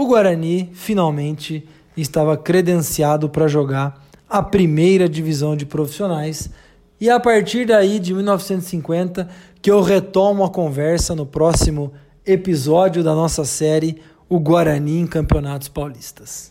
O 0.00 0.06
Guarani 0.06 0.70
finalmente 0.72 1.68
estava 1.94 2.34
credenciado 2.34 3.28
para 3.28 3.46
jogar 3.46 4.02
a 4.30 4.42
primeira 4.42 5.06
divisão 5.06 5.54
de 5.54 5.66
profissionais. 5.66 6.48
E 6.98 7.10
a 7.10 7.20
partir 7.20 7.66
daí, 7.66 7.98
de 7.98 8.14
1950, 8.14 9.28
que 9.60 9.70
eu 9.70 9.82
retomo 9.82 10.42
a 10.42 10.48
conversa 10.48 11.14
no 11.14 11.26
próximo 11.26 11.92
episódio 12.24 13.04
da 13.04 13.14
nossa 13.14 13.44
série 13.44 14.00
O 14.26 14.40
Guarani 14.40 15.00
em 15.00 15.06
Campeonatos 15.06 15.68
Paulistas. 15.68 16.50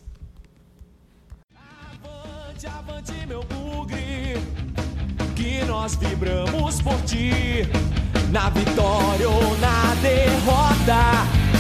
Avante, 1.56 2.68
avante, 2.68 3.14
meu 3.28 3.44
bugre, 3.46 4.38
que 5.36 5.66
nós 5.66 5.96
vibramos 5.96 6.84
por 6.84 7.02
ti, 7.02 7.64
na 8.32 8.52
vitória 8.52 9.28
ou 9.28 9.58
na 9.58 9.96
derrota, 10.04 11.49